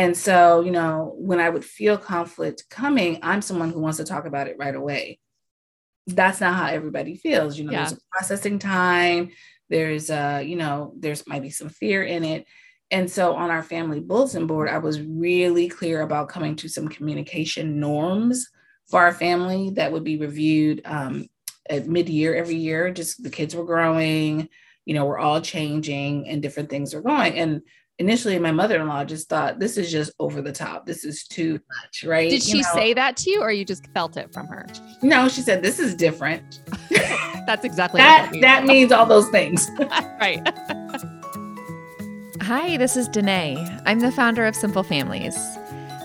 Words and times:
And 0.00 0.16
so, 0.16 0.62
you 0.62 0.70
know, 0.70 1.12
when 1.18 1.40
I 1.40 1.50
would 1.50 1.62
feel 1.62 1.98
conflict 1.98 2.64
coming, 2.70 3.18
I'm 3.22 3.42
someone 3.42 3.70
who 3.70 3.80
wants 3.80 3.98
to 3.98 4.04
talk 4.04 4.24
about 4.24 4.48
it 4.48 4.56
right 4.58 4.74
away. 4.74 5.18
That's 6.06 6.40
not 6.40 6.54
how 6.54 6.68
everybody 6.68 7.16
feels. 7.16 7.58
You 7.58 7.64
know, 7.64 7.72
yeah. 7.72 7.80
there's 7.80 7.98
a 7.98 8.00
processing 8.10 8.58
time. 8.58 9.32
There's 9.68 10.08
uh, 10.08 10.42
you 10.42 10.56
know, 10.56 10.94
there's 10.98 11.26
might 11.26 11.42
be 11.42 11.50
some 11.50 11.68
fear 11.68 12.02
in 12.02 12.24
it. 12.24 12.46
And 12.90 13.10
so 13.10 13.34
on 13.34 13.50
our 13.50 13.62
family 13.62 14.00
bulletin 14.00 14.46
board, 14.46 14.70
I 14.70 14.78
was 14.78 15.02
really 15.02 15.68
clear 15.68 16.00
about 16.00 16.30
coming 16.30 16.56
to 16.56 16.68
some 16.68 16.88
communication 16.88 17.78
norms 17.78 18.48
for 18.88 19.02
our 19.02 19.12
family 19.12 19.68
that 19.74 19.92
would 19.92 20.02
be 20.02 20.16
reviewed 20.16 20.80
um, 20.86 21.26
at 21.68 21.88
mid-year 21.88 22.34
every 22.34 22.56
year. 22.56 22.90
Just 22.90 23.22
the 23.22 23.28
kids 23.28 23.54
were 23.54 23.66
growing, 23.66 24.48
you 24.86 24.94
know, 24.94 25.04
we're 25.04 25.18
all 25.18 25.42
changing 25.42 26.26
and 26.26 26.40
different 26.40 26.70
things 26.70 26.94
are 26.94 27.02
going. 27.02 27.34
And 27.34 27.60
initially 28.00 28.38
my 28.38 28.50
mother-in-law 28.50 29.04
just 29.04 29.28
thought 29.28 29.58
this 29.60 29.76
is 29.76 29.92
just 29.92 30.10
over 30.18 30.40
the 30.40 30.50
top. 30.50 30.86
This 30.86 31.04
is 31.04 31.24
too 31.24 31.60
much. 31.68 32.02
right? 32.02 32.30
Did 32.30 32.42
she 32.42 32.62
know? 32.62 32.68
say 32.72 32.94
that 32.94 33.16
to 33.18 33.30
you 33.30 33.42
or 33.42 33.52
you 33.52 33.64
just 33.64 33.86
felt 33.92 34.16
it 34.16 34.32
from 34.32 34.46
her? 34.48 34.66
No 35.02 35.28
she 35.28 35.42
said 35.42 35.62
this 35.62 35.78
is 35.78 35.94
different. 35.94 36.62
That's 37.46 37.64
exactly 37.64 37.98
that 37.98 38.30
that, 38.32 38.40
that 38.40 38.64
means 38.64 38.90
all 38.90 39.06
those 39.06 39.28
things. 39.28 39.70
Right. 40.20 40.40
Hi 42.42 42.76
this 42.78 42.96
is 42.96 43.08
Denaye. 43.08 43.82
I'm 43.86 44.00
the 44.00 44.10
founder 44.10 44.46
of 44.46 44.56
simple 44.56 44.82
families. 44.82 45.36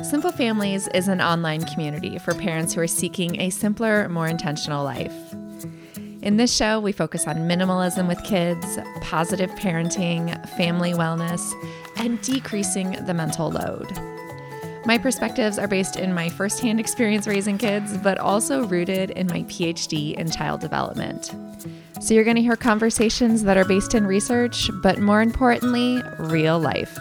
Simple 0.04 0.32
families 0.32 0.88
is 0.90 1.08
an 1.08 1.22
online 1.22 1.66
community 1.66 2.20
for 2.20 2.34
parents 2.34 2.74
who 2.74 2.82
are 2.82 2.88
seeking 2.88 3.42
a 3.42 3.50
simpler 3.50 4.08
more 4.10 4.28
intentional 4.28 4.84
life. 4.84 5.14
In 6.22 6.38
this 6.38 6.52
show, 6.52 6.80
we 6.80 6.92
focus 6.92 7.28
on 7.28 7.36
minimalism 7.48 8.08
with 8.08 8.24
kids, 8.24 8.80
positive 9.02 9.52
parenting, 9.52 10.50
family 10.58 10.92
wellness, 10.92 11.54
and 11.98 12.22
decreasing 12.22 12.92
the 13.06 13.14
mental 13.14 13.52
load. 13.52 13.92
My 14.86 15.00
perspectives 15.00 15.58
are 15.58 15.68
based 15.68 15.96
in 15.96 16.14
my 16.14 16.30
firsthand 16.30 16.80
experience 16.80 17.26
raising 17.26 17.58
kids, 17.58 17.98
but 17.98 18.20
also 18.20 18.66
rooted 18.68 19.10
in 19.12 19.26
my 19.28 19.42
PhD 19.44 20.14
in 20.14 20.30
child 20.30 20.62
development. 20.62 21.32
So 22.02 22.14
you're 22.14 22.24
going 22.24 22.36
to 22.36 22.42
hear 22.42 22.56
conversations 22.56 23.44
that 23.44 23.58
are 23.58 23.66
based 23.66 23.96
in 23.96 24.06
research, 24.06 24.70
but 24.84 25.00
more 25.00 25.22
importantly, 25.24 26.04
real 26.20 26.60
life. 26.60 26.96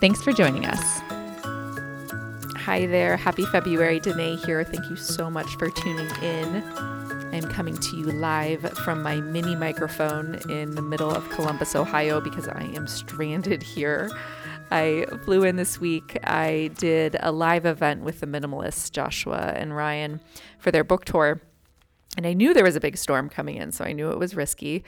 Thanks 0.00 0.20
for 0.22 0.32
joining 0.32 0.66
us. 0.66 1.00
Hi 2.56 2.86
there. 2.86 3.16
Happy 3.16 3.46
February. 3.46 3.98
Denaye 3.98 4.44
here. 4.44 4.62
Thank 4.62 4.90
you 4.90 4.96
so 4.96 5.30
much 5.30 5.56
for 5.56 5.70
tuning 5.70 6.10
in. 6.22 6.62
I'm 7.32 7.48
coming 7.48 7.78
to 7.78 7.96
you 7.96 8.04
live 8.04 8.60
from 8.84 9.02
my 9.02 9.16
mini 9.16 9.56
microphone 9.56 10.34
in 10.50 10.74
the 10.74 10.82
middle 10.82 11.10
of 11.10 11.26
Columbus, 11.30 11.74
Ohio, 11.74 12.20
because 12.20 12.46
I 12.46 12.64
am 12.74 12.86
stranded 12.86 13.62
here. 13.62 14.10
I 14.70 15.06
flew 15.24 15.42
in 15.42 15.56
this 15.56 15.80
week. 15.80 16.18
I 16.24 16.70
did 16.76 17.16
a 17.20 17.32
live 17.32 17.64
event 17.64 18.02
with 18.02 18.20
the 18.20 18.26
minimalists, 18.26 18.92
Joshua 18.92 19.54
and 19.56 19.74
Ryan, 19.74 20.20
for 20.58 20.70
their 20.70 20.84
book 20.84 21.06
tour. 21.06 21.40
And 22.18 22.26
I 22.26 22.34
knew 22.34 22.52
there 22.52 22.64
was 22.64 22.76
a 22.76 22.80
big 22.80 22.98
storm 22.98 23.30
coming 23.30 23.56
in, 23.56 23.72
so 23.72 23.82
I 23.82 23.92
knew 23.92 24.10
it 24.10 24.18
was 24.18 24.36
risky. 24.36 24.84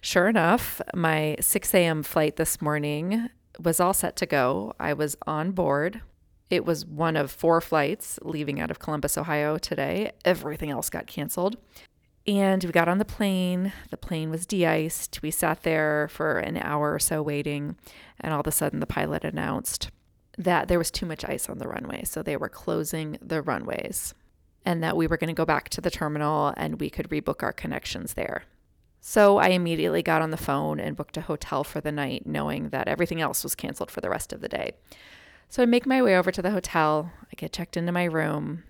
Sure 0.00 0.28
enough, 0.28 0.80
my 0.94 1.36
6 1.40 1.74
a.m. 1.74 2.02
flight 2.02 2.36
this 2.36 2.62
morning 2.62 3.28
was 3.62 3.80
all 3.80 3.92
set 3.92 4.16
to 4.16 4.24
go. 4.24 4.72
I 4.80 4.94
was 4.94 5.14
on 5.26 5.50
board 5.50 6.00
it 6.50 6.64
was 6.64 6.86
one 6.86 7.16
of 7.16 7.30
four 7.30 7.60
flights 7.60 8.18
leaving 8.22 8.60
out 8.60 8.70
of 8.70 8.78
Columbus, 8.78 9.18
Ohio 9.18 9.58
today. 9.58 10.12
Everything 10.24 10.70
else 10.70 10.88
got 10.90 11.06
canceled. 11.06 11.56
And 12.26 12.62
we 12.64 12.72
got 12.72 12.88
on 12.88 12.98
the 12.98 13.04
plane. 13.04 13.72
The 13.90 13.96
plane 13.96 14.30
was 14.30 14.46
de 14.46 14.66
iced. 14.66 15.22
We 15.22 15.30
sat 15.30 15.62
there 15.62 16.08
for 16.08 16.38
an 16.38 16.56
hour 16.56 16.92
or 16.92 16.98
so 16.98 17.22
waiting. 17.22 17.76
And 18.20 18.32
all 18.32 18.40
of 18.40 18.46
a 18.46 18.52
sudden, 18.52 18.80
the 18.80 18.86
pilot 18.86 19.24
announced 19.24 19.90
that 20.38 20.68
there 20.68 20.78
was 20.78 20.90
too 20.90 21.06
much 21.06 21.24
ice 21.24 21.48
on 21.48 21.58
the 21.58 21.68
runway. 21.68 22.04
So 22.04 22.22
they 22.22 22.36
were 22.36 22.48
closing 22.48 23.16
the 23.20 23.42
runways 23.42 24.14
and 24.64 24.82
that 24.82 24.96
we 24.96 25.06
were 25.06 25.16
going 25.16 25.28
to 25.28 25.34
go 25.34 25.44
back 25.44 25.68
to 25.70 25.80
the 25.80 25.90
terminal 25.90 26.52
and 26.56 26.80
we 26.80 26.90
could 26.90 27.08
rebook 27.08 27.42
our 27.42 27.52
connections 27.52 28.14
there. 28.14 28.44
So 29.00 29.38
I 29.38 29.48
immediately 29.48 30.02
got 30.02 30.20
on 30.20 30.32
the 30.32 30.36
phone 30.36 30.80
and 30.80 30.96
booked 30.96 31.16
a 31.16 31.20
hotel 31.20 31.62
for 31.62 31.80
the 31.80 31.92
night, 31.92 32.26
knowing 32.26 32.70
that 32.70 32.88
everything 32.88 33.20
else 33.20 33.44
was 33.44 33.54
canceled 33.54 33.90
for 33.90 34.00
the 34.00 34.10
rest 34.10 34.32
of 34.32 34.40
the 34.40 34.48
day. 34.48 34.72
So 35.48 35.62
I 35.62 35.66
make 35.66 35.86
my 35.86 36.02
way 36.02 36.16
over 36.16 36.30
to 36.32 36.42
the 36.42 36.50
hotel. 36.50 37.12
I 37.24 37.34
get 37.36 37.52
checked 37.52 37.76
into 37.76 37.92
my 37.92 38.04
room. 38.04 38.64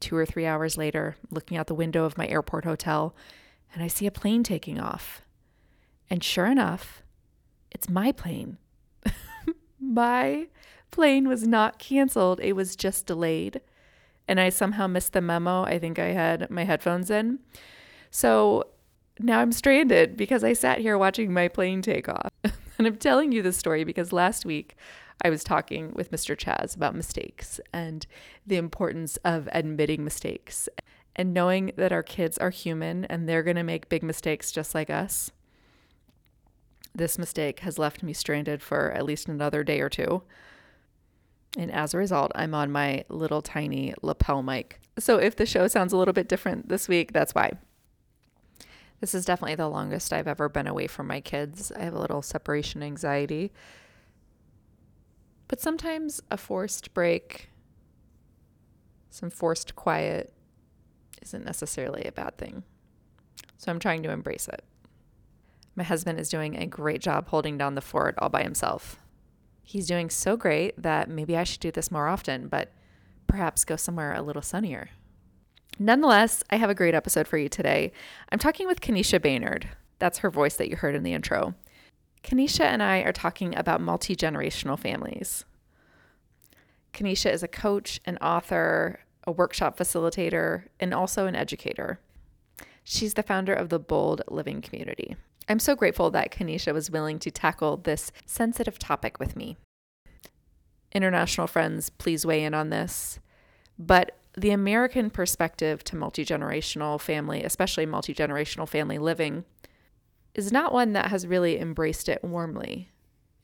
Two 0.00 0.16
or 0.16 0.26
three 0.26 0.46
hours 0.46 0.76
later, 0.76 1.16
looking 1.30 1.56
out 1.56 1.68
the 1.68 1.74
window 1.74 2.04
of 2.04 2.18
my 2.18 2.26
airport 2.26 2.64
hotel, 2.64 3.14
and 3.72 3.82
I 3.82 3.86
see 3.86 4.06
a 4.06 4.10
plane 4.10 4.42
taking 4.42 4.80
off. 4.80 5.22
And 6.10 6.24
sure 6.24 6.46
enough, 6.46 7.02
it's 7.70 7.88
my 7.88 8.10
plane. 8.10 8.58
my 9.80 10.48
plane 10.90 11.28
was 11.28 11.46
not 11.46 11.78
canceled, 11.78 12.40
it 12.40 12.54
was 12.54 12.76
just 12.76 13.06
delayed. 13.06 13.60
And 14.28 14.40
I 14.40 14.50
somehow 14.50 14.86
missed 14.86 15.12
the 15.12 15.20
memo. 15.20 15.64
I 15.64 15.78
think 15.78 15.98
I 15.98 16.08
had 16.08 16.48
my 16.50 16.64
headphones 16.64 17.10
in. 17.10 17.40
So 18.10 18.64
now 19.18 19.40
I'm 19.40 19.52
stranded 19.52 20.16
because 20.16 20.44
I 20.44 20.52
sat 20.52 20.78
here 20.78 20.96
watching 20.96 21.32
my 21.32 21.48
plane 21.48 21.82
take 21.82 22.08
off. 22.08 22.30
and 22.78 22.86
I'm 22.86 22.96
telling 22.96 23.32
you 23.32 23.42
this 23.42 23.56
story 23.56 23.84
because 23.84 24.12
last 24.12 24.44
week 24.44 24.76
I 25.22 25.30
was 25.30 25.44
talking 25.44 25.92
with 25.94 26.10
Mr. 26.10 26.36
Chaz 26.36 26.74
about 26.74 26.96
mistakes 26.96 27.60
and 27.72 28.06
the 28.46 28.56
importance 28.56 29.16
of 29.24 29.48
admitting 29.52 30.02
mistakes 30.02 30.68
and 31.14 31.32
knowing 31.32 31.72
that 31.76 31.92
our 31.92 32.02
kids 32.02 32.38
are 32.38 32.50
human 32.50 33.04
and 33.04 33.28
they're 33.28 33.44
going 33.44 33.56
to 33.56 33.62
make 33.62 33.88
big 33.88 34.02
mistakes 34.02 34.50
just 34.50 34.74
like 34.74 34.90
us. 34.90 35.30
This 36.94 37.18
mistake 37.18 37.60
has 37.60 37.78
left 37.78 38.02
me 38.02 38.12
stranded 38.12 38.62
for 38.62 38.90
at 38.92 39.04
least 39.04 39.28
another 39.28 39.62
day 39.62 39.80
or 39.80 39.88
two. 39.88 40.22
And 41.56 41.70
as 41.70 41.94
a 41.94 41.98
result, 41.98 42.32
I'm 42.34 42.54
on 42.54 42.72
my 42.72 43.04
little 43.08 43.42
tiny 43.42 43.94
lapel 44.02 44.42
mic. 44.42 44.80
So 44.98 45.18
if 45.18 45.36
the 45.36 45.46
show 45.46 45.68
sounds 45.68 45.92
a 45.92 45.96
little 45.96 46.14
bit 46.14 46.28
different 46.28 46.68
this 46.68 46.88
week, 46.88 47.12
that's 47.12 47.34
why. 47.34 47.52
This 49.00 49.14
is 49.14 49.24
definitely 49.24 49.56
the 49.56 49.68
longest 49.68 50.12
I've 50.12 50.28
ever 50.28 50.48
been 50.48 50.66
away 50.66 50.86
from 50.86 51.06
my 51.06 51.20
kids. 51.20 51.72
I 51.72 51.82
have 51.82 51.94
a 51.94 51.98
little 51.98 52.22
separation 52.22 52.82
anxiety. 52.82 53.52
But 55.52 55.60
sometimes 55.60 56.22
a 56.30 56.38
forced 56.38 56.94
break, 56.94 57.50
some 59.10 59.28
forced 59.28 59.76
quiet, 59.76 60.32
isn't 61.20 61.44
necessarily 61.44 62.04
a 62.04 62.12
bad 62.12 62.38
thing. 62.38 62.62
So 63.58 63.70
I'm 63.70 63.78
trying 63.78 64.02
to 64.04 64.10
embrace 64.10 64.48
it. 64.48 64.64
My 65.76 65.84
husband 65.84 66.18
is 66.18 66.30
doing 66.30 66.56
a 66.56 66.64
great 66.64 67.02
job 67.02 67.28
holding 67.28 67.58
down 67.58 67.74
the 67.74 67.82
fort 67.82 68.14
all 68.16 68.30
by 68.30 68.44
himself. 68.44 68.96
He's 69.62 69.86
doing 69.86 70.08
so 70.08 70.38
great 70.38 70.82
that 70.82 71.10
maybe 71.10 71.36
I 71.36 71.44
should 71.44 71.60
do 71.60 71.70
this 71.70 71.90
more 71.90 72.08
often, 72.08 72.48
but 72.48 72.72
perhaps 73.26 73.66
go 73.66 73.76
somewhere 73.76 74.14
a 74.14 74.22
little 74.22 74.40
sunnier. 74.40 74.88
Nonetheless, 75.78 76.42
I 76.48 76.56
have 76.56 76.70
a 76.70 76.74
great 76.74 76.94
episode 76.94 77.28
for 77.28 77.36
you 77.36 77.50
today. 77.50 77.92
I'm 78.30 78.38
talking 78.38 78.66
with 78.66 78.80
Kanisha 78.80 79.20
Baynard. 79.20 79.66
That's 79.98 80.20
her 80.20 80.30
voice 80.30 80.56
that 80.56 80.70
you 80.70 80.76
heard 80.76 80.94
in 80.94 81.02
the 81.02 81.12
intro. 81.12 81.54
Kanisha 82.22 82.64
and 82.64 82.82
I 82.82 82.98
are 82.98 83.12
talking 83.12 83.56
about 83.56 83.80
multi 83.80 84.14
generational 84.14 84.78
families. 84.78 85.44
Kanisha 86.92 87.32
is 87.32 87.42
a 87.42 87.48
coach, 87.48 88.00
an 88.04 88.18
author, 88.18 89.00
a 89.26 89.32
workshop 89.32 89.78
facilitator, 89.78 90.64
and 90.78 90.92
also 90.92 91.26
an 91.26 91.34
educator. 91.34 92.00
She's 92.84 93.14
the 93.14 93.22
founder 93.22 93.54
of 93.54 93.68
the 93.68 93.78
Bold 93.78 94.22
Living 94.28 94.60
Community. 94.60 95.16
I'm 95.48 95.58
so 95.58 95.74
grateful 95.74 96.10
that 96.10 96.30
Kanisha 96.30 96.72
was 96.72 96.90
willing 96.90 97.18
to 97.20 97.30
tackle 97.30 97.76
this 97.76 98.12
sensitive 98.26 98.78
topic 98.78 99.18
with 99.18 99.36
me. 99.36 99.56
International 100.92 101.46
friends, 101.46 101.90
please 101.90 102.26
weigh 102.26 102.44
in 102.44 102.54
on 102.54 102.70
this. 102.70 103.18
But 103.78 104.16
the 104.36 104.50
American 104.50 105.10
perspective 105.10 105.82
to 105.84 105.96
multi 105.96 106.24
generational 106.24 107.00
family, 107.00 107.42
especially 107.42 107.86
multi 107.86 108.14
generational 108.14 108.68
family 108.68 108.98
living, 108.98 109.44
is 110.34 110.52
not 110.52 110.72
one 110.72 110.92
that 110.92 111.06
has 111.06 111.26
really 111.26 111.58
embraced 111.58 112.08
it 112.08 112.24
warmly 112.24 112.90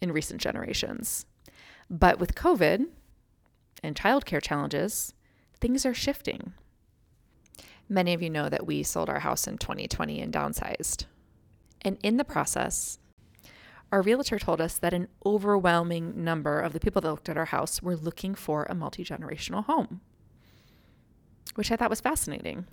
in 0.00 0.12
recent 0.12 0.40
generations. 0.40 1.26
But 1.90 2.18
with 2.18 2.34
COVID 2.34 2.86
and 3.82 3.96
childcare 3.96 4.42
challenges, 4.42 5.14
things 5.60 5.84
are 5.86 5.94
shifting. 5.94 6.52
Many 7.88 8.12
of 8.12 8.22
you 8.22 8.30
know 8.30 8.48
that 8.48 8.66
we 8.66 8.82
sold 8.82 9.08
our 9.08 9.20
house 9.20 9.46
in 9.46 9.58
2020 9.58 10.20
and 10.20 10.32
downsized. 10.32 11.06
And 11.82 11.96
in 12.02 12.16
the 12.16 12.24
process, 12.24 12.98
our 13.90 14.02
realtor 14.02 14.38
told 14.38 14.60
us 14.60 14.78
that 14.78 14.92
an 14.92 15.08
overwhelming 15.24 16.22
number 16.22 16.60
of 16.60 16.72
the 16.72 16.80
people 16.80 17.00
that 17.00 17.10
looked 17.10 17.28
at 17.28 17.38
our 17.38 17.46
house 17.46 17.82
were 17.82 17.96
looking 17.96 18.34
for 18.34 18.64
a 18.64 18.74
multi 18.74 19.04
generational 19.04 19.64
home, 19.64 20.02
which 21.54 21.72
I 21.72 21.76
thought 21.76 21.88
was 21.88 22.00
fascinating. 22.00 22.66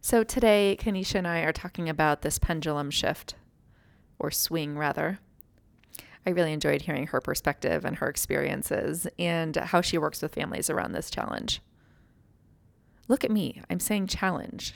So 0.00 0.22
today, 0.22 0.76
Kanisha 0.78 1.16
and 1.16 1.26
I 1.26 1.40
are 1.40 1.52
talking 1.52 1.88
about 1.88 2.22
this 2.22 2.38
pendulum 2.38 2.92
shift, 2.92 3.34
or 4.18 4.30
swing 4.30 4.76
rather. 4.76 5.18
I 6.26 6.30
really 6.30 6.52
enjoyed 6.52 6.82
hearing 6.82 7.06
her 7.08 7.20
perspective 7.20 7.84
and 7.84 7.96
her 7.96 8.08
experiences 8.08 9.06
and 9.18 9.54
how 9.56 9.80
she 9.80 9.96
works 9.96 10.20
with 10.22 10.34
families 10.34 10.68
around 10.68 10.92
this 10.92 11.10
challenge. 11.10 11.60
Look 13.06 13.22
at 13.22 13.30
me, 13.30 13.62
I'm 13.70 13.78
saying 13.78 14.08
challenge. 14.08 14.74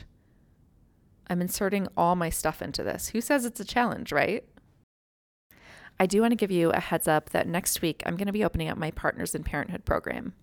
I'm 1.27 1.41
inserting 1.41 1.87
all 1.97 2.15
my 2.15 2.29
stuff 2.29 2.61
into 2.61 2.83
this. 2.83 3.09
Who 3.09 3.21
says 3.21 3.45
it's 3.45 3.59
a 3.59 3.65
challenge, 3.65 4.11
right? 4.11 4.45
I 5.99 6.05
do 6.05 6.21
want 6.21 6.31
to 6.31 6.37
give 6.37 6.51
you 6.51 6.71
a 6.71 6.79
heads 6.79 7.07
up 7.07 7.29
that 7.29 7.47
next 7.47 7.81
week 7.81 8.01
I'm 8.05 8.15
going 8.15 8.27
to 8.27 8.33
be 8.33 8.43
opening 8.43 8.69
up 8.69 8.77
my 8.77 8.91
Partners 8.91 9.35
in 9.35 9.43
Parenthood 9.43 9.85
program. 9.85 10.33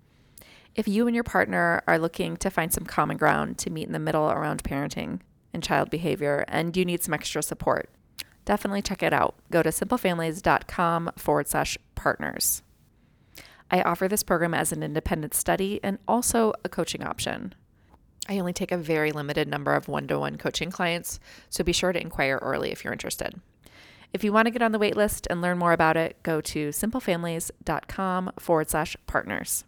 If 0.75 0.87
you 0.87 1.07
and 1.07 1.15
your 1.15 1.25
partner 1.25 1.83
are 1.87 1.99
looking 1.99 2.37
to 2.37 2.51
find 2.51 2.73
some 2.73 2.85
common 2.85 3.17
ground 3.17 3.59
to 3.59 3.71
meet 3.71 3.87
in 3.87 3.93
the 3.93 3.99
middle 3.99 4.31
around 4.31 4.63
parenting 4.63 5.21
and 5.53 5.63
child 5.63 5.91
behavior 5.91 6.45
and 6.47 6.77
you 6.77 6.85
need 6.85 7.03
some 7.03 7.15
extra 7.15 7.43
support, 7.43 7.91
definitely 8.49 8.81
check 8.81 9.03
it 9.03 9.13
out. 9.13 9.35
Go 9.51 9.63
to 9.63 9.69
simplefamilies.com 9.69 11.11
forward 11.17 11.49
slash 11.49 11.77
partners. 11.95 12.63
I 13.71 13.83
offer 13.83 14.09
this 14.09 14.23
program 14.23 14.55
as 14.55 14.73
an 14.73 14.83
independent 14.83 15.35
study 15.35 15.81
and 15.83 15.99
also 16.09 16.55
a 16.65 16.71
coaching 16.71 17.05
option. 17.05 17.55
I 18.27 18.39
only 18.39 18.55
take 18.55 18.73
a 18.73 18.79
very 18.79 19.13
limited 19.13 19.49
number 19.49 19.75
of 19.75 19.87
one 19.87 20.09
to 20.09 20.19
one 20.19 20.39
coaching 20.39 20.71
clients, 20.71 21.21
so 21.51 21.63
be 21.63 21.75
sure 21.75 21.93
to 21.93 22.01
inquire 22.01 22.39
early 22.41 22.73
if 22.73 22.83
you're 22.83 22.93
interested. 22.95 23.39
If 24.15 24.25
you 24.25 24.33
want 24.33 24.47
to 24.47 24.51
get 24.51 24.63
on 24.63 24.73
the 24.73 24.79
waitlist 24.79 25.27
and 25.29 25.43
learn 25.43 25.59
more 25.59 25.75
about 25.75 25.99
it, 25.99 26.17
go 26.23 26.41
to 26.41 26.71
simplefamilies.com 26.71 28.33
forward 28.39 28.71
slash 28.71 28.97
partners. 29.07 29.65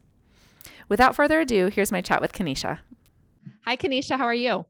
Without 0.89 1.15
further 1.15 1.41
ado, 1.41 1.67
here's 1.67 1.93
my 1.93 2.01
chat 2.01 2.23
with 2.23 2.33
Kanisha. 2.33 2.79
Hi, 3.67 3.77
Kanisha. 3.77 4.17
How 4.17 4.25
are 4.25 4.33
you? 4.33 4.65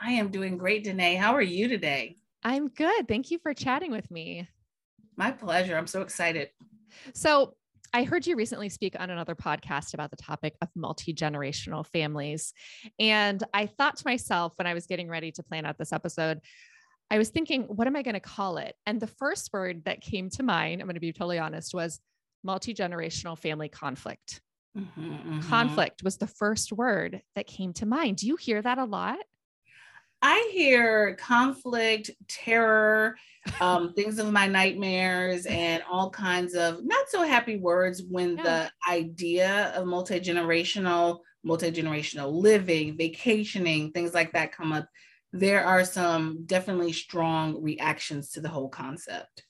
I 0.00 0.12
am 0.12 0.30
doing 0.30 0.56
great, 0.56 0.86
Denaye. 0.86 1.18
How 1.18 1.34
are 1.34 1.42
you 1.42 1.68
today? 1.68 2.16
I'm 2.44 2.68
good. 2.68 3.08
Thank 3.08 3.30
you 3.30 3.38
for 3.38 3.54
chatting 3.54 3.90
with 3.90 4.10
me. 4.10 4.48
My 5.16 5.30
pleasure. 5.30 5.76
I'm 5.76 5.86
so 5.86 6.02
excited. 6.02 6.50
So, 7.14 7.54
I 7.92 8.02
heard 8.02 8.26
you 8.26 8.34
recently 8.34 8.70
speak 8.70 8.96
on 8.98 9.08
another 9.08 9.36
podcast 9.36 9.94
about 9.94 10.10
the 10.10 10.16
topic 10.16 10.56
of 10.60 10.68
multi 10.74 11.14
generational 11.14 11.86
families. 11.86 12.52
And 12.98 13.40
I 13.54 13.66
thought 13.66 13.98
to 13.98 14.04
myself 14.04 14.54
when 14.56 14.66
I 14.66 14.74
was 14.74 14.86
getting 14.86 15.08
ready 15.08 15.30
to 15.30 15.44
plan 15.44 15.64
out 15.64 15.78
this 15.78 15.92
episode, 15.92 16.40
I 17.08 17.18
was 17.18 17.28
thinking, 17.28 17.62
what 17.62 17.86
am 17.86 17.94
I 17.94 18.02
going 18.02 18.14
to 18.14 18.20
call 18.20 18.56
it? 18.56 18.74
And 18.84 19.00
the 19.00 19.06
first 19.06 19.50
word 19.52 19.84
that 19.84 20.00
came 20.00 20.28
to 20.30 20.42
mind, 20.42 20.80
I'm 20.80 20.88
going 20.88 20.94
to 20.94 21.00
be 21.00 21.12
totally 21.12 21.38
honest, 21.38 21.72
was 21.72 22.00
multi 22.42 22.74
generational 22.74 23.38
family 23.38 23.68
conflict. 23.68 24.40
Mm-hmm, 24.76 25.12
mm-hmm. 25.12 25.40
Conflict 25.48 26.02
was 26.02 26.16
the 26.16 26.26
first 26.26 26.72
word 26.72 27.22
that 27.36 27.46
came 27.46 27.72
to 27.74 27.86
mind. 27.86 28.16
Do 28.16 28.26
you 28.26 28.34
hear 28.34 28.60
that 28.60 28.78
a 28.78 28.84
lot? 28.84 29.18
I 30.26 30.50
hear 30.54 31.16
conflict, 31.16 32.10
terror, 32.28 33.14
um, 33.60 33.92
things 33.96 34.18
of 34.18 34.32
my 34.32 34.46
nightmares, 34.46 35.44
and 35.44 35.82
all 35.88 36.08
kinds 36.08 36.54
of 36.54 36.82
not 36.82 37.10
so 37.10 37.24
happy 37.24 37.58
words 37.58 38.02
when 38.08 38.38
yeah. 38.38 38.42
the 38.42 38.90
idea 38.90 39.70
of 39.76 39.86
multi 39.86 40.18
generational, 40.18 41.18
multi 41.44 41.70
generational 41.70 42.32
living, 42.32 42.96
vacationing, 42.96 43.92
things 43.92 44.14
like 44.14 44.32
that 44.32 44.50
come 44.50 44.72
up. 44.72 44.88
There 45.34 45.62
are 45.62 45.84
some 45.84 46.46
definitely 46.46 46.94
strong 46.94 47.62
reactions 47.62 48.30
to 48.30 48.40
the 48.40 48.48
whole 48.48 48.70
concept. 48.70 49.44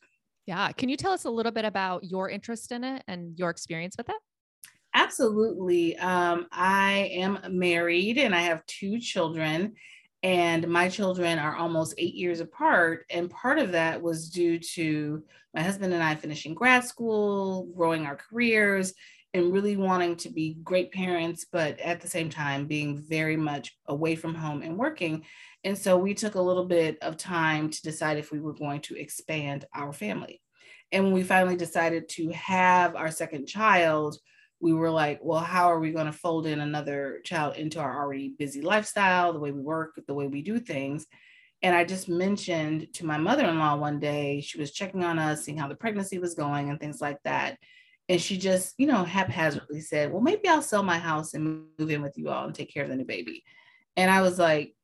Yeah. 0.45 0.73
Can 0.73 0.89
you 0.89 0.97
tell 0.97 1.13
us 1.13 1.25
a 1.25 1.31
little 1.31 1.53
bit 1.53 1.65
about 1.65 2.03
your 2.03 2.29
interest 2.29 2.73
in 2.73 2.83
it 2.83 3.05
and 3.07 3.39
your 3.39 3.51
experience 3.51 3.95
with 3.97 4.09
it? 4.09 4.17
Absolutely. 4.93 5.97
Um, 5.99 6.47
I 6.51 7.11
am 7.15 7.39
married 7.51 8.19
and 8.19 8.35
I 8.35 8.41
have 8.41 8.67
two 8.67 8.99
children 8.99 9.75
and 10.25 10.67
my 10.67 10.89
children 10.89 11.39
are 11.39 11.55
almost 11.55 11.95
eight 11.99 12.15
years 12.15 12.41
apart. 12.41 13.05
And 13.11 13.29
part 13.29 13.59
of 13.59 13.73
that 13.73 14.01
was 14.01 14.31
due 14.31 14.59
to 14.59 15.23
my 15.53 15.61
husband 15.61 15.93
and 15.93 16.03
I 16.03 16.15
finishing 16.15 16.55
grad 16.55 16.83
school, 16.83 17.67
growing 17.77 18.07
our 18.07 18.17
careers, 18.17 18.95
and 19.35 19.53
really 19.53 19.77
wanting 19.77 20.17
to 20.17 20.31
be 20.31 20.57
great 20.65 20.93
parents, 20.93 21.45
but 21.53 21.79
at 21.79 22.01
the 22.01 22.09
same 22.09 22.31
time 22.31 22.67
being 22.67 23.05
very 23.07 23.37
much 23.37 23.77
away 23.87 24.17
from 24.17 24.35
home 24.35 24.63
and 24.63 24.79
working. 24.79 25.27
And 25.63 25.77
so 25.77 25.99
we 25.99 26.15
took 26.15 26.37
a 26.37 26.43
little 26.43 26.65
bit 26.65 26.97
of 27.03 27.19
time 27.19 27.69
to 27.69 27.83
decide 27.83 28.17
if 28.17 28.33
we 28.33 28.41
were 28.41 28.55
going 28.55 28.81
to 28.83 28.99
expand 28.99 29.67
our 29.75 29.93
family. 29.93 30.41
And 30.91 31.05
when 31.05 31.13
we 31.13 31.23
finally 31.23 31.57
decided 31.57 32.09
to 32.11 32.31
have 32.31 32.97
our 32.97 33.11
second 33.11 33.47
child, 33.47 34.17
we 34.65 34.73
were 34.73 34.91
like, 34.91 35.21
well, 35.23 35.41
how 35.41 35.71
are 35.71 35.79
we 35.79 35.93
going 35.93 36.07
to 36.07 36.13
fold 36.13 36.47
in 36.47 36.59
another 36.59 37.21
child 37.23 37.55
into 37.57 37.79
our 37.79 38.03
already 38.03 38.31
busy 38.31 38.63
lifestyle, 38.63 39.31
the 39.31 39.39
way 39.39 39.53
we 39.53 39.61
work, 39.61 40.01
the 40.07 40.15
way 40.15 40.27
we 40.27 40.41
do 40.41 40.59
things? 40.59 41.07
And 41.61 41.77
I 41.77 41.85
just 41.85 42.09
mentioned 42.09 42.95
to 42.95 43.05
my 43.05 43.19
mother 43.19 43.45
in 43.45 43.59
law 43.59 43.77
one 43.77 44.01
day, 44.01 44.41
she 44.41 44.59
was 44.59 44.73
checking 44.73 45.05
on 45.05 45.19
us, 45.19 45.45
seeing 45.45 45.59
how 45.59 45.69
the 45.69 45.75
pregnancy 45.75 46.19
was 46.19 46.33
going 46.33 46.71
and 46.71 46.81
things 46.81 47.03
like 47.03 47.19
that. 47.25 47.59
And 48.09 48.19
she 48.19 48.39
just, 48.39 48.73
you 48.79 48.87
know, 48.87 49.05
haphazardly 49.05 49.83
said, 49.83 50.11
well, 50.11 50.23
maybe 50.23 50.49
I'll 50.49 50.63
sell 50.63 50.83
my 50.83 50.99
house 50.99 51.35
and 51.35 51.67
move 51.79 51.91
in 51.91 52.01
with 52.01 52.17
you 52.17 52.31
all 52.31 52.47
and 52.47 52.55
take 52.55 52.73
care 52.73 52.85
of 52.85 52.89
the 52.89 52.97
new 52.97 53.05
baby. 53.05 53.45
And 53.99 54.11
I 54.11 54.23
was 54.23 54.39
like, 54.39 54.75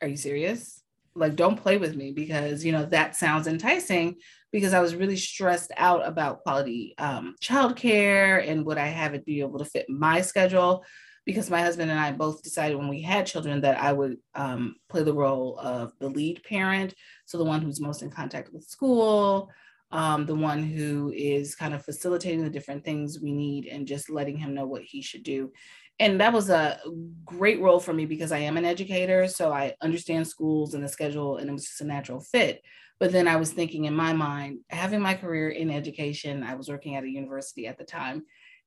are 0.00 0.06
you 0.06 0.16
serious? 0.16 0.80
Like, 1.16 1.34
don't 1.34 1.60
play 1.60 1.76
with 1.76 1.96
me 1.96 2.12
because, 2.12 2.64
you 2.64 2.70
know, 2.70 2.84
that 2.86 3.16
sounds 3.16 3.48
enticing 3.48 4.14
because 4.54 4.72
I 4.72 4.80
was 4.80 4.94
really 4.94 5.16
stressed 5.16 5.72
out 5.76 6.06
about 6.06 6.44
quality 6.44 6.94
um, 6.98 7.34
childcare 7.42 8.48
and 8.48 8.64
would 8.64 8.78
I 8.78 8.86
have 8.86 9.12
it 9.12 9.26
be 9.26 9.40
able 9.40 9.58
to 9.58 9.64
fit 9.64 9.90
my 9.90 10.20
schedule. 10.20 10.84
Because 11.26 11.50
my 11.50 11.60
husband 11.60 11.90
and 11.90 11.98
I 11.98 12.12
both 12.12 12.40
decided 12.40 12.76
when 12.76 12.86
we 12.86 13.02
had 13.02 13.26
children 13.26 13.62
that 13.62 13.80
I 13.80 13.92
would 13.92 14.18
um, 14.36 14.76
play 14.88 15.02
the 15.02 15.12
role 15.12 15.58
of 15.58 15.92
the 15.98 16.08
lead 16.08 16.44
parent. 16.44 16.94
So 17.24 17.36
the 17.36 17.44
one 17.44 17.62
who's 17.62 17.80
most 17.80 18.02
in 18.02 18.10
contact 18.10 18.52
with 18.52 18.62
school, 18.62 19.50
um, 19.90 20.24
the 20.24 20.36
one 20.36 20.62
who 20.62 21.12
is 21.12 21.56
kind 21.56 21.74
of 21.74 21.84
facilitating 21.84 22.44
the 22.44 22.50
different 22.50 22.84
things 22.84 23.18
we 23.20 23.32
need 23.32 23.66
and 23.66 23.88
just 23.88 24.08
letting 24.08 24.36
him 24.36 24.54
know 24.54 24.66
what 24.66 24.82
he 24.82 25.02
should 25.02 25.24
do. 25.24 25.50
And 26.00 26.20
that 26.20 26.32
was 26.32 26.50
a 26.50 26.80
great 27.24 27.60
role 27.60 27.78
for 27.78 27.92
me 27.92 28.04
because 28.04 28.32
I 28.32 28.38
am 28.38 28.56
an 28.56 28.64
educator. 28.64 29.28
So 29.28 29.52
I 29.52 29.74
understand 29.80 30.26
schools 30.26 30.74
and 30.74 30.82
the 30.82 30.88
schedule, 30.88 31.36
and 31.36 31.48
it 31.48 31.52
was 31.52 31.66
just 31.66 31.80
a 31.80 31.84
natural 31.84 32.20
fit. 32.20 32.62
But 32.98 33.12
then 33.12 33.28
I 33.28 33.36
was 33.36 33.52
thinking 33.52 33.84
in 33.84 33.94
my 33.94 34.12
mind, 34.12 34.60
having 34.70 35.00
my 35.00 35.14
career 35.14 35.50
in 35.50 35.70
education, 35.70 36.42
I 36.42 36.54
was 36.54 36.68
working 36.68 36.96
at 36.96 37.04
a 37.04 37.08
university 37.08 37.66
at 37.66 37.78
the 37.78 37.84
time, 37.84 38.24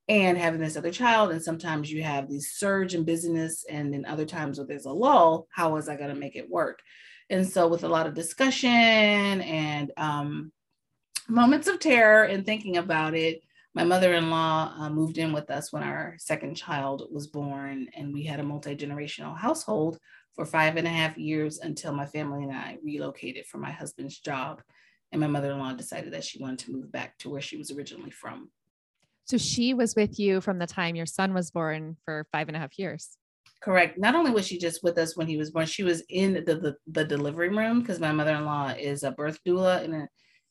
and 0.07 0.38
having 0.38 0.62
this 0.62 0.77
other 0.77 0.91
child. 0.91 1.31
And 1.31 1.41
sometimes 1.41 1.91
you 1.91 2.03
have 2.03 2.29
these 2.29 2.53
surge 2.53 2.95
in 2.95 3.03
business, 3.03 3.65
and 3.69 3.94
then 3.94 4.06
other 4.06 4.25
times 4.25 4.57
where 4.57 4.68
there's 4.68 4.85
a 4.85 4.91
lull, 4.91 5.47
how 5.51 5.74
was 5.74 5.89
I 5.89 5.97
going 5.97 6.13
to 6.13 6.19
make 6.19 6.35
it 6.35 6.50
work? 6.50 6.79
And 7.29 7.47
so, 7.47 7.68
with 7.68 7.83
a 7.83 7.89
lot 7.89 8.07
of 8.07 8.13
discussion 8.13 8.69
and 8.69 9.91
um, 9.97 10.51
moments 11.27 11.68
of 11.68 11.79
terror 11.79 12.24
and 12.24 12.45
thinking 12.45 12.77
about 12.77 13.15
it, 13.15 13.41
my 13.77 13.83
mother-in-law 13.83 14.74
uh, 14.79 14.89
moved 14.89 15.19
in 15.19 15.31
with 15.31 15.51
us 15.51 15.71
when 15.71 15.83
our 15.83 16.15
second 16.18 16.56
child 16.56 17.07
was 17.12 17.27
born 17.27 17.88
and 17.95 18.12
we 18.12 18.24
had 18.24 18.39
a 18.39 18.44
multi-generational 18.44 19.38
household 19.38 20.00
for 20.33 20.45
five 20.45 20.77
and 20.77 20.88
a 20.88 20.89
half 20.89 21.15
years 21.15 21.59
until 21.59 21.94
my 21.94 22.07
family 22.07 22.44
and 22.44 22.51
I 22.51 22.77
relocated 22.83 23.45
for 23.45 23.59
my 23.59 23.69
husband's 23.69 24.18
job. 24.18 24.63
And 25.12 25.21
my 25.21 25.27
mother 25.27 25.51
in 25.51 25.59
law 25.59 25.74
decided 25.74 26.12
that 26.13 26.24
she 26.24 26.41
wanted 26.41 26.57
to 26.59 26.71
move 26.71 26.91
back 26.91 27.19
to 27.19 27.29
where 27.29 27.39
she 27.39 27.56
was 27.56 27.69
originally 27.69 28.09
from. 28.09 28.50
So 29.25 29.38
she 29.38 29.75
was 29.75 29.95
with 29.95 30.18
you 30.18 30.41
from 30.41 30.57
the 30.57 30.65
time 30.65 30.95
your 30.95 31.06
son 31.06 31.35
was 31.35 31.51
born 31.51 31.97
for 32.03 32.25
five 32.31 32.48
and 32.48 32.57
a 32.57 32.60
half 32.60 32.79
years. 32.79 33.15
Correct. 33.62 34.00
Not 34.00 34.15
only 34.15 34.31
was 34.31 34.48
she 34.48 34.57
just 34.57 34.84
with 34.84 34.98
us 34.98 35.15
when 35.15 35.27
he 35.27 35.38
was 35.38 35.51
born, 35.51 35.67
she 35.67 35.84
was 35.84 36.01
in 36.10 36.34
the, 36.34 36.55
the, 36.55 36.75
the 36.88 37.05
delivery 37.05 37.50
room 37.50 37.81
because 37.81 38.00
my 38.00 38.12
mother 38.12 38.34
in 38.34 38.46
law 38.46 38.69
is 38.69 39.03
a 39.03 39.12
birth 39.12 39.38
doula 39.46 39.84
and 39.84 39.93
a, 39.93 40.07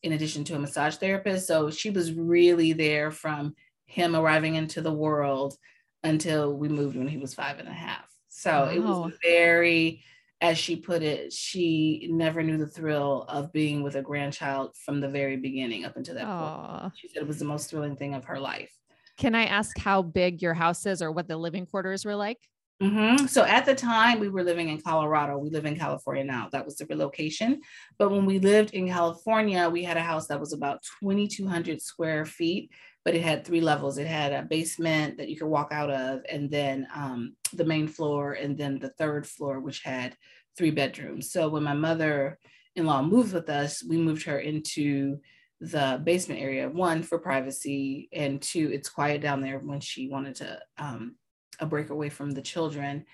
in 0.07 0.13
addition 0.13 0.45
to 0.45 0.55
a 0.55 0.59
massage 0.59 0.97
therapist. 0.97 1.47
So 1.47 1.71
she 1.71 1.91
was 1.91 2.13
really 2.13 2.73
there 2.73 3.11
from 3.11 3.55
him 3.87 4.17
arriving 4.17 4.55
into 4.55 4.81
the 4.81 4.93
world 4.93 5.57
until 6.03 6.57
we 6.57 6.69
moved 6.69 6.97
when 6.97 7.09
he 7.09 7.19
was 7.19 7.35
five 7.35 7.59
and 7.59 7.69
a 7.69 7.73
half. 7.73 8.07
So 8.29 8.51
wow. 8.51 8.71
it 8.71 8.83
was 8.83 9.13
very, 9.23 10.03
as 10.41 10.59
she 10.59 10.77
put 10.77 11.03
it, 11.03 11.33
she 11.33 12.09
never 12.11 12.43
knew 12.43 12.57
the 12.57 12.67
thrill 12.67 13.25
of 13.29 13.53
being 13.53 13.83
with 13.83 13.97
a 13.97 14.03
grandchild 14.03 14.77
from 14.77 15.01
the 15.01 15.09
very 15.09 15.37
beginning 15.37 15.85
up 15.85 15.97
until 15.97 16.15
that 16.15 16.27
Aww. 16.27 16.81
point. 16.81 16.93
She 16.97 17.09
said 17.09 17.23
it 17.23 17.29
was 17.29 17.39
the 17.39 17.45
most 17.45 17.71
thrilling 17.71 17.97
thing 17.97 18.15
of 18.15 18.25
her 18.27 18.39
life. 18.39 18.73
Can 19.17 19.35
I 19.35 19.47
ask 19.47 19.79
how 19.79 20.03
big 20.03 20.43
your 20.43 20.55
house 20.55 20.85
is 20.87 21.01
or 21.01 21.11
what 21.11 21.27
the 21.27 21.37
living 21.37 21.67
quarters 21.67 22.05
were 22.05 22.17
like? 22.17 22.39
Mm-hmm. 22.83 23.27
So 23.27 23.43
at 23.43 23.65
the 23.65 23.75
time 23.75 24.21
we 24.21 24.29
were 24.29 24.45
living 24.45 24.69
in 24.69 24.81
Colorado, 24.83 25.39
we 25.39 25.49
live 25.49 25.65
in 25.65 25.79
California 25.79 26.25
now. 26.25 26.49
That 26.53 26.67
was 26.67 26.77
the 26.77 26.87
relocation. 26.87 27.63
But 27.99 28.11
when 28.11 28.27
we 28.27 28.39
lived 28.39 28.75
in 28.75 28.89
California, 28.89 29.71
we 29.71 29.83
had 29.83 29.97
a 29.97 30.03
house 30.03 30.27
that 30.27 30.41
was 30.41 30.53
about 30.53 30.83
2,200 31.01 31.81
square 31.81 32.27
feet 32.27 32.71
but 33.07 33.15
it 33.15 33.23
had 33.23 33.45
three 33.45 33.61
levels. 33.61 33.99
It 33.99 34.09
had 34.09 34.33
a 34.33 34.43
basement 34.43 35.19
that 35.19 35.29
you 35.29 35.37
could 35.37 35.47
walk 35.47 35.69
out 35.71 35.91
of, 35.91 36.23
and 36.29 36.51
then 36.51 36.89
um, 36.93 37.37
the 37.53 37.65
main 37.65 37.87
floor, 37.87 38.33
and 38.33 38.59
then 38.59 38.81
the 38.81 38.89
third 38.99 39.29
floor, 39.29 39.61
which 39.61 39.85
had 39.85 40.17
three 40.59 40.73
bedrooms. 40.73 41.31
So 41.31 41.49
when 41.49 41.63
my 41.63 41.73
mother 41.73 42.37
in 42.75 42.85
law 42.85 43.03
moved 43.03 43.33
with 43.33 43.49
us, 43.49 43.81
we 43.85 43.97
moved 43.97 44.25
her 44.25 44.41
into 44.41 45.21
the 45.61 46.01
basement 46.03 46.41
area, 46.41 46.69
one 46.69 47.05
for 47.05 47.21
privacy, 47.21 48.09
and 48.13 48.43
two, 48.43 48.71
it's 48.73 48.89
quiet 48.89 49.21
down 49.21 49.41
there 49.41 49.61
when 49.61 49.79
she 49.79 50.09
wanted 50.09 50.35
to 50.37 50.59
um, 50.77 51.15
a 51.61 51.67
break 51.67 51.91
away 51.91 52.09
from 52.09 52.31
the 52.31 52.43
children. 52.43 53.05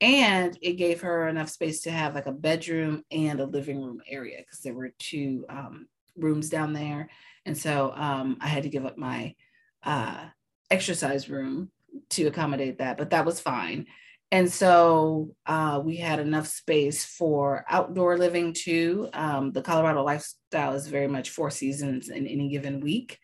And 0.00 0.58
it 0.60 0.74
gave 0.74 1.02
her 1.02 1.28
enough 1.28 1.48
space 1.48 1.82
to 1.82 1.90
have 1.90 2.14
like 2.14 2.26
a 2.26 2.32
bedroom 2.32 3.04
and 3.10 3.40
a 3.40 3.46
living 3.46 3.80
room 3.80 4.00
area 4.08 4.38
because 4.38 4.60
there 4.60 4.74
were 4.74 4.92
two 4.98 5.44
um, 5.48 5.86
rooms 6.16 6.48
down 6.48 6.72
there 6.72 7.08
and 7.44 7.56
so 7.56 7.92
um, 7.94 8.38
I 8.40 8.48
had 8.48 8.62
to 8.64 8.68
give 8.68 8.86
up 8.86 8.96
my 8.96 9.34
uh, 9.82 10.26
exercise 10.70 11.28
room 11.28 11.70
to 12.10 12.26
accommodate 12.26 12.78
that, 12.78 12.96
but 12.96 13.10
that 13.10 13.26
was 13.26 13.40
fine. 13.40 13.86
And 14.30 14.50
so 14.50 15.34
uh, 15.44 15.80
we 15.84 15.96
had 15.96 16.18
enough 16.18 16.46
space 16.46 17.04
for 17.04 17.66
outdoor 17.68 18.16
living 18.16 18.54
too. 18.54 19.10
Um, 19.12 19.52
the 19.52 19.60
Colorado 19.60 20.02
lifestyle 20.02 20.72
is 20.72 20.86
very 20.86 21.08
much 21.08 21.30
four 21.30 21.50
seasons 21.50 22.08
in 22.08 22.26
any 22.26 22.48
given 22.48 22.80
week. 22.80 23.18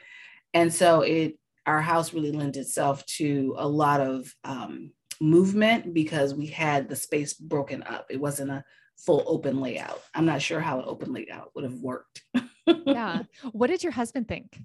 And 0.52 0.72
so 0.72 1.00
it 1.02 1.38
our 1.68 1.82
house 1.82 2.14
really 2.14 2.32
lent 2.32 2.56
itself 2.56 3.04
to 3.04 3.54
a 3.58 3.68
lot 3.68 4.00
of 4.00 4.34
um, 4.42 4.90
movement 5.20 5.92
because 5.92 6.34
we 6.34 6.46
had 6.46 6.88
the 6.88 6.96
space 6.96 7.34
broken 7.34 7.82
up. 7.82 8.06
It 8.08 8.18
wasn't 8.18 8.50
a 8.50 8.64
full 8.96 9.22
open 9.26 9.60
layout. 9.60 10.00
I'm 10.14 10.24
not 10.24 10.40
sure 10.40 10.60
how 10.60 10.78
an 10.78 10.86
open 10.88 11.12
layout 11.12 11.50
would 11.54 11.64
have 11.64 11.74
worked. 11.74 12.22
yeah. 12.66 13.24
What 13.52 13.66
did 13.68 13.82
your 13.82 13.92
husband 13.92 14.28
think? 14.28 14.58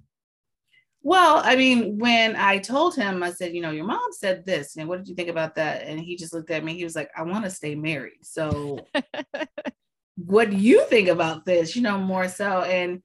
Well, 1.02 1.42
I 1.44 1.58
mean, 1.58 1.98
when 1.98 2.38
I 2.38 2.60
told 2.60 2.96
him, 2.96 3.22
I 3.22 3.32
said, 3.32 3.54
you 3.54 3.62
know, 3.62 3.72
your 3.72 3.86
mom 3.86 4.12
said 4.12 4.46
this, 4.46 4.78
and 4.78 4.88
what 4.88 5.00
did 5.00 5.10
you 5.10 5.16
think 5.16 5.28
about 5.28 5.56
that? 5.56 5.84
And 5.84 6.00
he 6.00 6.16
just 6.16 6.34
looked 6.34 6.52
at 6.52 6.64
me. 6.64 6.76
He 6.76 6.86
was 6.86 6.96
like, 6.96 7.12
I 7.18 7.24
want 7.24 7.44
to 7.44 7.52
stay 7.52 7.76
married. 7.76 8.20
So, 8.22 8.80
what 10.16 10.50
do 10.50 10.56
you 10.56 10.86
think 10.86 11.10
about 11.10 11.46
this? 11.46 11.76
You 11.76 11.82
know, 11.82 11.98
more 11.98 12.30
so. 12.30 12.62
And 12.62 13.04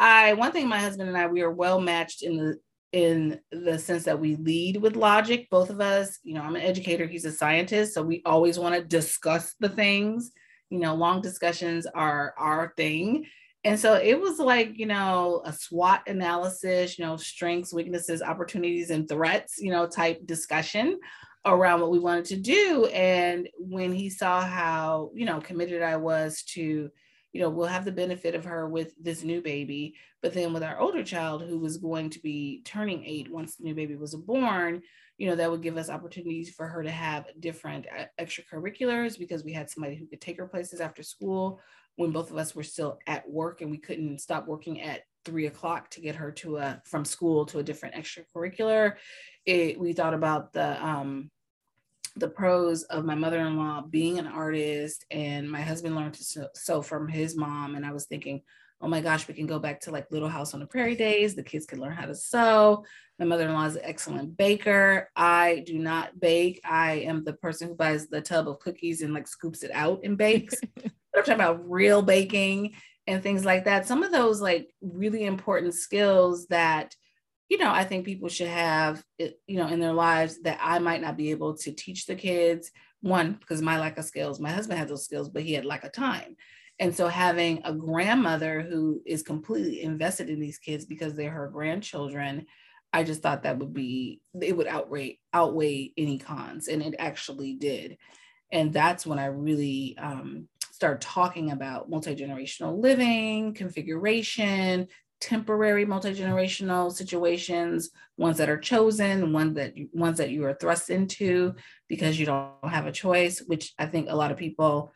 I, 0.00 0.32
one 0.32 0.50
thing, 0.50 0.68
my 0.68 0.80
husband 0.80 1.08
and 1.08 1.16
I, 1.16 1.28
we 1.28 1.42
are 1.42 1.50
well 1.50 1.80
matched 1.80 2.24
in 2.24 2.36
the 2.36 2.58
in 2.92 3.40
the 3.52 3.78
sense 3.78 4.04
that 4.04 4.20
we 4.20 4.36
lead 4.36 4.78
with 4.78 4.96
logic. 4.96 5.48
Both 5.50 5.70
of 5.70 5.80
us, 5.80 6.18
you 6.22 6.34
know, 6.34 6.42
I'm 6.42 6.56
an 6.56 6.62
educator. 6.62 7.06
He's 7.06 7.24
a 7.24 7.32
scientist, 7.32 7.94
so 7.94 8.02
we 8.02 8.22
always 8.24 8.58
want 8.58 8.74
to 8.74 8.82
discuss 8.82 9.54
the 9.60 9.68
things. 9.68 10.32
You 10.70 10.80
know, 10.80 10.94
long 10.94 11.20
discussions 11.20 11.86
are 11.86 12.34
our 12.38 12.72
thing 12.76 13.26
and 13.64 13.78
so 13.78 13.94
it 13.94 14.18
was 14.18 14.38
like, 14.38 14.78
you 14.78 14.86
know, 14.86 15.42
a 15.44 15.52
SWOT 15.52 16.02
analysis, 16.06 16.98
you 16.98 17.04
know, 17.04 17.16
strengths, 17.16 17.74
weaknesses, 17.74 18.22
opportunities, 18.22 18.90
and 18.90 19.08
threats, 19.08 19.58
you 19.58 19.72
know, 19.72 19.86
type 19.86 20.24
discussion 20.26 20.98
around 21.44 21.80
what 21.80 21.90
we 21.90 21.98
wanted 21.98 22.24
to 22.26 22.36
do. 22.36 22.86
And 22.86 23.48
when 23.58 23.92
he 23.92 24.10
saw 24.10 24.40
how, 24.40 25.10
you 25.14 25.26
know, 25.26 25.40
committed 25.40 25.82
I 25.82 25.96
was 25.96 26.42
to, 26.54 26.90
you 27.32 27.40
know, 27.40 27.50
we'll 27.50 27.66
have 27.66 27.84
the 27.84 27.92
benefit 27.92 28.34
of 28.34 28.44
her 28.44 28.68
with 28.68 28.94
this 29.00 29.22
new 29.22 29.42
baby, 29.42 29.94
but 30.22 30.32
then 30.32 30.52
with 30.52 30.62
our 30.62 30.78
older 30.78 31.04
child 31.04 31.42
who 31.42 31.58
was 31.58 31.76
going 31.76 32.10
to 32.10 32.20
be 32.20 32.62
turning 32.64 33.04
eight 33.04 33.30
once 33.30 33.56
the 33.56 33.64
new 33.64 33.74
baby 33.74 33.96
was 33.96 34.14
born, 34.14 34.80
you 35.18 35.28
know, 35.28 35.36
that 35.36 35.50
would 35.50 35.62
give 35.62 35.76
us 35.76 35.90
opportunities 35.90 36.50
for 36.50 36.66
her 36.66 36.82
to 36.82 36.90
have 36.90 37.26
different 37.40 37.86
uh, 37.96 38.04
extracurriculars 38.20 39.18
because 39.18 39.44
we 39.44 39.52
had 39.52 39.68
somebody 39.68 39.96
who 39.96 40.06
could 40.06 40.20
take 40.20 40.38
her 40.38 40.46
places 40.46 40.80
after 40.80 41.02
school 41.02 41.60
when 41.96 42.12
both 42.12 42.30
of 42.30 42.36
us 42.36 42.54
were 42.54 42.62
still 42.62 42.98
at 43.06 43.28
work 43.28 43.60
and 43.60 43.70
we 43.70 43.78
couldn't 43.78 44.20
stop 44.20 44.46
working 44.46 44.80
at 44.80 45.02
three 45.24 45.46
o'clock 45.46 45.90
to 45.90 46.00
get 46.00 46.14
her 46.14 46.30
to 46.30 46.56
a 46.56 46.80
from 46.86 47.04
school 47.04 47.44
to 47.44 47.58
a 47.58 47.62
different 47.62 47.96
extracurricular. 47.96 48.94
It, 49.44 49.78
we 49.78 49.92
thought 49.92 50.14
about 50.14 50.52
the 50.52 50.84
um, 50.84 51.30
the 52.18 52.28
pros 52.28 52.82
of 52.84 53.04
my 53.04 53.14
mother-in-law 53.14 53.82
being 53.90 54.18
an 54.18 54.26
artist 54.26 55.04
and 55.10 55.50
my 55.50 55.60
husband 55.60 55.96
learned 55.96 56.14
to 56.14 56.48
sew, 56.54 56.82
from 56.82 57.08
his 57.08 57.36
mom 57.36 57.74
and 57.74 57.84
i 57.84 57.92
was 57.92 58.06
thinking 58.06 58.42
oh 58.80 58.88
my 58.88 59.00
gosh 59.00 59.26
we 59.26 59.34
can 59.34 59.46
go 59.46 59.58
back 59.58 59.80
to 59.80 59.90
like 59.90 60.10
little 60.10 60.28
house 60.28 60.54
on 60.54 60.60
the 60.60 60.66
prairie 60.66 60.94
days. 60.94 61.34
The 61.34 61.42
kids 61.42 61.66
can 61.66 61.80
learn 61.80 61.94
how 61.94 62.06
to 62.06 62.14
sew. 62.14 62.84
My 63.18 63.24
mother-in-law 63.24 63.64
is 63.66 63.76
an 63.76 63.82
excellent 63.84 64.36
baker. 64.36 65.10
I 65.16 65.64
do 65.66 65.78
not 65.78 66.18
bake. 66.20 66.60
I 66.64 66.92
am 66.92 67.24
the 67.24 67.32
person 67.32 67.68
who 67.68 67.74
buys 67.74 68.06
the 68.06 68.20
tub 68.20 68.48
of 68.48 68.60
cookies 68.60 69.02
and 69.02 69.12
like 69.12 69.26
scoops 69.26 69.62
it 69.62 69.72
out 69.72 70.00
and 70.04 70.16
bakes. 70.16 70.54
I'm 70.84 70.92
talking 71.16 71.34
about 71.34 71.68
real 71.68 72.02
baking 72.02 72.74
and 73.08 73.22
things 73.22 73.44
like 73.44 73.64
that. 73.64 73.86
Some 73.86 74.04
of 74.04 74.12
those 74.12 74.40
like 74.40 74.72
really 74.80 75.24
important 75.24 75.74
skills 75.74 76.46
that, 76.48 76.94
you 77.48 77.58
know, 77.58 77.70
I 77.70 77.84
think 77.84 78.04
people 78.04 78.28
should 78.28 78.48
have, 78.48 79.02
you 79.18 79.56
know, 79.56 79.68
in 79.68 79.80
their 79.80 79.92
lives 79.92 80.42
that 80.42 80.58
I 80.60 80.78
might 80.78 81.00
not 81.00 81.16
be 81.16 81.30
able 81.30 81.56
to 81.58 81.72
teach 81.72 82.06
the 82.06 82.14
kids. 82.14 82.70
One, 83.00 83.32
because 83.40 83.62
my 83.62 83.78
lack 83.78 83.96
of 83.96 84.04
skills, 84.04 84.40
my 84.40 84.50
husband 84.50 84.78
had 84.78 84.88
those 84.88 85.04
skills, 85.04 85.28
but 85.28 85.42
he 85.42 85.54
had 85.54 85.64
lack 85.64 85.84
of 85.84 85.92
time. 85.92 86.36
And 86.78 86.94
so 86.94 87.08
having 87.08 87.62
a 87.64 87.72
grandmother 87.72 88.60
who 88.60 89.02
is 89.06 89.22
completely 89.22 89.82
invested 89.82 90.28
in 90.28 90.40
these 90.40 90.58
kids 90.58 90.84
because 90.84 91.14
they're 91.14 91.30
her 91.30 91.48
grandchildren, 91.48 92.46
I 92.92 93.02
just 93.02 93.22
thought 93.22 93.42
that 93.42 93.58
would 93.58 93.74
be 93.74 94.20
it 94.40 94.56
would 94.56 94.66
outweigh 94.66 95.18
outweigh 95.32 95.92
any 95.96 96.18
cons, 96.18 96.68
and 96.68 96.82
it 96.82 96.94
actually 96.98 97.54
did. 97.54 97.98
And 98.50 98.72
that's 98.72 99.06
when 99.06 99.18
I 99.18 99.26
really 99.26 99.96
um, 99.98 100.48
start 100.70 101.00
talking 101.00 101.50
about 101.50 101.90
multi-generational 101.90 102.80
living, 102.80 103.52
configuration, 103.52 104.88
temporary 105.20 105.84
multi-generational 105.84 106.92
situations, 106.92 107.90
ones 108.16 108.38
that 108.38 108.48
are 108.48 108.58
chosen, 108.58 109.32
one 109.32 109.54
that 109.54 109.74
ones 109.92 110.18
that 110.18 110.30
you 110.30 110.44
are 110.44 110.54
thrust 110.54 110.90
into 110.90 111.54
because 111.88 112.18
you 112.18 112.26
don't 112.26 112.52
have 112.68 112.86
a 112.86 112.92
choice, 112.92 113.40
which 113.40 113.72
I 113.78 113.86
think 113.86 114.08
a 114.08 114.16
lot 114.16 114.30
of 114.30 114.36
people 114.36 114.92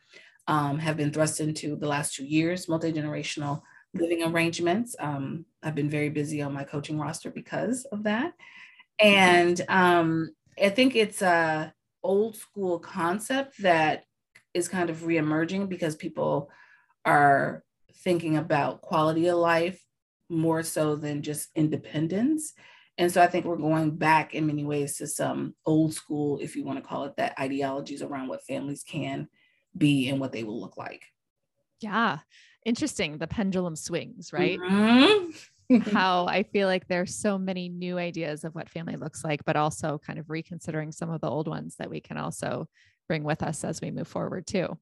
um, 0.47 0.79
have 0.79 0.97
been 0.97 1.11
thrust 1.11 1.39
into 1.39 1.75
the 1.75 1.87
last 1.87 2.15
two 2.15 2.25
years, 2.25 2.69
multi-generational 2.69 3.61
living 3.93 4.23
arrangements. 4.23 4.95
Um, 4.99 5.45
I've 5.61 5.75
been 5.75 5.89
very 5.89 6.09
busy 6.09 6.41
on 6.41 6.53
my 6.53 6.63
coaching 6.63 6.99
roster 6.99 7.29
because 7.29 7.85
of 7.91 8.03
that. 8.03 8.33
And 8.99 9.61
um, 9.69 10.29
I 10.61 10.69
think 10.69 10.95
it's 10.95 11.21
a 11.21 11.73
old 12.03 12.35
school 12.35 12.79
concept 12.79 13.61
that 13.61 14.03
is 14.53 14.67
kind 14.67 14.89
of 14.89 14.97
reemerging 14.97 15.69
because 15.69 15.95
people 15.95 16.49
are 17.05 17.63
thinking 18.03 18.37
about 18.37 18.81
quality 18.81 19.27
of 19.27 19.37
life 19.37 19.81
more 20.29 20.63
so 20.63 20.95
than 20.95 21.21
just 21.21 21.49
independence. 21.55 22.53
And 22.97 23.11
so 23.11 23.21
I 23.21 23.27
think 23.27 23.45
we're 23.45 23.57
going 23.57 23.95
back 23.97 24.35
in 24.35 24.47
many 24.47 24.63
ways 24.63 24.97
to 24.97 25.07
some 25.07 25.55
old 25.65 25.93
school, 25.93 26.39
if 26.39 26.55
you 26.55 26.63
want 26.63 26.77
to 26.77 26.87
call 26.87 27.05
it 27.05 27.15
that, 27.17 27.39
ideologies 27.39 28.01
around 28.01 28.27
what 28.27 28.45
families 28.45 28.83
can 28.83 29.27
be 29.75 30.09
and 30.09 30.19
what 30.19 30.31
they 30.31 30.43
will 30.43 30.59
look 30.59 30.77
like. 30.77 31.03
Yeah. 31.79 32.19
Interesting. 32.65 33.17
The 33.17 33.27
pendulum 33.27 33.75
swings, 33.75 34.31
right? 34.31 34.59
Mm-hmm. 34.59 35.77
How 35.91 36.27
I 36.27 36.43
feel 36.43 36.67
like 36.67 36.87
there's 36.87 37.15
so 37.15 37.37
many 37.37 37.67
new 37.67 37.97
ideas 37.97 38.43
of 38.43 38.53
what 38.53 38.69
family 38.69 38.95
looks 38.95 39.23
like, 39.23 39.43
but 39.43 39.55
also 39.55 39.99
kind 40.05 40.19
of 40.19 40.29
reconsidering 40.29 40.91
some 40.91 41.09
of 41.09 41.19
the 41.21 41.29
old 41.29 41.47
ones 41.47 41.75
that 41.79 41.89
we 41.89 41.99
can 41.99 42.17
also 42.17 42.67
bring 43.07 43.23
with 43.23 43.41
us 43.41 43.63
as 43.63 43.81
we 43.81 43.89
move 43.89 44.07
forward 44.07 44.45
too. 44.45 44.77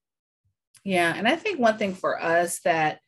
Yeah. 0.83 1.13
And 1.15 1.27
I 1.27 1.35
think 1.35 1.59
one 1.59 1.77
thing 1.77 1.93
for 1.93 2.21
us 2.21 2.59
that 2.61 2.99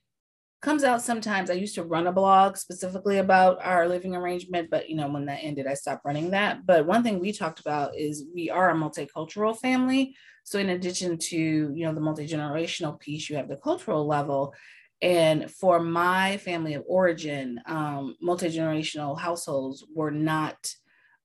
comes 0.63 0.86
out 0.86 1.01
sometimes, 1.01 1.50
I 1.50 1.55
used 1.55 1.75
to 1.75 1.84
run 1.84 2.08
a 2.08 2.12
blog 2.12 2.55
specifically 2.55 3.17
about 3.17 3.63
our 3.63 3.88
living 3.88 4.15
arrangement, 4.15 4.70
but 4.72 4.89
you 4.89 4.96
know, 4.96 5.10
when 5.10 5.25
that 5.25 5.43
ended, 5.43 5.67
I 5.67 5.74
stopped 5.74 6.05
running 6.05 6.32
that. 6.32 6.65
But 6.65 6.88
one 6.88 7.03
thing 7.03 7.20
we 7.20 7.34
talked 7.34 7.60
about 7.60 7.96
is 7.98 8.25
we 8.34 8.50
are 8.50 8.72
a 8.72 8.74
multicultural 8.74 9.60
family. 9.60 10.15
So 10.46 10.60
in 10.60 10.70
addition 10.70 11.17
to, 11.17 11.38
you 11.38 11.86
know, 11.86 11.93
the 11.93 12.00
multi-generational 12.00 12.98
piece, 13.00 13.29
you 13.29 13.36
have 13.36 13.50
the 13.50 13.58
cultural 13.58 14.08
level. 14.08 14.53
And 15.01 15.51
for 15.51 15.82
my 15.82 16.38
family 16.38 16.75
of 16.75 16.86
origin, 16.88 17.60
um, 17.65 18.15
multi-generational 18.22 19.20
households 19.20 19.86
were 19.93 20.12
not 20.12 20.74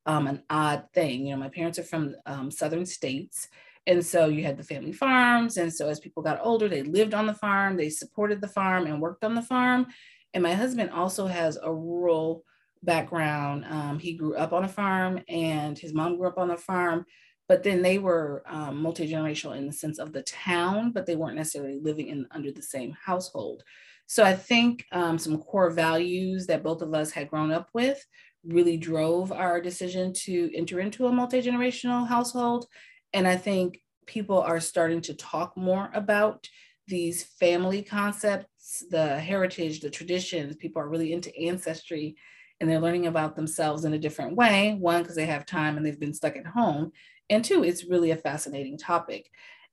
um, 0.04 0.26
an 0.26 0.42
odd 0.50 0.86
thing. 0.92 1.26
You 1.26 1.34
know, 1.34 1.40
my 1.40 1.48
parents 1.48 1.78
are 1.78 1.84
from 1.84 2.16
um, 2.26 2.50
southern 2.50 2.86
states 2.86 3.48
and 3.88 4.04
so 4.04 4.26
you 4.26 4.44
had 4.44 4.58
the 4.58 4.62
family 4.62 4.92
farms. 4.92 5.56
And 5.56 5.72
so 5.72 5.88
as 5.88 5.98
people 5.98 6.22
got 6.22 6.38
older, 6.42 6.68
they 6.68 6.82
lived 6.82 7.14
on 7.14 7.26
the 7.26 7.34
farm, 7.34 7.76
they 7.76 7.88
supported 7.88 8.40
the 8.40 8.46
farm 8.48 8.86
and 8.86 9.00
worked 9.00 9.24
on 9.24 9.34
the 9.34 9.42
farm. 9.42 9.86
And 10.34 10.42
my 10.42 10.52
husband 10.52 10.90
also 10.90 11.26
has 11.26 11.58
a 11.60 11.72
rural 11.72 12.44
background. 12.82 13.64
Um, 13.64 13.98
he 13.98 14.12
grew 14.12 14.36
up 14.36 14.52
on 14.52 14.64
a 14.64 14.68
farm 14.68 15.20
and 15.26 15.78
his 15.78 15.94
mom 15.94 16.18
grew 16.18 16.28
up 16.28 16.36
on 16.36 16.50
a 16.50 16.56
farm, 16.56 17.06
but 17.48 17.62
then 17.62 17.80
they 17.80 17.98
were 17.98 18.42
um, 18.46 18.82
multi 18.82 19.10
generational 19.10 19.56
in 19.56 19.66
the 19.66 19.72
sense 19.72 19.98
of 19.98 20.12
the 20.12 20.22
town, 20.22 20.92
but 20.92 21.06
they 21.06 21.16
weren't 21.16 21.36
necessarily 21.36 21.80
living 21.80 22.08
in 22.08 22.26
under 22.30 22.52
the 22.52 22.62
same 22.62 22.94
household. 23.02 23.62
So 24.06 24.22
I 24.22 24.34
think 24.34 24.84
um, 24.92 25.18
some 25.18 25.38
core 25.38 25.70
values 25.70 26.46
that 26.48 26.62
both 26.62 26.82
of 26.82 26.92
us 26.92 27.10
had 27.10 27.30
grown 27.30 27.52
up 27.52 27.70
with 27.72 28.06
really 28.44 28.76
drove 28.76 29.32
our 29.32 29.62
decision 29.62 30.12
to 30.12 30.50
enter 30.54 30.78
into 30.80 31.06
a 31.06 31.12
multi 31.12 31.40
generational 31.42 32.06
household. 32.06 32.66
And 33.12 33.26
I 33.26 33.36
think 33.36 33.82
people 34.06 34.40
are 34.40 34.60
starting 34.60 35.00
to 35.02 35.14
talk 35.14 35.56
more 35.56 35.90
about 35.94 36.48
these 36.86 37.22
family 37.22 37.82
concepts, 37.82 38.84
the 38.90 39.18
heritage, 39.18 39.80
the 39.80 39.90
traditions. 39.90 40.56
People 40.56 40.80
are 40.82 40.88
really 40.88 41.12
into 41.12 41.36
ancestry 41.38 42.16
and 42.60 42.68
they're 42.68 42.80
learning 42.80 43.06
about 43.06 43.36
themselves 43.36 43.84
in 43.84 43.92
a 43.92 43.98
different 43.98 44.34
way. 44.34 44.74
One, 44.78 45.02
because 45.02 45.16
they 45.16 45.26
have 45.26 45.46
time 45.46 45.76
and 45.76 45.84
they've 45.84 46.00
been 46.00 46.14
stuck 46.14 46.36
at 46.36 46.46
home. 46.46 46.92
And 47.30 47.44
two, 47.44 47.62
it's 47.62 47.84
really 47.84 48.10
a 48.10 48.16
fascinating 48.16 48.78
topic. 48.78 49.30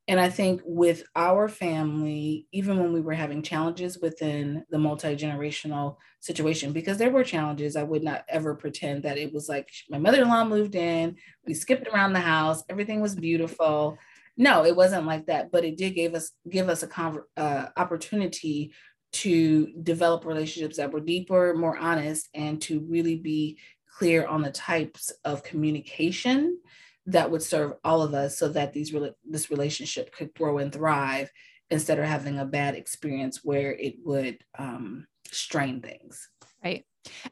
And 0.07 0.19
I 0.19 0.29
think 0.29 0.61
with 0.63 1.03
our 1.15 1.47
family, 1.47 2.47
even 2.51 2.77
when 2.77 2.93
we 2.93 3.01
were 3.01 3.13
having 3.13 3.41
challenges 3.41 3.97
within 3.97 4.63
the 4.69 4.77
multi 4.77 5.15
generational 5.15 5.97
situation, 6.19 6.73
because 6.73 6.97
there 6.97 7.09
were 7.09 7.23
challenges, 7.23 7.75
I 7.75 7.83
would 7.83 8.03
not 8.03 8.23
ever 8.29 8.53
pretend 8.53 9.03
that 9.03 9.17
it 9.17 9.33
was 9.33 9.49
like 9.49 9.69
my 9.89 9.97
mother 9.97 10.21
in 10.21 10.29
law 10.29 10.45
moved 10.45 10.75
in, 10.75 11.15
we 11.47 11.55
skipped 11.55 11.87
around 11.87 12.13
the 12.13 12.19
house, 12.19 12.63
everything 12.69 13.01
was 13.01 13.15
beautiful. 13.15 13.97
No, 14.37 14.63
it 14.63 14.75
wasn't 14.75 15.07
like 15.07 15.25
that, 15.25 15.51
but 15.51 15.65
it 15.65 15.77
did 15.77 15.95
give 15.95 16.13
us 16.13 16.31
give 16.47 16.69
us 16.69 16.83
a 16.83 16.87
conver- 16.87 17.23
uh, 17.35 17.67
opportunity 17.75 18.73
to 19.13 19.67
develop 19.81 20.25
relationships 20.25 20.77
that 20.77 20.91
were 20.91 20.99
deeper, 20.99 21.55
more 21.55 21.77
honest, 21.77 22.27
and 22.35 22.61
to 22.61 22.81
really 22.81 23.15
be 23.15 23.57
clear 23.97 24.27
on 24.27 24.41
the 24.41 24.51
types 24.51 25.11
of 25.23 25.41
communication 25.41 26.59
that 27.07 27.29
would 27.29 27.43
serve 27.43 27.73
all 27.83 28.01
of 28.01 28.13
us 28.13 28.37
so 28.37 28.49
that 28.49 28.73
these 28.73 28.93
this 29.23 29.51
relationship 29.51 30.13
could 30.15 30.33
grow 30.33 30.57
and 30.57 30.73
thrive 30.73 31.31
instead 31.69 31.99
of 31.99 32.05
having 32.05 32.39
a 32.39 32.45
bad 32.45 32.75
experience 32.75 33.41
where 33.43 33.73
it 33.73 33.95
would 34.03 34.37
um, 34.57 35.05
strain 35.31 35.81
things. 35.81 36.29
Right. 36.63 36.85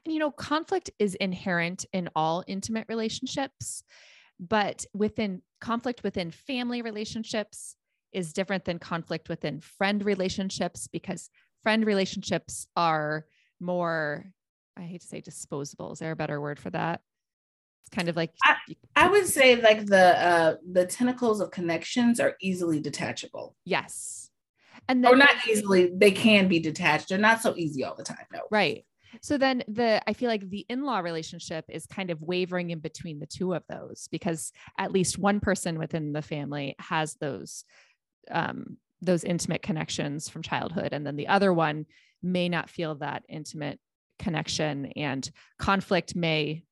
And 0.06 0.14
you 0.14 0.20
know, 0.20 0.32
conflict 0.32 0.92
is 1.00 1.16
inherent 1.16 1.86
in 1.94 2.10
all 2.16 2.44
intimate 2.48 2.86
relationships, 2.90 3.84
but 4.40 4.86
within 4.94 5.42
conflict 5.62 6.04
within 6.04 6.30
family 6.30 6.82
relationships 6.82 7.76
is 8.12 8.34
different 8.34 8.66
than 8.66 8.78
conflict 8.80 9.30
within 9.30 9.60
friend 9.60 10.04
relationships 10.04 10.88
because 10.88 11.30
friend 11.64 11.86
relationships 11.86 12.68
are 12.76 13.26
more, 13.60 14.26
I 14.78 14.82
hate 14.82 15.02
to 15.02 15.08
say 15.08 15.22
disposable. 15.22 15.94
Is 15.94 16.00
there 16.00 16.12
a 16.12 16.16
better 16.16 16.40
word 16.40 16.60
for 16.60 16.70
that? 16.72 17.02
It's 17.86 17.96
kind 17.96 18.10
of 18.10 18.16
like 18.16 18.32
I, 18.44 18.56
I 18.96 19.10
would 19.10 19.28
say 19.28 19.62
like 19.62 19.86
the 19.86 20.20
uh 20.20 20.56
the 20.72 20.86
tentacles 20.86 21.42
of 21.42 21.52
connections 21.52 22.20
are 22.20 22.36
easily 22.42 22.80
detachable. 22.80 23.56
Yes. 23.66 24.30
And 24.90 25.04
then, 25.04 25.14
or 25.14 25.16
not 25.16 25.36
easily, 25.48 25.92
they 25.96 26.12
can 26.12 26.48
be 26.48 26.60
detached. 26.60 27.10
They're 27.10 27.18
not 27.18 27.42
so 27.42 27.54
easy 27.56 27.84
all 27.86 27.96
the 27.96 28.04
time. 28.04 28.26
No. 28.34 28.42
Right. 28.52 28.86
So 29.22 29.38
then 29.38 29.64
the 29.68 30.02
I 30.08 30.14
feel 30.14 30.30
like 30.30 30.50
the 30.50 30.66
in-law 30.70 31.00
relationship 31.00 31.66
is 31.70 31.86
kind 31.86 32.10
of 32.10 32.22
wavering 32.22 32.72
in 32.72 32.80
between 32.80 33.20
the 33.20 33.28
two 33.28 33.54
of 33.54 33.64
those 33.70 34.08
because 34.12 34.52
at 34.78 34.92
least 34.92 35.18
one 35.18 35.40
person 35.40 35.78
within 35.78 36.14
the 36.14 36.22
family 36.22 36.76
has 36.80 37.16
those 37.16 37.64
um 38.32 38.78
those 39.02 39.24
intimate 39.24 39.62
connections 39.62 40.30
from 40.30 40.42
childhood 40.42 40.94
and 40.94 41.06
then 41.06 41.18
the 41.18 41.28
other 41.28 41.54
one 41.54 41.86
may 42.22 42.48
not 42.48 42.70
feel 42.70 42.96
that 42.96 43.24
intimate 43.28 43.80
connection 44.18 44.86
and 44.96 45.30
conflict 45.60 46.16
may 46.16 46.64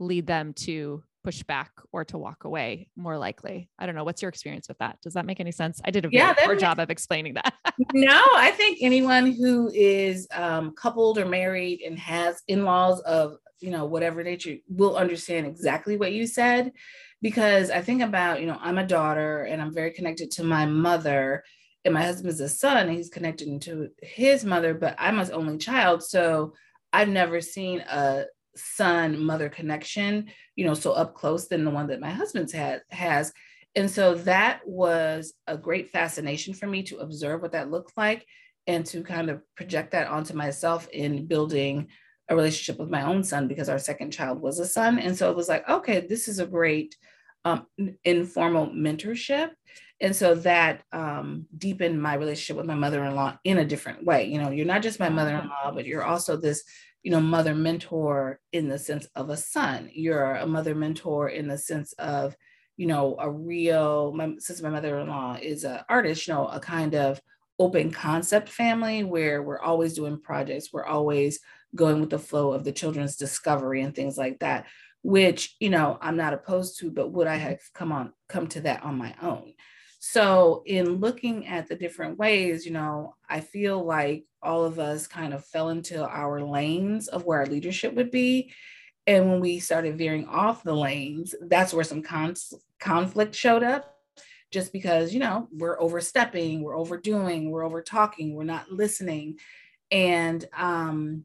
lead 0.00 0.26
them 0.26 0.52
to 0.54 1.02
push 1.22 1.42
back 1.42 1.70
or 1.92 2.04
to 2.06 2.18
walk 2.18 2.44
away 2.44 2.88
more 2.96 3.18
likely. 3.18 3.68
I 3.78 3.86
don't 3.86 3.94
know. 3.94 4.04
What's 4.04 4.22
your 4.22 4.30
experience 4.30 4.68
with 4.68 4.78
that? 4.78 4.98
Does 5.02 5.14
that 5.14 5.26
make 5.26 5.40
any 5.40 5.52
sense? 5.52 5.80
I 5.84 5.90
did 5.90 6.06
a 6.06 6.08
yeah, 6.10 6.32
poor 6.32 6.48
makes- 6.54 6.62
job 6.62 6.78
of 6.78 6.90
explaining 6.90 7.34
that. 7.34 7.54
no, 7.92 8.22
I 8.34 8.50
think 8.52 8.78
anyone 8.80 9.32
who 9.32 9.70
is 9.74 10.26
um, 10.32 10.72
coupled 10.72 11.18
or 11.18 11.26
married 11.26 11.82
and 11.82 11.98
has 11.98 12.42
in-laws 12.48 13.00
of, 13.00 13.36
you 13.60 13.70
know, 13.70 13.84
whatever 13.84 14.24
nature 14.24 14.56
will 14.68 14.96
understand 14.96 15.46
exactly 15.46 15.96
what 15.96 16.12
you 16.12 16.26
said. 16.26 16.72
Because 17.20 17.70
I 17.70 17.82
think 17.82 18.00
about, 18.00 18.40
you 18.40 18.46
know, 18.46 18.58
I'm 18.58 18.78
a 18.78 18.86
daughter 18.86 19.42
and 19.42 19.60
I'm 19.60 19.74
very 19.74 19.90
connected 19.90 20.30
to 20.32 20.44
my 20.44 20.64
mother 20.64 21.44
and 21.84 21.92
my 21.92 22.02
husband's 22.02 22.40
a 22.40 22.48
son 22.48 22.78
and 22.78 22.96
he's 22.96 23.10
connected 23.10 23.60
to 23.62 23.88
his 24.02 24.44
mother, 24.44 24.72
but 24.72 24.94
I'm 24.98 25.18
his 25.18 25.30
only 25.30 25.58
child. 25.58 26.02
So 26.02 26.54
I've 26.94 27.08
never 27.08 27.42
seen 27.42 27.80
a 27.80 28.24
son 28.56 29.22
mother 29.22 29.48
connection 29.48 30.26
you 30.60 30.66
know 30.66 30.74
so 30.74 30.92
up 30.92 31.14
close 31.14 31.48
than 31.48 31.64
the 31.64 31.70
one 31.70 31.86
that 31.86 32.00
my 32.00 32.10
husband's 32.10 32.52
had 32.52 32.82
has. 32.90 33.32
And 33.76 33.90
so 33.90 34.14
that 34.16 34.60
was 34.66 35.32
a 35.46 35.56
great 35.56 35.90
fascination 35.90 36.54
for 36.54 36.66
me 36.66 36.82
to 36.84 36.98
observe 36.98 37.40
what 37.40 37.52
that 37.52 37.70
looked 37.70 37.96
like 37.96 38.26
and 38.66 38.84
to 38.86 39.02
kind 39.02 39.30
of 39.30 39.42
project 39.54 39.92
that 39.92 40.08
onto 40.08 40.34
myself 40.34 40.88
in 40.88 41.26
building 41.26 41.88
a 42.28 42.36
relationship 42.36 42.78
with 42.78 42.90
my 42.90 43.02
own 43.02 43.24
son 43.24 43.48
because 43.48 43.68
our 43.68 43.78
second 43.78 44.10
child 44.10 44.40
was 44.40 44.58
a 44.58 44.66
son. 44.66 44.98
And 44.98 45.16
so 45.16 45.30
it 45.30 45.36
was 45.36 45.48
like 45.48 45.68
okay 45.68 46.00
this 46.00 46.28
is 46.28 46.40
a 46.40 46.46
great 46.46 46.96
um, 47.44 47.66
informal 48.04 48.66
mentorship. 48.66 49.50
And 50.02 50.14
so 50.14 50.34
that 50.34 50.82
um, 50.92 51.46
deepened 51.56 52.02
my 52.02 52.14
relationship 52.14 52.56
with 52.56 52.66
my 52.66 52.74
mother-in-law 52.74 53.38
in 53.44 53.58
a 53.58 53.64
different 53.64 54.04
way. 54.04 54.26
You 54.26 54.42
know 54.42 54.50
you're 54.50 54.66
not 54.66 54.82
just 54.82 55.00
my 55.00 55.08
mother-in-law 55.08 55.72
but 55.72 55.86
you're 55.86 56.04
also 56.04 56.36
this 56.36 56.64
you 57.02 57.10
know, 57.10 57.20
mother 57.20 57.54
mentor 57.54 58.40
in 58.52 58.68
the 58.68 58.78
sense 58.78 59.06
of 59.14 59.30
a 59.30 59.36
son. 59.36 59.90
You're 59.92 60.34
a 60.34 60.46
mother 60.46 60.74
mentor 60.74 61.28
in 61.28 61.48
the 61.48 61.58
sense 61.58 61.92
of, 61.94 62.36
you 62.76 62.86
know, 62.86 63.16
a 63.18 63.30
real, 63.30 64.12
my, 64.12 64.34
since 64.38 64.60
my 64.60 64.70
mother-in-law 64.70 65.38
is 65.40 65.64
an 65.64 65.80
artist, 65.88 66.26
you 66.26 66.34
know, 66.34 66.46
a 66.46 66.60
kind 66.60 66.94
of 66.94 67.20
open 67.58 67.90
concept 67.90 68.48
family 68.48 69.04
where 69.04 69.42
we're 69.42 69.60
always 69.60 69.94
doing 69.94 70.20
projects. 70.20 70.72
We're 70.72 70.86
always 70.86 71.40
going 71.74 72.00
with 72.00 72.10
the 72.10 72.18
flow 72.18 72.52
of 72.52 72.64
the 72.64 72.72
children's 72.72 73.16
discovery 73.16 73.82
and 73.82 73.94
things 73.94 74.18
like 74.18 74.38
that, 74.40 74.66
which, 75.02 75.56
you 75.60 75.70
know, 75.70 75.98
I'm 76.00 76.16
not 76.16 76.34
opposed 76.34 76.78
to, 76.80 76.90
but 76.90 77.12
would 77.12 77.26
I 77.26 77.36
mm-hmm. 77.36 77.48
have 77.48 77.60
come 77.74 77.92
on, 77.92 78.12
come 78.28 78.46
to 78.48 78.62
that 78.62 78.82
on 78.82 78.96
my 78.96 79.14
own? 79.22 79.54
So, 80.02 80.62
in 80.64 80.96
looking 80.96 81.46
at 81.46 81.68
the 81.68 81.76
different 81.76 82.18
ways, 82.18 82.64
you 82.64 82.72
know, 82.72 83.14
I 83.28 83.40
feel 83.40 83.84
like 83.84 84.24
all 84.42 84.64
of 84.64 84.78
us 84.78 85.06
kind 85.06 85.34
of 85.34 85.44
fell 85.44 85.68
into 85.68 86.06
our 86.06 86.42
lanes 86.42 87.08
of 87.08 87.24
where 87.24 87.40
our 87.40 87.46
leadership 87.46 87.94
would 87.94 88.10
be. 88.10 88.52
And 89.06 89.30
when 89.30 89.40
we 89.40 89.58
started 89.58 89.98
veering 89.98 90.26
off 90.26 90.62
the 90.62 90.74
lanes, 90.74 91.34
that's 91.40 91.72
where 91.72 91.84
some 91.84 92.02
con- 92.02 92.34
conflict 92.78 93.34
showed 93.34 93.62
up. 93.62 93.96
Just 94.50 94.72
because, 94.72 95.14
you 95.14 95.20
know, 95.20 95.48
we're 95.52 95.80
overstepping, 95.80 96.62
we're 96.62 96.76
overdoing, 96.76 97.50
we're 97.50 97.64
over 97.64 97.82
talking, 97.82 98.34
we're 98.34 98.42
not 98.42 98.70
listening. 98.70 99.38
And 99.92 100.44
um, 100.56 101.24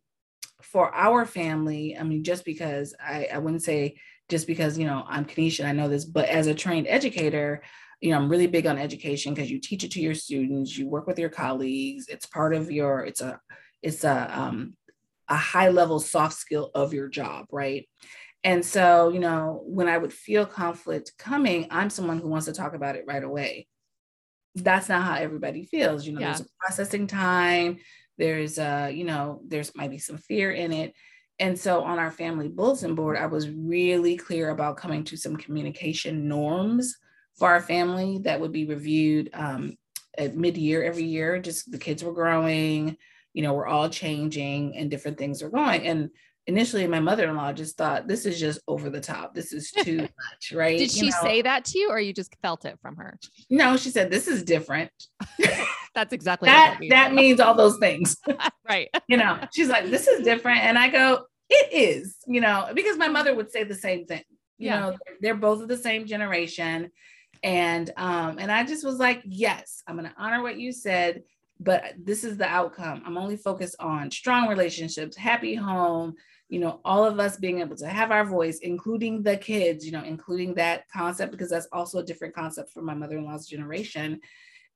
for 0.61 0.93
our 0.93 1.25
family, 1.25 1.97
I 1.97 2.03
mean, 2.03 2.23
just 2.23 2.45
because 2.45 2.93
I, 3.03 3.27
I 3.33 3.39
wouldn't 3.39 3.63
say 3.63 3.97
just 4.29 4.47
because, 4.47 4.77
you 4.77 4.85
know, 4.85 5.03
I'm 5.07 5.25
Kenesha, 5.25 5.65
I 5.65 5.71
know 5.71 5.87
this, 5.87 6.05
but 6.05 6.29
as 6.29 6.47
a 6.47 6.55
trained 6.55 6.87
educator, 6.87 7.61
you 8.01 8.11
know 8.11 8.17
i'm 8.17 8.29
really 8.29 8.47
big 8.47 8.67
on 8.67 8.77
education 8.77 9.33
because 9.33 9.49
you 9.49 9.59
teach 9.59 9.83
it 9.83 9.91
to 9.91 10.01
your 10.01 10.13
students 10.13 10.77
you 10.77 10.87
work 10.87 11.07
with 11.07 11.19
your 11.19 11.29
colleagues 11.29 12.07
it's 12.07 12.25
part 12.25 12.53
of 12.53 12.71
your 12.71 13.05
it's 13.05 13.21
a 13.21 13.39
it's 13.81 14.03
a 14.03 14.39
um, 14.39 14.75
a 15.29 15.35
high 15.35 15.69
level 15.69 15.99
soft 15.99 16.33
skill 16.33 16.71
of 16.75 16.93
your 16.93 17.07
job 17.07 17.45
right? 17.51 17.87
And 18.43 18.63
so 18.63 19.09
you 19.09 19.19
know 19.19 19.63
when 19.65 19.87
i 19.87 19.97
would 19.97 20.13
feel 20.13 20.45
conflict 20.45 21.13
coming 21.17 21.67
i'm 21.71 21.89
someone 21.89 22.19
who 22.19 22.27
wants 22.27 22.45
to 22.45 22.53
talk 22.53 22.75
about 22.75 22.95
it 22.95 23.05
right 23.07 23.23
away. 23.23 23.67
That's 24.53 24.87
not 24.87 25.03
how 25.03 25.15
everybody 25.15 25.63
feels 25.65 26.05
you 26.05 26.13
know 26.13 26.21
yeah. 26.21 26.27
there's 26.27 26.41
a 26.41 26.45
processing 26.59 27.07
time 27.07 27.77
there's 28.17 28.59
uh 28.59 28.89
you 28.93 29.03
know 29.03 29.41
there's 29.47 29.75
might 29.75 29.89
be 29.89 29.97
some 29.97 30.17
fear 30.17 30.51
in 30.51 30.71
it. 30.71 30.93
And 31.39 31.59
so 31.59 31.83
on 31.83 31.99
our 31.99 32.11
family 32.11 32.47
bulletin 32.47 32.93
board 32.95 33.17
i 33.17 33.25
was 33.25 33.49
really 33.49 34.15
clear 34.15 34.51
about 34.51 34.77
coming 34.77 35.03
to 35.05 35.17
some 35.17 35.35
communication 35.35 36.27
norms 36.27 36.95
for 37.37 37.49
our 37.49 37.61
family 37.61 38.19
that 38.19 38.39
would 38.39 38.51
be 38.51 38.65
reviewed 38.65 39.29
um, 39.33 39.77
at 40.17 40.35
mid-year 40.35 40.83
every 40.83 41.03
year. 41.03 41.39
Just 41.39 41.71
the 41.71 41.77
kids 41.77 42.03
were 42.03 42.13
growing, 42.13 42.97
you 43.33 43.43
know, 43.43 43.53
we're 43.53 43.67
all 43.67 43.89
changing 43.89 44.77
and 44.77 44.89
different 44.89 45.17
things 45.17 45.43
are 45.43 45.49
going. 45.49 45.85
And 45.85 46.09
initially 46.47 46.87
my 46.87 46.99
mother-in-law 46.99 47.53
just 47.53 47.77
thought 47.77 48.07
this 48.07 48.25
is 48.25 48.39
just 48.39 48.59
over 48.67 48.89
the 48.89 49.01
top. 49.01 49.33
This 49.33 49.51
is 49.51 49.71
too 49.71 49.97
much, 50.01 50.53
right? 50.53 50.77
Did 50.77 50.91
she 50.91 51.09
know? 51.09 51.17
say 51.21 51.41
that 51.41 51.65
to 51.65 51.79
you 51.79 51.89
or 51.89 51.99
you 51.99 52.13
just 52.13 52.35
felt 52.41 52.65
it 52.65 52.79
from 52.81 52.95
her? 52.97 53.19
No, 53.49 53.77
she 53.77 53.89
said 53.89 54.09
this 54.09 54.27
is 54.27 54.43
different. 54.43 54.91
That's 55.95 56.13
exactly 56.13 56.47
that 56.47 56.73
that 56.73 56.79
means. 56.79 56.91
that 56.91 57.13
means 57.13 57.39
all 57.39 57.55
those 57.55 57.77
things. 57.77 58.17
right. 58.69 58.89
you 59.07 59.17
know, 59.17 59.39
she's 59.53 59.69
like 59.69 59.89
this 59.89 60.07
is 60.07 60.23
different 60.23 60.59
and 60.59 60.77
I 60.77 60.89
go 60.89 61.25
it 61.49 61.73
is, 61.73 62.17
you 62.27 62.41
know, 62.41 62.69
because 62.73 62.97
my 62.97 63.07
mother 63.07 63.35
would 63.35 63.51
say 63.51 63.63
the 63.63 63.75
same 63.75 64.05
thing. 64.05 64.23
You 64.57 64.69
yeah. 64.69 64.79
know, 64.79 64.97
they're 65.21 65.35
both 65.35 65.61
of 65.61 65.67
the 65.67 65.77
same 65.77 66.05
generation 66.05 66.91
and 67.45 67.91
um 67.95 68.37
and 68.39 68.51
i 68.51 68.63
just 68.63 68.83
was 68.83 68.97
like 68.97 69.21
yes 69.23 69.83
i'm 69.87 69.95
going 69.95 70.09
to 70.09 70.15
honor 70.17 70.41
what 70.41 70.59
you 70.59 70.73
said 70.73 71.23
but 71.57 71.93
this 71.97 72.25
is 72.25 72.35
the 72.35 72.45
outcome. 72.45 73.01
I'm 73.05 73.17
only 73.17 73.37
focused 73.37 73.77
on 73.79 74.11
strong 74.11 74.49
relationships 74.49 75.15
happy 75.15 75.55
home 75.55 76.15
you 76.49 76.59
know 76.59 76.81
all 76.83 77.05
of 77.05 77.19
us 77.19 77.37
being 77.37 77.61
able 77.61 77.75
to 77.77 77.87
have 77.87 78.11
our 78.11 78.25
voice 78.25 78.59
including 78.59 79.23
the 79.23 79.37
kids 79.37 79.85
you 79.85 79.91
know 79.91 80.03
including 80.03 80.53
that 80.55 80.87
concept 80.89 81.31
because 81.31 81.49
that's 81.49 81.67
also 81.71 81.99
a 81.99 82.03
different 82.03 82.35
concept 82.35 82.71
for 82.71 82.81
my 82.81 82.93
mother-in-law's 82.93 83.47
generation. 83.47 84.19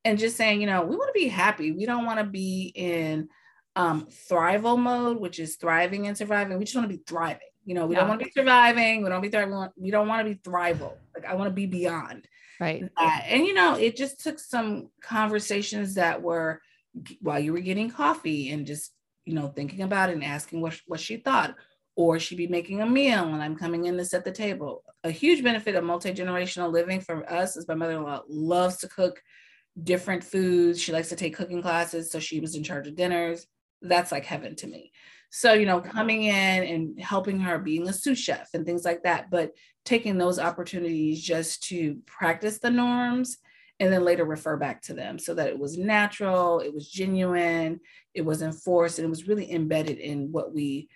And 0.05 0.17
just 0.17 0.37
saying 0.37 0.61
you 0.61 0.67
know 0.67 0.83
we 0.83 0.95
want 0.95 1.09
to 1.09 1.19
be 1.19 1.27
happy. 1.27 1.71
We 1.71 1.85
don't 1.85 2.05
want 2.05 2.19
to 2.19 2.25
be 2.25 2.71
in 2.75 3.29
um 3.75 4.07
thrival 4.29 4.79
mode 4.79 5.19
which 5.19 5.39
is 5.39 5.55
thriving 5.57 6.07
and 6.07 6.15
surviving. 6.15 6.57
We 6.57 6.65
just 6.65 6.75
want 6.75 6.89
to 6.89 6.95
be 6.95 7.03
thriving. 7.05 7.41
You 7.65 7.73
know 7.73 7.87
we 7.87 7.95
yeah. 7.95 8.01
don't 8.01 8.09
want 8.09 8.21
to 8.21 8.25
be 8.25 8.31
surviving. 8.31 9.03
We 9.03 9.09
don't 9.09 9.21
be 9.21 9.29
thriving. 9.29 9.69
We 9.75 9.91
don't 9.91 10.07
want 10.07 10.25
to 10.25 10.33
be 10.33 10.39
thrival 10.39 10.93
like 11.21 11.29
i 11.29 11.35
want 11.35 11.47
to 11.47 11.53
be 11.53 11.65
beyond 11.65 12.27
Right. 12.59 12.83
And, 12.97 13.45
you 13.45 13.53
know, 13.53 13.75
it 13.75 13.95
just 13.95 14.19
took 14.19 14.39
some 14.39 14.89
conversations 15.01 15.95
that 15.95 16.21
were 16.21 16.61
while 17.21 17.39
you 17.39 17.53
were 17.53 17.61
getting 17.61 17.89
coffee 17.89 18.51
and 18.51 18.65
just, 18.65 18.91
you 19.25 19.33
know, 19.33 19.47
thinking 19.47 19.83
about 19.83 20.09
it 20.09 20.13
and 20.13 20.23
asking 20.23 20.61
what, 20.61 20.79
what 20.87 20.99
she 20.99 21.17
thought. 21.17 21.55
Or 21.95 22.19
she'd 22.19 22.37
be 22.37 22.47
making 22.47 22.81
a 22.81 22.85
meal 22.85 23.25
and 23.25 23.41
I'm 23.43 23.57
coming 23.57 23.85
in 23.85 23.97
to 23.97 24.05
set 24.05 24.23
the 24.23 24.31
table. 24.31 24.83
A 25.03 25.11
huge 25.11 25.43
benefit 25.43 25.75
of 25.75 25.83
multi 25.83 26.13
generational 26.13 26.71
living 26.71 27.01
for 27.01 27.29
us 27.31 27.57
is 27.57 27.67
my 27.67 27.75
mother 27.75 27.97
in 27.97 28.03
law 28.03 28.23
loves 28.27 28.77
to 28.77 28.87
cook 28.87 29.21
different 29.83 30.23
foods. 30.23 30.81
She 30.81 30.91
likes 30.91 31.09
to 31.09 31.15
take 31.15 31.35
cooking 31.35 31.61
classes. 31.61 32.11
So 32.11 32.19
she 32.19 32.39
was 32.39 32.55
in 32.55 32.63
charge 32.63 32.87
of 32.87 32.95
dinners. 32.95 33.47
That's 33.81 34.11
like 34.11 34.25
heaven 34.25 34.55
to 34.57 34.67
me. 34.67 34.91
So, 35.31 35.53
you 35.53 35.65
know, 35.65 35.79
coming 35.79 36.23
in 36.23 36.33
and 36.33 36.99
helping 36.99 37.39
her 37.41 37.59
being 37.59 37.87
a 37.87 37.93
sous 37.93 38.17
chef 38.17 38.49
and 38.53 38.65
things 38.65 38.83
like 38.83 39.03
that, 39.03 39.29
but 39.29 39.51
taking 39.89 40.19
those 40.19 40.37
opportunities 40.37 41.19
just 41.19 41.63
to 41.63 41.97
practice 42.05 42.59
the 42.59 42.69
norms 42.69 43.39
and 43.79 43.91
then 43.91 44.03
later 44.03 44.23
refer 44.23 44.55
back 44.55 44.83
to 44.83 44.93
them 44.93 45.17
so 45.17 45.33
that 45.33 45.47
it 45.47 45.57
was 45.57 45.79
natural, 45.79 46.59
it 46.59 46.71
was 46.71 46.87
genuine, 46.87 47.79
it 48.13 48.21
was 48.21 48.43
enforced, 48.43 48.99
and 48.99 49.05
it 49.07 49.09
was 49.09 49.27
really 49.27 49.51
embedded 49.51 49.97
in 49.97 50.31
what 50.31 50.53
we 50.53 50.89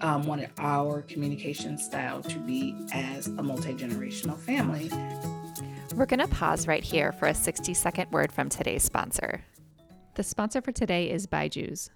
um, 0.00 0.22
wanted 0.22 0.50
our 0.58 1.02
communication 1.02 1.76
style 1.76 2.22
to 2.22 2.38
be 2.38 2.74
as 2.94 3.26
a 3.26 3.42
multi 3.42 3.74
generational 3.74 4.38
family. 4.38 4.90
We're 5.94 6.06
going 6.06 6.20
to 6.20 6.28
pause 6.28 6.66
right 6.66 6.84
here 6.84 7.12
for 7.12 7.26
a 7.26 7.34
60 7.34 7.74
second 7.74 8.10
word 8.12 8.32
from 8.32 8.48
today's 8.48 8.82
sponsor. 8.82 9.42
The 10.14 10.22
sponsor 10.22 10.62
for 10.62 10.72
today 10.72 11.10
is 11.10 11.26
Byju's. 11.26 11.90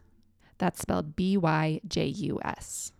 That's 0.58 0.82
spelled 0.82 1.16
B 1.16 1.38
Y 1.38 1.80
J 1.88 2.06
U 2.06 2.40
S. 2.44 2.91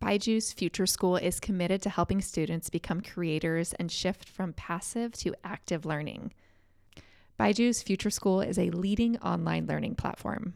Byju's 0.00 0.52
Future 0.52 0.86
School 0.86 1.16
is 1.16 1.40
committed 1.40 1.80
to 1.82 1.90
helping 1.90 2.20
students 2.20 2.68
become 2.68 3.00
creators 3.00 3.72
and 3.74 3.90
shift 3.90 4.28
from 4.28 4.52
passive 4.52 5.12
to 5.14 5.34
active 5.42 5.86
learning. 5.86 6.32
Byju's 7.40 7.82
Future 7.82 8.10
School 8.10 8.40
is 8.40 8.58
a 8.58 8.70
leading 8.70 9.18
online 9.18 9.66
learning 9.66 9.94
platform. 9.94 10.54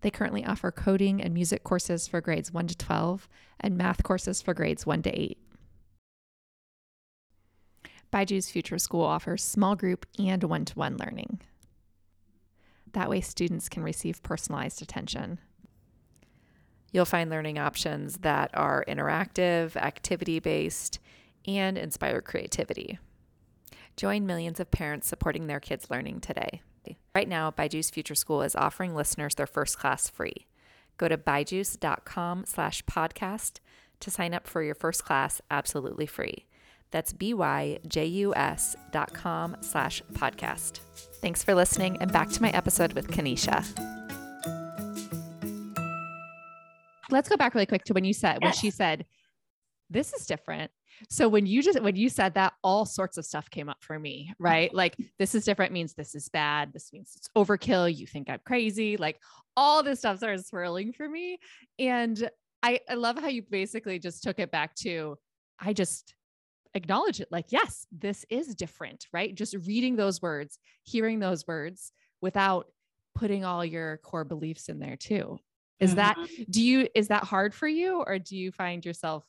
They 0.00 0.10
currently 0.10 0.44
offer 0.44 0.70
coding 0.70 1.22
and 1.22 1.34
music 1.34 1.64
courses 1.64 2.06
for 2.06 2.20
grades 2.20 2.52
1 2.52 2.68
to 2.68 2.76
12 2.76 3.28
and 3.60 3.76
math 3.76 4.02
courses 4.02 4.42
for 4.42 4.54
grades 4.54 4.86
1 4.86 5.02
to 5.02 5.20
8. 5.20 5.38
Byju's 8.12 8.50
Future 8.50 8.78
School 8.78 9.02
offers 9.02 9.42
small 9.42 9.74
group 9.74 10.06
and 10.18 10.44
one 10.44 10.64
to 10.66 10.74
one 10.74 10.96
learning. 10.98 11.40
That 12.92 13.10
way, 13.10 13.20
students 13.20 13.68
can 13.68 13.82
receive 13.82 14.22
personalized 14.22 14.80
attention. 14.82 15.40
You'll 16.94 17.04
find 17.04 17.28
learning 17.28 17.58
options 17.58 18.18
that 18.18 18.52
are 18.54 18.84
interactive, 18.86 19.74
activity 19.74 20.38
based, 20.38 21.00
and 21.44 21.76
inspire 21.76 22.22
creativity. 22.22 23.00
Join 23.96 24.26
millions 24.26 24.60
of 24.60 24.70
parents 24.70 25.08
supporting 25.08 25.48
their 25.48 25.58
kids' 25.58 25.90
learning 25.90 26.20
today. 26.20 26.62
Right 27.12 27.28
now, 27.28 27.50
Byju's 27.50 27.90
Future 27.90 28.14
School 28.14 28.42
is 28.42 28.54
offering 28.54 28.94
listeners 28.94 29.34
their 29.34 29.46
first 29.46 29.76
class 29.76 30.08
free. 30.08 30.46
Go 30.96 31.08
to 31.08 31.18
byju's.com 31.18 32.44
slash 32.46 32.84
podcast 32.84 33.58
to 33.98 34.10
sign 34.12 34.32
up 34.32 34.46
for 34.46 34.62
your 34.62 34.76
first 34.76 35.04
class 35.04 35.40
absolutely 35.50 36.06
free. 36.06 36.46
That's 36.92 37.12
B-Y-J-U-S 37.12 38.76
dot 38.92 39.12
com 39.12 39.56
slash 39.62 40.00
podcast. 40.12 40.78
Thanks 41.20 41.42
for 41.42 41.56
listening 41.56 41.96
and 42.00 42.12
back 42.12 42.28
to 42.30 42.42
my 42.42 42.50
episode 42.50 42.92
with 42.92 43.08
Kanisha. 43.08 44.03
Let's 47.14 47.28
go 47.28 47.36
back 47.36 47.54
really 47.54 47.66
quick 47.66 47.84
to 47.84 47.94
when 47.94 48.04
you 48.04 48.12
said, 48.12 48.42
when 48.42 48.52
she 48.52 48.70
said, 48.70 49.06
this 49.88 50.12
is 50.12 50.26
different. 50.26 50.70
So 51.08 51.28
when 51.28 51.46
you 51.46 51.62
just 51.62 51.80
when 51.80 51.96
you 51.96 52.08
said 52.08 52.34
that, 52.34 52.52
all 52.62 52.84
sorts 52.84 53.16
of 53.16 53.24
stuff 53.24 53.50
came 53.50 53.68
up 53.68 53.78
for 53.80 53.98
me, 53.98 54.32
right? 54.38 54.72
Like 54.74 54.96
this 55.18 55.34
is 55.34 55.44
different 55.44 55.72
means 55.72 55.94
this 55.94 56.14
is 56.14 56.28
bad. 56.28 56.72
This 56.72 56.92
means 56.92 57.12
it's 57.16 57.28
overkill. 57.36 57.94
You 57.94 58.06
think 58.06 58.30
I'm 58.30 58.40
crazy. 58.44 58.96
Like 58.96 59.18
all 59.56 59.82
this 59.82 60.00
stuff 60.00 60.18
started 60.18 60.44
swirling 60.44 60.92
for 60.92 61.08
me. 61.08 61.38
And 61.78 62.28
I, 62.62 62.80
I 62.88 62.94
love 62.94 63.18
how 63.18 63.28
you 63.28 63.42
basically 63.42 63.98
just 63.98 64.22
took 64.22 64.38
it 64.38 64.50
back 64.50 64.74
to 64.76 65.16
I 65.60 65.72
just 65.72 66.14
acknowledge 66.74 67.20
it 67.20 67.28
like, 67.30 67.46
yes, 67.50 67.86
this 67.92 68.24
is 68.30 68.54
different, 68.54 69.06
right? 69.12 69.34
Just 69.34 69.54
reading 69.66 69.96
those 69.96 70.20
words, 70.20 70.58
hearing 70.82 71.20
those 71.20 71.46
words 71.46 71.92
without 72.20 72.66
putting 73.14 73.44
all 73.44 73.64
your 73.64 73.98
core 73.98 74.24
beliefs 74.24 74.68
in 74.68 74.80
there 74.80 74.96
too. 74.96 75.38
Is 75.84 75.90
mm-hmm. 75.90 75.96
that, 75.98 76.16
do 76.50 76.62
you, 76.62 76.88
is 76.94 77.08
that 77.08 77.24
hard 77.24 77.54
for 77.54 77.68
you 77.68 78.02
or 78.06 78.18
do 78.18 78.36
you 78.36 78.50
find 78.50 78.84
yourself, 78.84 79.24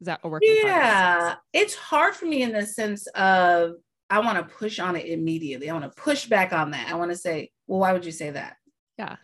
is 0.00 0.06
that 0.06 0.20
a 0.22 0.28
work? 0.28 0.42
Yeah, 0.44 1.36
it's 1.52 1.74
hard 1.74 2.14
for 2.14 2.26
me 2.26 2.42
in 2.42 2.52
the 2.52 2.66
sense 2.66 3.06
of 3.08 3.72
I 4.08 4.20
want 4.20 4.38
to 4.38 4.54
push 4.54 4.78
on 4.78 4.94
it 4.94 5.06
immediately. 5.06 5.68
I 5.68 5.72
want 5.72 5.90
to 5.90 6.02
push 6.02 6.26
back 6.26 6.52
on 6.52 6.70
that. 6.72 6.88
I 6.88 6.94
want 6.94 7.10
to 7.10 7.16
say, 7.16 7.50
well, 7.66 7.80
why 7.80 7.92
would 7.92 8.04
you 8.04 8.12
say 8.12 8.30
that? 8.30 8.56
Yeah. 8.98 9.16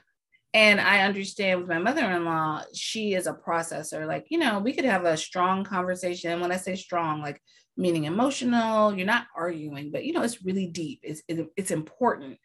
And 0.55 0.81
I 0.81 1.01
understand 1.03 1.61
with 1.61 1.69
my 1.69 1.79
mother 1.79 2.11
in 2.11 2.25
law, 2.25 2.63
she 2.75 3.15
is 3.15 3.27
a 3.27 3.33
processor. 3.33 4.07
Like, 4.07 4.27
you 4.29 4.39
know, 4.39 4.59
we 4.59 4.73
could 4.73 4.85
have 4.85 5.05
a 5.05 5.17
strong 5.17 5.65
conversation. 5.65 6.41
When 6.41 6.53
I 6.53 6.57
say 6.57 6.75
strong, 6.75 7.23
like 7.23 7.41
meaning 7.77 8.05
emotional, 8.05 8.95
you're 8.95 9.07
not 9.07 9.27
arguing, 9.37 9.91
but, 9.93 10.05
you 10.05 10.13
know, 10.13 10.23
it's 10.23 10.45
really 10.45 10.67
deep, 10.67 11.01
it's, 11.03 11.23
it's 11.29 11.71
important. 11.71 12.39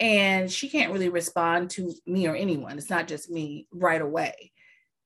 And 0.00 0.50
she 0.50 0.68
can't 0.68 0.92
really 0.92 1.08
respond 1.08 1.70
to 1.70 1.92
me 2.06 2.28
or 2.28 2.36
anyone. 2.36 2.78
It's 2.78 2.90
not 2.90 3.08
just 3.08 3.30
me 3.30 3.66
right 3.72 4.00
away. 4.00 4.52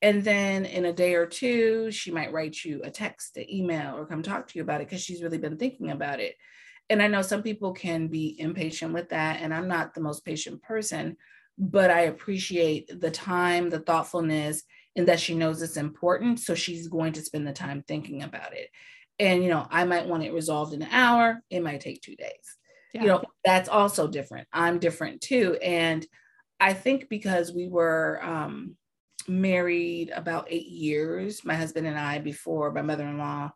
And 0.03 0.23
then 0.23 0.67
in 0.67 0.85
a 0.85 0.93
day 0.93 1.15
or 1.15 1.27
two, 1.27 1.91
she 1.91 2.11
might 2.11 2.33
write 2.33 2.63
you 2.65 2.81
a 2.83 2.91
text, 2.91 3.37
an 3.37 3.51
email, 3.51 3.97
or 3.97 4.05
come 4.05 4.23
talk 4.23 4.49
to 4.49 4.59
you 4.59 4.63
about 4.63 4.81
it 4.81 4.89
because 4.89 5.03
she's 5.03 5.23
really 5.23 5.39
been 5.39 5.57
thinking 5.57 5.91
about 5.91 6.21
it. 6.21 6.35
And 6.91 7.01
I 7.01 7.07
know 7.07 7.23
some 7.23 7.43
people 7.43 7.73
can 7.73 8.09
be 8.09 8.39
impatient 8.39 8.93
with 8.93 9.11
that. 9.11 9.41
And 9.41 9.55
I'm 9.55 9.69
not 9.69 9.95
the 9.95 10.01
most 10.01 10.25
patient 10.25 10.61
person 10.63 11.17
but 11.59 11.91
I 11.91 12.03
appreciate 12.03 13.01
the 13.01 13.11
time, 13.11 13.71
the 13.71 13.81
thoughtfulness, 13.81 14.63
and 14.97 15.07
that 15.09 15.21
she 15.21 15.35
knows 15.35 15.63
it's 15.63 15.77
important. 15.77 16.41
So 16.41 16.55
she's 16.55 16.89
going 16.89 17.13
to 17.15 17.23
spend 17.23 17.47
the 17.47 17.53
time 17.53 17.85
thinking 17.87 18.23
about 18.23 18.53
it. 18.55 18.71
And, 19.19 19.43
you 19.43 19.51
know, 19.51 19.67
I 19.71 19.85
might 19.85 20.07
want 20.07 20.25
it 20.25 20.33
resolved 20.33 20.73
in 20.73 20.83
an 20.83 20.89
hour, 20.91 21.43
it 21.51 21.63
might 21.63 21.81
take 21.81 22.01
two 22.01 22.17
days. 22.17 22.59
Yeah. 22.93 23.03
You 23.03 23.09
know, 23.09 23.23
that's 23.45 23.69
also 23.69 24.07
different. 24.07 24.49
I'm 24.53 24.79
different 24.79 25.21
too. 25.21 25.59
And 25.63 26.07
I 26.61 26.75
think 26.75 27.09
because 27.09 27.53
we 27.53 27.69
were 27.69 28.21
um, 28.23 28.77
married 29.27 30.11
about 30.15 30.49
eight 30.51 30.69
years, 30.69 31.45
my 31.45 31.55
husband 31.55 31.87
and 31.87 31.99
I, 31.99 32.19
before 32.19 32.73
my 32.73 32.83
mother 32.83 33.07
in 33.07 33.19
law 33.19 33.51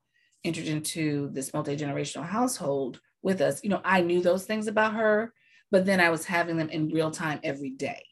entered 0.45 0.67
into 0.67 1.31
this 1.33 1.53
multi 1.53 1.77
generational 1.77 2.27
household 2.27 3.01
with 3.23 3.41
us, 3.41 3.63
you 3.63 3.71
know, 3.71 3.81
I 3.85 4.01
knew 4.01 4.23
those 4.23 4.47
things 4.47 4.67
about 4.67 4.95
her 4.95 5.33
but 5.71 5.85
then 5.85 6.01
I 6.01 6.11
was 6.11 6.25
having 6.25 6.57
them 6.57 6.71
in 6.71 6.89
real 6.89 7.11
time 7.11 7.41
every 7.43 7.71
day. 7.71 8.03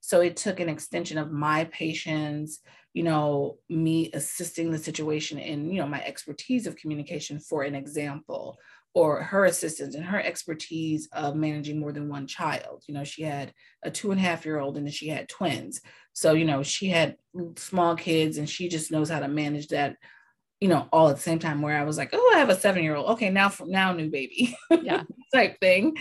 So 0.00 0.20
it 0.20 0.36
took 0.36 0.60
an 0.60 0.68
extension 0.68 1.18
of 1.18 1.32
my 1.32 1.64
patience, 1.64 2.60
you 2.94 3.02
know, 3.02 3.58
me 3.68 4.10
assisting 4.12 4.70
the 4.70 4.78
situation 4.78 5.38
in, 5.38 5.70
you 5.70 5.80
know, 5.80 5.88
my 5.88 6.02
expertise 6.04 6.66
of 6.66 6.76
communication, 6.76 7.40
for 7.40 7.62
an 7.62 7.74
example, 7.74 8.58
or 8.94 9.22
her 9.22 9.44
assistance 9.44 9.94
and 9.94 10.04
her 10.04 10.20
expertise 10.20 11.08
of 11.12 11.36
managing 11.36 11.78
more 11.78 11.92
than 11.92 12.08
one 12.08 12.26
child. 12.26 12.82
You 12.86 12.94
know, 12.94 13.04
she 13.04 13.22
had 13.22 13.52
a 13.82 13.90
two 13.90 14.10
and 14.10 14.20
a 14.20 14.22
half 14.22 14.44
year 14.44 14.58
old 14.58 14.76
and 14.76 14.86
then 14.86 14.92
she 14.92 15.08
had 15.08 15.28
twins. 15.28 15.80
So, 16.12 16.32
you 16.32 16.44
know, 16.44 16.62
she 16.62 16.88
had 16.88 17.16
small 17.56 17.94
kids 17.94 18.38
and 18.38 18.48
she 18.48 18.68
just 18.68 18.90
knows 18.90 19.08
how 19.08 19.20
to 19.20 19.28
manage 19.28 19.68
that 19.68 19.96
you 20.60 20.68
know, 20.68 20.88
all 20.92 21.08
at 21.08 21.16
the 21.16 21.22
same 21.22 21.38
time 21.38 21.62
where 21.62 21.78
I 21.78 21.84
was 21.84 21.96
like, 21.96 22.10
oh, 22.12 22.32
I 22.34 22.38
have 22.38 22.48
a 22.48 22.58
seven 22.58 22.82
year 22.82 22.96
old. 22.96 23.10
Okay, 23.10 23.30
now 23.30 23.48
from 23.48 23.70
now 23.70 23.92
new 23.92 24.10
baby. 24.10 24.56
Yeah. 24.70 25.04
type 25.34 25.60
thing. 25.60 25.96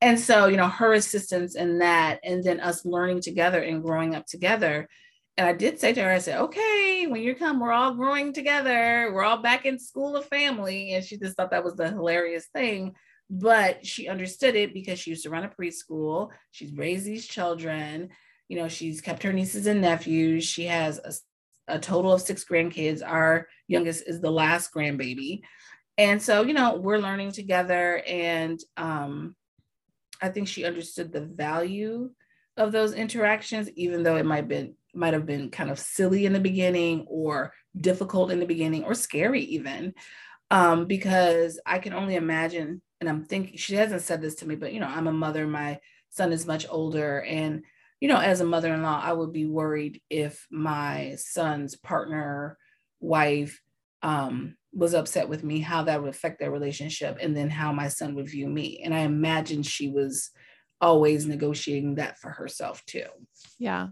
And 0.00 0.18
so, 0.18 0.46
you 0.46 0.56
know, 0.56 0.68
her 0.68 0.92
assistance 0.92 1.54
in 1.54 1.78
that, 1.78 2.18
and 2.24 2.42
then 2.42 2.60
us 2.60 2.84
learning 2.84 3.20
together 3.20 3.62
and 3.62 3.82
growing 3.82 4.14
up 4.14 4.26
together. 4.26 4.88
And 5.38 5.46
I 5.46 5.52
did 5.54 5.80
say 5.80 5.92
to 5.94 6.02
her, 6.02 6.10
I 6.10 6.18
said, 6.18 6.40
okay, 6.40 7.06
when 7.08 7.22
you 7.22 7.34
come, 7.34 7.58
we're 7.58 7.72
all 7.72 7.94
growing 7.94 8.32
together. 8.32 9.10
We're 9.12 9.24
all 9.24 9.40
back 9.40 9.64
in 9.64 9.78
school 9.78 10.16
of 10.16 10.26
family. 10.26 10.92
And 10.92 11.04
she 11.04 11.16
just 11.16 11.36
thought 11.36 11.50
that 11.52 11.64
was 11.64 11.74
the 11.74 11.88
hilarious 11.88 12.48
thing. 12.52 12.94
But 13.30 13.86
she 13.86 14.08
understood 14.08 14.56
it 14.56 14.74
because 14.74 14.98
she 14.98 15.10
used 15.10 15.22
to 15.22 15.30
run 15.30 15.44
a 15.44 15.48
preschool. 15.48 16.28
She's 16.50 16.72
raised 16.74 17.06
these 17.06 17.26
children. 17.26 18.10
You 18.48 18.58
know, 18.58 18.68
she's 18.68 19.00
kept 19.00 19.22
her 19.22 19.32
nieces 19.32 19.66
and 19.66 19.80
nephews. 19.80 20.44
She 20.44 20.64
has 20.66 20.98
a 20.98 21.12
a 21.68 21.78
total 21.78 22.12
of 22.12 22.20
six 22.20 22.44
grandkids. 22.44 23.02
Our 23.06 23.48
youngest 23.68 24.04
is 24.06 24.20
the 24.20 24.30
last 24.30 24.72
grandbaby. 24.74 25.42
And 25.98 26.20
so, 26.20 26.42
you 26.42 26.54
know, 26.54 26.76
we're 26.76 26.98
learning 26.98 27.32
together. 27.32 28.02
And 28.06 28.60
um, 28.76 29.36
I 30.20 30.28
think 30.28 30.48
she 30.48 30.64
understood 30.64 31.12
the 31.12 31.20
value 31.20 32.10
of 32.56 32.72
those 32.72 32.94
interactions, 32.94 33.70
even 33.76 34.02
though 34.02 34.16
it 34.16 34.26
might 34.26 34.36
have 34.36 34.48
been 34.48 34.74
might 34.94 35.14
have 35.14 35.26
been 35.26 35.50
kind 35.50 35.70
of 35.70 35.78
silly 35.78 36.26
in 36.26 36.32
the 36.32 36.40
beginning 36.40 37.06
or 37.08 37.52
difficult 37.78 38.30
in 38.30 38.40
the 38.40 38.46
beginning 38.46 38.84
or 38.84 38.94
scary 38.94 39.42
even. 39.42 39.94
Um, 40.50 40.86
because 40.86 41.58
I 41.64 41.78
can 41.78 41.94
only 41.94 42.16
imagine, 42.16 42.82
and 43.00 43.08
I'm 43.08 43.24
thinking 43.24 43.56
she 43.56 43.74
hasn't 43.74 44.02
said 44.02 44.20
this 44.20 44.34
to 44.36 44.46
me, 44.46 44.54
but 44.54 44.72
you 44.72 44.80
know, 44.80 44.86
I'm 44.86 45.06
a 45.06 45.12
mother, 45.12 45.46
my 45.46 45.80
son 46.10 46.30
is 46.30 46.46
much 46.46 46.66
older, 46.68 47.22
and 47.22 47.62
you 48.00 48.08
know, 48.08 48.18
as 48.18 48.40
a 48.40 48.44
mother 48.44 48.74
in 48.74 48.82
law, 48.82 49.00
I 49.02 49.12
would 49.12 49.32
be 49.32 49.46
worried 49.46 50.02
if 50.10 50.46
my 50.50 51.14
son's 51.18 51.76
partner, 51.76 52.58
wife, 53.00 53.62
um, 54.02 54.56
was 54.74 54.92
upset 54.92 55.28
with 55.28 55.44
me, 55.44 55.60
how 55.60 55.84
that 55.84 56.02
would 56.02 56.10
affect 56.10 56.40
their 56.40 56.50
relationship, 56.50 57.18
and 57.20 57.36
then 57.36 57.48
how 57.48 57.72
my 57.72 57.88
son 57.88 58.14
would 58.16 58.28
view 58.28 58.48
me. 58.48 58.82
And 58.84 58.92
I 58.92 59.00
imagine 59.00 59.62
she 59.62 59.88
was 59.88 60.30
always 60.80 61.26
negotiating 61.26 61.94
that 61.94 62.18
for 62.18 62.30
herself 62.30 62.84
too. 62.86 63.06
Yeah. 63.58 63.88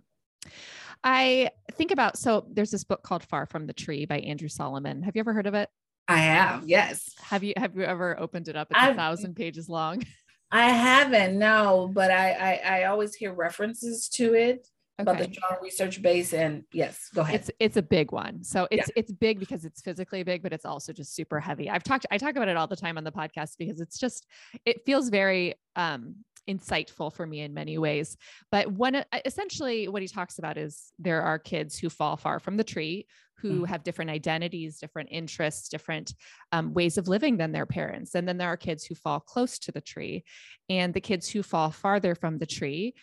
I 1.02 1.50
think 1.72 1.90
about 1.90 2.18
so 2.18 2.46
there's 2.50 2.70
this 2.70 2.84
book 2.84 3.02
called 3.02 3.22
Far 3.22 3.46
from 3.46 3.66
the 3.66 3.72
Tree 3.72 4.04
by 4.04 4.18
Andrew 4.18 4.48
Solomon. 4.48 5.02
Have 5.02 5.16
you 5.16 5.20
ever 5.20 5.32
heard 5.32 5.46
of 5.46 5.54
it? 5.54 5.68
I 6.08 6.18
have, 6.18 6.68
yes. 6.68 7.08
Have 7.20 7.44
you 7.44 7.54
have 7.56 7.76
you 7.76 7.84
ever 7.84 8.18
opened 8.18 8.48
it 8.48 8.56
up? 8.56 8.68
It's 8.70 8.80
I've, 8.80 8.94
a 8.94 8.96
thousand 8.96 9.36
pages 9.36 9.68
long. 9.68 10.02
I 10.52 10.70
haven't, 10.70 11.38
no, 11.38 11.88
but 11.94 12.10
I, 12.10 12.32
I, 12.32 12.78
I 12.80 12.84
always 12.84 13.14
hear 13.14 13.32
references 13.32 14.08
to 14.14 14.34
it. 14.34 14.66
okay. 15.00 15.02
about 15.02 15.18
the 15.18 15.28
John 15.28 15.58
research 15.62 16.02
base 16.02 16.34
and 16.34 16.64
yes 16.72 17.08
go 17.14 17.22
ahead 17.22 17.36
it's 17.36 17.50
it's 17.58 17.76
a 17.76 17.82
big 17.82 18.12
one 18.12 18.42
so 18.42 18.68
it's 18.70 18.88
yeah. 18.88 19.00
it's 19.00 19.12
big 19.12 19.38
because 19.38 19.64
it's 19.64 19.80
physically 19.80 20.22
big 20.24 20.42
but 20.42 20.52
it's 20.52 20.66
also 20.66 20.92
just 20.92 21.14
super 21.14 21.40
heavy 21.40 21.70
i've 21.70 21.82
talked 21.82 22.04
i 22.10 22.18
talk 22.18 22.36
about 22.36 22.48
it 22.48 22.56
all 22.56 22.66
the 22.66 22.76
time 22.76 22.98
on 22.98 23.04
the 23.04 23.12
podcast 23.12 23.56
because 23.58 23.80
it's 23.80 23.98
just 23.98 24.26
it 24.66 24.84
feels 24.84 25.08
very 25.08 25.54
um 25.76 26.16
insightful 26.48 27.12
for 27.12 27.26
me 27.26 27.40
in 27.40 27.54
many 27.54 27.78
ways 27.78 28.16
but 28.50 28.70
one 28.70 29.04
essentially 29.24 29.88
what 29.88 30.02
he 30.02 30.08
talks 30.08 30.38
about 30.38 30.56
is 30.56 30.92
there 30.98 31.22
are 31.22 31.38
kids 31.38 31.78
who 31.78 31.88
fall 31.88 32.16
far 32.16 32.38
from 32.38 32.56
the 32.56 32.64
tree 32.64 33.06
who 33.36 33.62
mm. 33.62 33.66
have 33.66 33.82
different 33.82 34.10
identities 34.10 34.78
different 34.78 35.08
interests 35.12 35.68
different 35.68 36.14
um, 36.52 36.72
ways 36.74 36.98
of 36.98 37.08
living 37.08 37.36
than 37.36 37.52
their 37.52 37.66
parents 37.66 38.14
and 38.14 38.26
then 38.26 38.38
there 38.38 38.48
are 38.48 38.56
kids 38.56 38.84
who 38.84 38.94
fall 38.94 39.20
close 39.20 39.58
to 39.58 39.72
the 39.72 39.80
tree 39.80 40.24
and 40.68 40.94
the 40.94 41.00
kids 41.00 41.28
who 41.28 41.42
fall 41.42 41.70
farther 41.70 42.14
from 42.14 42.38
the 42.38 42.46
tree 42.46 42.94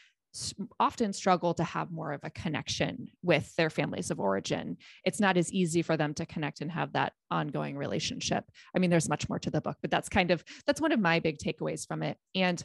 often 0.79 1.13
struggle 1.13 1.53
to 1.53 1.63
have 1.63 1.91
more 1.91 2.11
of 2.11 2.21
a 2.23 2.29
connection 2.29 3.07
with 3.23 3.55
their 3.55 3.69
families 3.69 4.11
of 4.11 4.19
origin. 4.19 4.77
It's 5.03 5.19
not 5.19 5.37
as 5.37 5.51
easy 5.51 5.81
for 5.81 5.97
them 5.97 6.13
to 6.15 6.25
connect 6.25 6.61
and 6.61 6.71
have 6.71 6.93
that 6.93 7.13
ongoing 7.31 7.77
relationship. 7.77 8.43
I 8.75 8.79
mean, 8.79 8.89
there's 8.89 9.09
much 9.09 9.29
more 9.29 9.39
to 9.39 9.49
the 9.49 9.61
book, 9.61 9.77
but 9.81 9.91
that's 9.91 10.09
kind 10.09 10.31
of 10.31 10.43
that's 10.65 10.81
one 10.81 10.91
of 10.91 10.99
my 10.99 11.19
big 11.19 11.37
takeaways 11.37 11.87
from 11.87 12.03
it. 12.03 12.17
And 12.35 12.63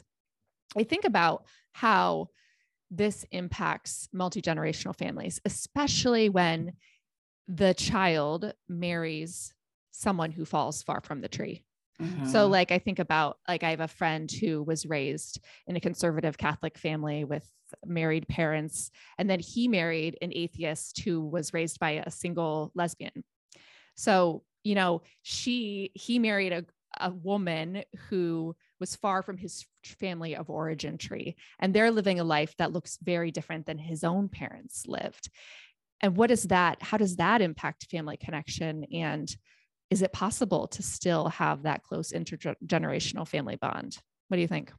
I 0.77 0.83
think 0.83 1.05
about 1.05 1.45
how 1.71 2.29
this 2.89 3.25
impacts 3.31 4.07
multi-generational 4.13 4.95
families, 4.95 5.41
especially 5.45 6.29
when 6.29 6.73
the 7.47 7.73
child 7.73 8.53
marries 8.69 9.53
someone 9.91 10.31
who 10.31 10.45
falls 10.45 10.83
far 10.83 11.01
from 11.01 11.21
the 11.21 11.27
tree. 11.27 11.63
Mm-hmm. 12.01 12.25
So 12.25 12.47
like 12.47 12.71
I 12.71 12.79
think 12.79 12.99
about 12.99 13.37
like 13.47 13.63
I 13.63 13.69
have 13.69 13.79
a 13.79 13.87
friend 13.87 14.31
who 14.31 14.63
was 14.63 14.85
raised 14.85 15.39
in 15.67 15.75
a 15.75 15.81
conservative 15.81 16.37
Catholic 16.37 16.77
family 16.77 17.23
with 17.23 17.47
married 17.85 18.27
parents 18.27 18.91
and 19.17 19.29
then 19.29 19.39
he 19.39 19.67
married 19.67 20.17
an 20.21 20.31
atheist 20.33 20.99
who 21.01 21.21
was 21.21 21.53
raised 21.53 21.79
by 21.79 22.03
a 22.05 22.11
single 22.11 22.71
lesbian. 22.75 23.23
So, 23.95 24.43
you 24.63 24.75
know, 24.75 25.03
she 25.21 25.91
he 25.93 26.17
married 26.19 26.53
a 26.53 26.65
a 26.99 27.11
woman 27.11 27.83
who 28.09 28.55
was 28.83 28.97
far 28.97 29.23
from 29.23 29.37
his 29.37 29.65
family 29.85 30.35
of 30.35 30.49
origin 30.49 30.97
tree 30.97 31.37
and 31.57 31.73
they're 31.73 31.89
living 31.89 32.19
a 32.19 32.23
life 32.25 32.53
that 32.57 32.73
looks 32.73 32.97
very 33.01 33.31
different 33.31 33.65
than 33.65 33.77
his 33.77 34.03
own 34.03 34.27
parents 34.27 34.83
lived. 34.87 35.29
And 36.01 36.17
what 36.17 36.31
is 36.31 36.43
that 36.43 36.81
how 36.81 36.97
does 36.97 37.15
that 37.15 37.41
impact 37.41 37.89
family 37.89 38.17
connection 38.17 38.83
and 38.91 39.33
is 39.89 40.01
it 40.01 40.11
possible 40.11 40.67
to 40.67 40.83
still 40.83 41.29
have 41.29 41.63
that 41.63 41.81
close 41.83 42.11
intergenerational 42.11 43.25
family 43.25 43.55
bond? 43.55 43.97
What 44.27 44.35
do 44.35 44.41
you 44.41 44.49
think? 44.49 44.73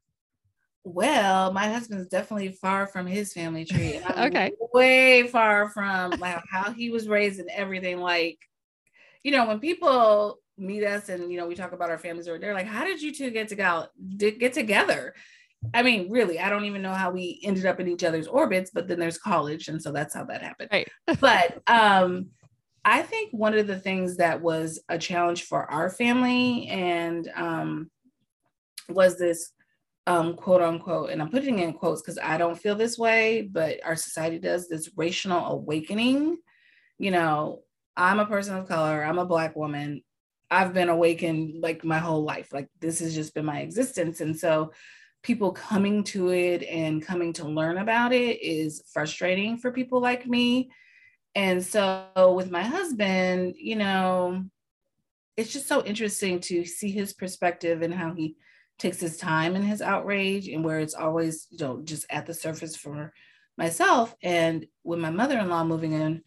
Well, 0.85 1.51
my 1.55 1.69
husband's 1.73 2.09
definitely 2.09 2.51
far 2.53 2.87
from 2.87 3.07
his 3.07 3.33
family 3.33 3.65
tree. 3.71 4.03
okay. 4.19 4.53
Way 4.75 5.29
far 5.29 5.71
from 5.71 6.11
like 6.19 6.43
how 6.51 6.73
he 6.73 6.91
was 6.91 7.09
raised 7.09 7.41
and 7.41 7.49
everything. 7.49 8.01
Like, 8.01 8.37
you 9.23 9.33
know, 9.33 9.47
when 9.47 9.61
people 9.61 10.41
meet 10.57 10.85
us 10.85 11.09
and 11.09 11.33
you 11.33 11.39
know 11.39 11.47
we 11.47 11.55
talk 11.55 11.73
about 11.73 11.91
our 11.91 11.99
families 11.99 12.29
or 12.29 12.39
they're 12.39 12.55
like, 12.55 12.67
how 12.67 12.85
did 12.85 13.03
you 13.03 13.13
two 13.13 13.31
get 13.31 13.49
to 13.49 13.57
go 13.57 13.87
get 14.17 14.53
together? 14.53 15.15
I 15.73 15.83
mean, 15.83 16.11
really, 16.11 16.39
I 16.39 16.51
don't 16.51 16.67
even 16.67 16.83
know 16.83 16.93
how 16.93 17.11
we 17.11 17.41
ended 17.43 17.65
up 17.65 17.81
in 17.81 17.89
each 17.89 18.05
other's 18.05 18.27
orbits, 18.27 18.71
but 18.73 18.87
then 18.87 18.99
there's 18.99 19.17
college, 19.17 19.69
and 19.69 19.83
so 19.83 19.93
that's 19.93 20.15
how 20.15 20.25
that 20.25 20.43
happened. 20.43 20.69
Right. 20.73 20.89
but 21.21 21.63
um 21.67 22.31
I 22.85 23.03
think 23.03 23.31
one 23.33 23.57
of 23.57 23.67
the 23.67 23.79
things 23.79 24.19
that 24.19 24.43
was 24.43 24.81
a 24.89 24.99
challenge 24.99 25.45
for 25.45 25.71
our 25.71 25.89
family 25.89 26.67
and 26.69 27.31
um, 27.35 27.91
was 28.91 29.19
this 29.19 29.53
um, 30.07 30.35
quote 30.35 30.61
unquote, 30.61 31.09
and 31.09 31.23
I'm 31.23 31.31
putting 31.31 31.61
in 31.61 31.73
quotes 31.73 32.03
because 32.03 32.19
I 32.19 32.37
don't 32.37 32.59
feel 32.59 32.75
this 32.75 32.99
way, 32.99 33.49
but 33.51 33.81
our 33.87 33.97
society 33.97 34.39
does 34.39 34.69
this 34.69 34.91
racial 34.97 35.33
awakening. 35.33 36.37
You 36.99 37.11
know, 37.11 37.63
I'm 37.97 38.21
a 38.21 38.27
person 38.27 38.57
of 38.57 38.69
color, 38.69 39.03
I'm 39.03 39.19
a 39.19 39.25
Black 39.25 39.57
woman. 39.57 40.03
I've 40.51 40.75
been 40.75 40.89
awakened 40.89 41.63
like 41.63 41.85
my 41.85 41.99
whole 41.99 42.23
life. 42.23 42.53
Like 42.53 42.69
this 42.81 43.01
has 43.01 43.15
just 43.15 43.35
been 43.35 43.45
my 43.45 43.61
existence. 43.61 44.21
And 44.21 44.37
so 44.37 44.73
people 45.23 45.53
coming 45.53 46.05
to 46.05 46.31
it 46.31 46.63
and 46.65 47.05
coming 47.05 47.33
to 47.35 47.49
learn 47.49 47.79
about 47.79 48.13
it 48.13 48.43
is 48.43 48.83
frustrating 48.93 49.57
for 49.57 49.73
people 49.73 50.01
like 50.01 50.27
me 50.27 50.71
and 51.35 51.65
so 51.65 52.33
with 52.37 52.51
my 52.51 52.63
husband, 52.63 53.57
you 53.59 53.77
know, 53.77 54.45
it's 55.37 55.53
just 55.53 55.67
so 55.67 55.85
interesting 55.85 56.41
to 56.41 56.65
see 56.65 56.91
his 56.91 57.13
perspective 57.13 57.83
and 57.83 57.93
how 57.93 58.15
he 58.15 58.37
takes 58.79 59.01
his 59.01 59.17
time 59.17 59.57
and 59.57 59.65
his 59.65 59.83
outrage 59.83 60.49
and 60.49 60.65
where 60.65 60.79
it's 60.79 60.95
always, 60.95 61.49
you 61.51 61.59
know, 61.59 61.81
just 61.83 62.07
at 62.09 62.27
the 62.27 62.35
surface 62.35 62.77
for 62.77 63.13
myself. 63.59 64.15
And 64.23 64.67
with 64.85 65.01
my 65.01 65.11
mother-in-law 65.11 65.65
moving 65.65 65.93
in 65.93 66.23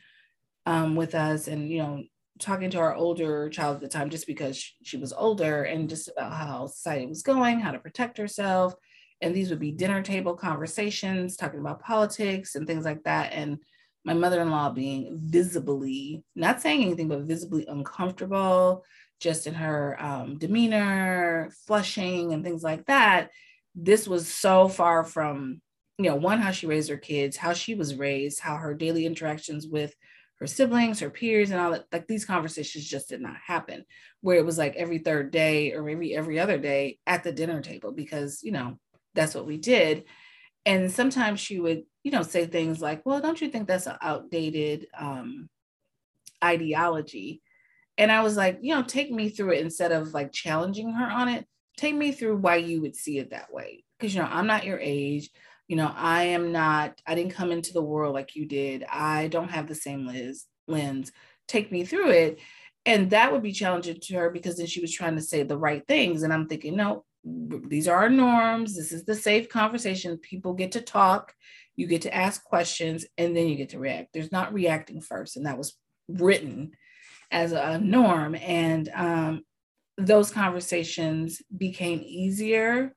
um, 0.65 0.95
with 0.95 1.15
us 1.15 1.47
and, 1.47 1.69
you 1.69 1.79
know, 1.79 2.03
talking 2.39 2.69
to 2.71 2.79
our 2.79 2.95
older 2.95 3.49
child 3.49 3.75
at 3.75 3.81
the 3.81 3.87
time 3.87 4.09
just 4.09 4.27
because 4.27 4.73
she 4.83 4.97
was 4.97 5.13
older 5.13 5.63
and 5.63 5.89
just 5.89 6.09
about 6.09 6.33
how 6.33 6.67
society 6.67 7.05
was 7.05 7.21
going, 7.21 7.59
how 7.59 7.71
to 7.71 7.79
protect 7.79 8.17
herself. 8.17 8.73
And 9.21 9.35
these 9.35 9.49
would 9.49 9.59
be 9.59 9.71
dinner 9.71 10.01
table 10.01 10.35
conversations, 10.35 11.35
talking 11.35 11.59
about 11.59 11.81
politics 11.81 12.55
and 12.55 12.67
things 12.67 12.85
like 12.85 13.03
that. 13.03 13.33
And 13.33 13.57
my 14.07 14.13
mother-in-law 14.13 14.71
being 14.71 15.19
visibly 15.21 16.23
not 16.33 16.61
saying 16.61 16.81
anything 16.81 17.09
but 17.09 17.23
visibly 17.23 17.65
uncomfortable 17.67 18.85
just 19.19 19.47
in 19.47 19.53
her 19.53 19.97
um, 19.99 20.37
demeanor 20.37 21.51
flushing 21.65 22.31
and 22.31 22.43
things 22.43 22.63
like 22.63 22.85
that 22.85 23.29
this 23.75 24.07
was 24.07 24.27
so 24.27 24.67
far 24.67 25.03
from 25.03 25.61
you 25.97 26.09
know 26.09 26.15
one 26.15 26.39
how 26.39 26.51
she 26.51 26.67
raised 26.67 26.89
her 26.89 26.97
kids 26.97 27.35
how 27.35 27.53
she 27.53 27.75
was 27.75 27.95
raised 27.95 28.39
how 28.39 28.55
her 28.55 28.73
daily 28.73 29.05
interactions 29.05 29.67
with 29.67 29.93
her 30.39 30.47
siblings 30.47 30.99
her 30.99 31.09
peers 31.09 31.51
and 31.51 31.59
all 31.59 31.71
that 31.71 31.85
like 31.91 32.07
these 32.07 32.25
conversations 32.25 32.85
just 32.85 33.09
did 33.09 33.21
not 33.21 33.35
happen 33.45 33.83
where 34.21 34.37
it 34.37 34.45
was 34.45 34.57
like 34.57 34.75
every 34.75 34.99
third 34.99 35.31
day 35.31 35.73
or 35.73 35.83
maybe 35.83 36.15
every 36.15 36.39
other 36.39 36.57
day 36.57 36.99
at 37.07 37.23
the 37.23 37.31
dinner 37.31 37.61
table 37.61 37.91
because 37.91 38.41
you 38.43 38.51
know 38.51 38.77
that's 39.17 39.33
what 39.35 39.47
we 39.47 39.57
did. 39.57 40.05
And 40.65 40.91
sometimes 40.91 41.39
she 41.39 41.59
would 41.59 41.83
you 42.03 42.11
know 42.11 42.21
say 42.21 42.45
things 42.45 42.81
like 42.81 43.05
well 43.05 43.19
don't 43.19 43.41
you 43.41 43.49
think 43.49 43.67
that's 43.67 43.87
an 43.87 43.97
outdated 44.01 44.87
um, 44.97 45.49
ideology? 46.43 47.41
And 47.97 48.11
i 48.11 48.21
was 48.21 48.37
like 48.37 48.59
you 48.61 48.75
know 48.75 48.83
take 48.83 49.11
me 49.11 49.29
through 49.29 49.53
it 49.53 49.61
instead 49.61 49.91
of 49.91 50.13
like 50.13 50.31
challenging 50.31 50.91
her 50.91 51.05
on 51.05 51.27
it. 51.29 51.45
Take 51.77 51.95
me 51.95 52.11
through 52.11 52.37
why 52.37 52.55
you 52.57 52.81
would 52.81 52.95
see 52.95 53.17
it 53.17 53.31
that 53.31 53.51
way. 53.51 53.83
Because 53.97 54.13
you 54.13 54.21
know 54.21 54.29
i'm 54.29 54.47
not 54.47 54.65
your 54.65 54.79
age 54.79 55.29
you 55.67 55.75
know 55.75 55.91
i 55.95 56.23
am 56.23 56.51
not 56.51 57.01
i 57.05 57.15
didn't 57.15 57.33
come 57.33 57.51
into 57.51 57.73
the 57.73 57.81
world 57.81 58.13
like 58.13 58.35
you 58.35 58.45
did 58.45 58.83
i 58.91 59.27
don't 59.27 59.51
have 59.51 59.67
the 59.67 59.75
same 59.75 60.05
lens 60.05 60.45
lens 60.67 61.11
take 61.47 61.71
me 61.71 61.83
through 61.83 62.09
it 62.09 62.39
and 62.85 63.09
that 63.09 63.31
would 63.31 63.43
be 63.43 63.51
challenging 63.51 63.99
to 64.01 64.15
her 64.15 64.29
because 64.29 64.57
then 64.57 64.65
she 64.65 64.79
was 64.81 64.93
trying 64.93 65.15
to 65.15 65.21
say 65.21 65.43
the 65.43 65.57
right 65.57 65.85
things 65.87 66.23
and 66.23 66.33
i'm 66.33 66.47
thinking 66.47 66.75
no 66.75 67.03
these 67.67 67.87
are 67.87 67.97
our 67.97 68.09
norms. 68.09 68.75
This 68.75 68.91
is 68.91 69.05
the 69.05 69.15
safe 69.15 69.49
conversation. 69.49 70.17
People 70.17 70.53
get 70.53 70.73
to 70.73 70.81
talk, 70.81 71.33
you 71.75 71.87
get 71.87 72.03
to 72.03 72.13
ask 72.13 72.43
questions, 72.43 73.05
and 73.17 73.35
then 73.35 73.47
you 73.47 73.55
get 73.55 73.69
to 73.69 73.79
react. 73.79 74.13
There's 74.13 74.31
not 74.31 74.53
reacting 74.53 75.01
first. 75.01 75.37
And 75.37 75.45
that 75.45 75.57
was 75.57 75.77
written 76.07 76.71
as 77.31 77.51
a 77.51 77.79
norm. 77.79 78.35
And 78.35 78.89
um, 78.93 79.43
those 79.97 80.31
conversations 80.31 81.41
became 81.55 82.01
easier 82.03 82.95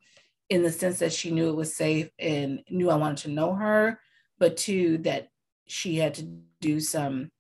in 0.50 0.62
the 0.62 0.72
sense 0.72 0.98
that 0.98 1.12
she 1.12 1.30
knew 1.30 1.48
it 1.48 1.56
was 1.56 1.74
safe 1.74 2.10
and 2.18 2.62
knew 2.68 2.90
I 2.90 2.96
wanted 2.96 3.18
to 3.18 3.30
know 3.30 3.54
her, 3.54 4.00
but 4.38 4.56
two, 4.56 4.98
that 4.98 5.28
she 5.66 5.96
had 5.96 6.14
to 6.14 6.24
do 6.60 6.80
some 6.80 7.30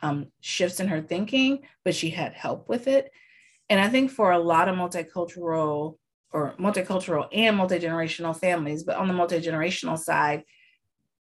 um, 0.00 0.28
shifts 0.40 0.80
in 0.80 0.88
her 0.88 1.02
thinking, 1.02 1.62
but 1.84 1.94
she 1.94 2.10
had 2.10 2.32
help 2.32 2.68
with 2.68 2.86
it. 2.86 3.10
And 3.68 3.80
I 3.80 3.88
think 3.88 4.10
for 4.10 4.30
a 4.30 4.38
lot 4.38 4.68
of 4.68 4.76
multicultural 4.76 5.96
or 6.34 6.54
multicultural 6.58 7.28
and 7.32 7.56
multi-generational 7.56 8.36
families 8.36 8.82
but 8.82 8.96
on 8.96 9.06
the 9.06 9.14
multi-generational 9.14 9.96
side 9.96 10.42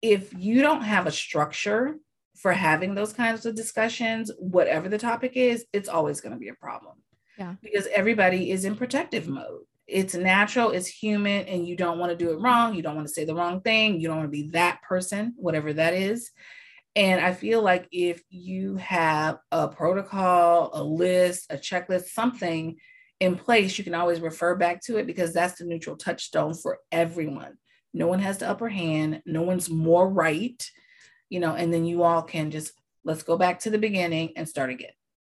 if 0.02 0.34
you 0.34 0.62
don't 0.62 0.82
have 0.82 1.06
a 1.06 1.12
structure 1.12 1.96
for 2.36 2.52
having 2.52 2.96
those 2.96 3.14
kinds 3.14 3.46
of 3.46 3.56
discussions 3.56 4.32
whatever 4.40 4.90
the 4.90 4.98
topic 4.98 5.34
is 5.36 5.66
it's 5.72 5.88
always 5.88 6.20
going 6.20 6.34
to 6.34 6.40
be 6.40 6.50
a 6.50 6.56
problem. 6.56 6.96
Yeah. 7.38 7.56
Because 7.62 7.88
everybody 7.88 8.52
is 8.52 8.66
in 8.66 8.76
protective 8.76 9.28
mode 9.28 9.66
it's 9.88 10.16
natural 10.16 10.72
it's 10.72 10.88
human 10.88 11.46
and 11.46 11.68
you 11.68 11.76
don't 11.76 12.00
want 12.00 12.10
to 12.10 12.16
do 12.16 12.32
it 12.32 12.40
wrong 12.40 12.74
you 12.74 12.82
don't 12.82 12.96
want 12.96 13.08
to 13.08 13.14
say 13.14 13.26
the 13.26 13.36
wrong 13.36 13.60
thing 13.62 14.00
you 14.00 14.08
don't 14.08 14.18
want 14.18 14.28
to 14.28 14.44
be 14.44 14.50
that 14.50 14.82
person 14.82 15.34
whatever 15.36 15.74
that 15.74 15.94
is 15.94 16.32
and 16.96 17.24
I 17.24 17.34
feel 17.34 17.62
like 17.62 17.88
if 17.92 18.22
you 18.30 18.76
have 18.76 19.40
a 19.52 19.68
protocol, 19.68 20.70
a 20.74 20.84
list, 20.84 21.48
a 21.50 21.58
checklist, 21.58 22.10
something 22.10 22.78
in 23.20 23.36
place, 23.36 23.78
you 23.78 23.84
can 23.84 23.96
always 23.96 24.20
refer 24.20 24.56
back 24.56 24.82
to 24.84 24.98
it 24.98 25.08
because 25.08 25.34
that's 25.34 25.58
the 25.58 25.66
neutral 25.66 25.96
touchstone 25.96 26.54
for 26.54 26.80
everyone. 26.92 27.54
No 27.96 28.08
one 28.08 28.20
has 28.20 28.38
the 28.38 28.50
upper 28.50 28.70
hand, 28.70 29.22
no 29.26 29.42
one's 29.42 29.70
more 29.70 30.08
right, 30.08 30.64
you 31.30 31.40
know, 31.40 31.56
and 31.56 31.74
then 31.74 31.86
you 31.86 32.04
all 32.04 32.22
can 32.22 32.52
just 32.52 32.74
let's 33.04 33.24
go 33.24 33.38
back 33.38 33.60
to 33.62 33.70
the 33.70 33.78
beginning 33.78 34.34
and 34.36 34.48
start 34.48 34.70
again. 34.70 34.92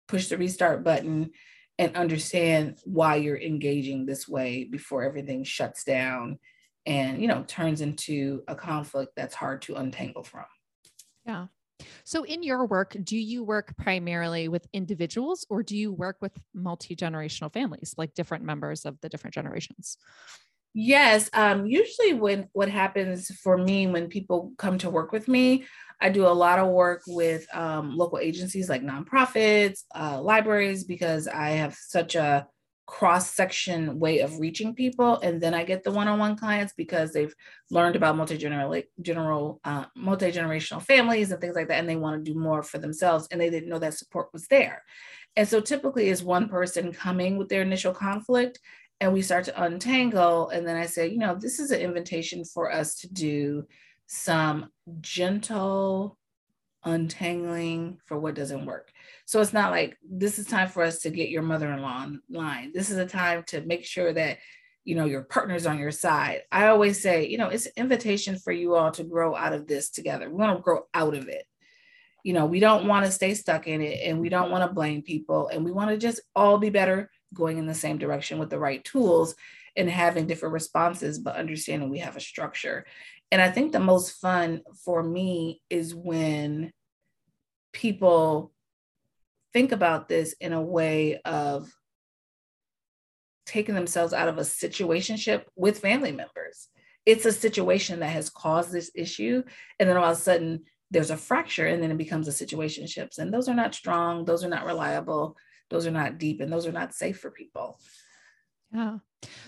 Push 0.07 0.27
the 0.27 0.38
restart 0.38 0.83
button 0.83 1.31
and 1.78 1.96
understand 1.96 2.80
why 2.86 3.16
you're 3.16 3.40
engaging 3.40 4.06
this 4.06 4.28
way 4.28 4.63
before 4.63 5.04
everything 5.04 5.44
shuts 5.44 5.84
down 5.84 6.40
and, 6.86 7.22
you 7.22 7.28
know, 7.28 7.44
turns 7.48 7.82
into 7.82 8.44
a 8.48 8.56
conflict 8.56 9.13
that's 9.16 9.36
hard 9.36 9.62
to 9.63 9.76
untangle 9.76 10.24
from. 10.24 10.46
Yeah. 11.26 11.48
So, 12.04 12.24
in 12.24 12.42
your 12.42 12.66
work, 12.66 12.96
do 13.04 13.18
you 13.18 13.44
work 13.44 13.76
primarily 13.78 14.48
with 14.48 14.68
individuals 14.74 15.46
or 15.50 15.62
do 15.62 15.78
you 15.78 15.92
work 15.92 16.18
with 16.22 16.32
multi 16.54 16.96
generational 16.96 17.54
families, 17.54 17.94
like 17.98 18.13
different 18.13 18.44
members 18.44 18.86
of 18.86 19.00
the 19.02 19.10
different 19.10 19.34
generations? 19.34 19.98
Yes. 20.74 21.30
Um, 21.34 21.66
usually, 21.68 22.13
when 22.13 22.50
what 22.54 22.70
happens 22.70 23.30
for 23.44 23.58
me 23.58 23.88
when 23.88 24.08
people 24.08 24.54
come 24.58 24.78
to 24.80 24.90
work 24.90 25.12
with 25.12 25.28
me, 25.28 25.66
I 25.99 26.10
do 26.10 26.27
a 26.27 26.29
lot 26.29 26.60
of 26.60 26.67
work 26.67 27.01
with 27.07 27.47
um, 27.55 27.95
local 27.95 28.19
agencies 28.19 28.69
like 28.69 28.83
nonprofits, 28.83 29.83
uh, 29.95 30.21
libraries, 30.21 30.83
because 30.83 31.27
I 31.27 31.49
have 31.51 31.75
such 31.75 32.15
a 32.15 32.47
cross 32.88 33.31
section 33.31 33.99
way 33.99 34.19
of 34.19 34.39
reaching 34.39 34.73
people. 34.73 35.19
And 35.19 35.41
then 35.41 35.53
I 35.53 35.65
get 35.65 35.83
the 35.83 35.91
one 35.91 36.07
on 36.07 36.19
one 36.19 36.38
clients 36.38 36.73
because 36.77 37.12
they've 37.12 37.33
learned 37.69 37.97
about 37.97 38.15
multi 38.15 38.38
general 38.38 39.60
uh, 39.63 39.86
multi 39.95 40.31
generational 40.31 40.81
families 40.81 41.31
and 41.31 41.41
things 41.41 41.55
like 41.55 41.67
that, 41.67 41.79
and 41.79 41.89
they 41.89 41.97
want 41.97 42.23
to 42.23 42.31
do 42.33 42.39
more 42.39 42.63
for 42.63 42.77
themselves, 42.77 43.27
and 43.31 43.39
they 43.39 43.49
didn't 43.49 43.69
know 43.69 43.79
that 43.79 43.93
support 43.93 44.29
was 44.33 44.47
there. 44.47 44.83
And 45.36 45.47
so 45.47 45.60
typically, 45.60 46.10
is 46.10 46.23
one 46.23 46.47
person 46.47 46.93
coming 46.93 47.38
with 47.38 47.49
their 47.49 47.62
initial 47.62 47.93
conflict, 47.93 48.60
and 49.01 49.13
we 49.13 49.21
start 49.21 49.45
to 49.45 49.63
untangle, 49.63 50.49
and 50.49 50.65
then 50.65 50.77
I 50.77 50.86
say, 50.86 51.07
you 51.07 51.19
know, 51.19 51.36
this 51.36 51.60
is 51.60 51.71
an 51.71 51.81
invitation 51.81 52.43
for 52.45 52.71
us 52.71 52.95
to 52.99 53.13
do 53.13 53.65
some 54.08 54.70
gentle 55.02 56.17
untangling 56.84 57.98
for 58.06 58.17
what 58.17 58.36
doesn't 58.36 58.65
work. 58.65 58.91
So 59.26 59.41
it's 59.41 59.54
not 59.54 59.72
like 59.72 59.98
this 60.10 60.39
is 60.39 60.46
time 60.46 60.70
for 60.70 60.84
us 60.84 61.00
to 61.02 61.10
get 61.10 61.30
your 61.30 61.41
mother-in-law 61.41 62.06
in 62.06 62.22
line. 62.30 62.72
This 62.74 62.89
is 62.89 62.98
a 62.98 63.06
time 63.06 63.43
to 63.48 63.62
make 63.62 63.86
sure 63.86 64.13
that 64.13 64.38
you 64.86 64.96
know 64.96 65.06
your 65.06 65.24
partner's 65.24 65.65
on 65.65 65.80
your 65.80 65.91
side. 65.91 66.43
I 66.50 66.67
always 66.67 67.02
say, 67.02 67.28
you 67.28 67.38
know, 67.38 67.50
it's 67.50 67.65
an 67.65 67.74
invitation 67.76 68.39
for 68.39 68.54
you 68.54 68.76
all 68.76 68.91
to 68.91 69.04
grow 69.04 69.36
out 69.36 69.52
of 69.52 69.67
this 69.67 69.89
together. 69.89 70.30
We 70.30 70.38
want 70.38 70.58
to 70.58 70.63
grow 70.63 70.84
out 70.93 71.13
of 71.13 71.28
it. 71.28 71.43
You 72.24 72.34
know, 72.34 72.46
we 72.46 72.62
don't 72.62 72.88
want 72.88 73.06
to 73.06 73.12
stay 73.12 73.34
stuck 73.34 73.67
in 73.67 73.82
it 73.82 74.00
and 74.06 74.22
we 74.22 74.30
don't 74.30 74.50
want 74.50 74.63
to 74.63 74.74
blame 74.74 75.02
people 75.02 75.50
and 75.50 75.65
we 75.65 75.72
want 75.72 75.89
to 75.89 75.98
just 75.98 76.22
all 76.36 76.58
be 76.58 76.70
better 76.70 77.10
going 77.34 77.58
in 77.58 77.67
the 77.67 77.74
same 77.74 77.98
direction 77.98 78.39
with 78.39 78.50
the 78.50 78.60
right 78.60 78.84
tools 78.86 79.36
and 79.76 79.89
having 79.89 80.26
different 80.26 80.54
responses 80.54 81.20
but 81.20 81.36
understanding 81.36 81.89
we 81.89 82.00
have 82.00 82.15
a 82.15 82.22
structure 82.22 82.86
and 83.32 83.42
I 83.42 83.50
think 83.50 83.72
the 83.72 83.80
most 83.80 84.20
fun 84.20 84.62
for 84.86 85.04
me 85.04 85.62
is 85.70 85.94
when 85.94 86.72
people 87.74 88.54
think 89.54 89.72
about 89.72 90.08
this 90.08 90.34
in 90.40 90.54
a 90.54 90.62
way 90.62 91.20
of 91.26 91.72
taking 93.46 93.76
themselves 93.76 94.13
out 94.13 94.28
of 94.28 94.38
a 94.38 94.42
situationship 94.42 95.44
with 95.56 95.80
family 95.80 96.12
members. 96.12 96.68
It's 97.06 97.26
a 97.26 97.32
situation 97.32 98.02
that 98.02 98.10
has 98.10 98.30
caused 98.30 98.72
this 98.72 98.92
issue. 98.94 99.44
And 99.80 99.88
then 99.88 99.98
all 99.98 100.12
of 100.12 100.18
a 100.18 100.22
sudden 100.22 100.63
there's 100.92 101.12
a 101.12 101.18
fracture 101.18 101.66
and 101.66 101.82
then 101.82 101.92
it 101.92 101.98
becomes 101.98 102.28
a 102.28 102.32
situationships. 102.32 103.18
And 103.18 103.34
those 103.34 103.48
are 103.48 103.56
not 103.56 103.76
strong, 103.76 104.26
those 104.26 104.44
are 104.44 104.50
not 104.50 104.66
reliable, 104.66 105.38
those 105.70 105.88
are 105.88 105.92
not 105.92 106.18
deep, 106.18 106.42
and 106.42 106.52
those 106.52 106.66
are 106.66 106.72
not 106.72 106.94
safe 106.94 107.20
for 107.20 107.32
people. 107.32 107.80
Yeah. 108.73 108.97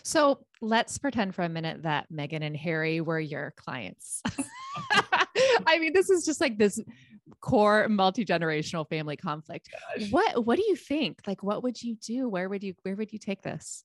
So 0.04 0.40
let's 0.62 0.98
pretend 0.98 1.36
for 1.36 1.44
a 1.44 1.50
minute 1.50 1.84
that 1.84 2.08
Meghan 2.12 2.44
and 2.44 2.56
Harry 2.58 3.02
were 3.02 3.20
your 3.20 3.54
clients. 3.56 4.22
I 5.68 5.78
mean, 5.80 5.94
this 5.94 6.10
is 6.10 6.26
just 6.26 6.42
like 6.42 6.58
this 6.58 6.80
core 7.42 7.88
multi-generational 7.88 8.88
family 8.90 9.16
conflict. 9.18 9.70
Oh 9.74 10.00
gosh. 10.00 10.12
What 10.12 10.46
what 10.46 10.58
do 10.58 10.64
you 10.68 10.76
think? 10.76 11.20
Like 11.28 11.44
what 11.44 11.64
would 11.64 11.82
you 11.82 11.96
do? 11.96 12.28
Where 12.28 12.50
would 12.50 12.64
you 12.64 12.74
where 12.84 12.96
would 12.96 13.14
you 13.14 13.20
take 13.20 13.42
this? 13.42 13.84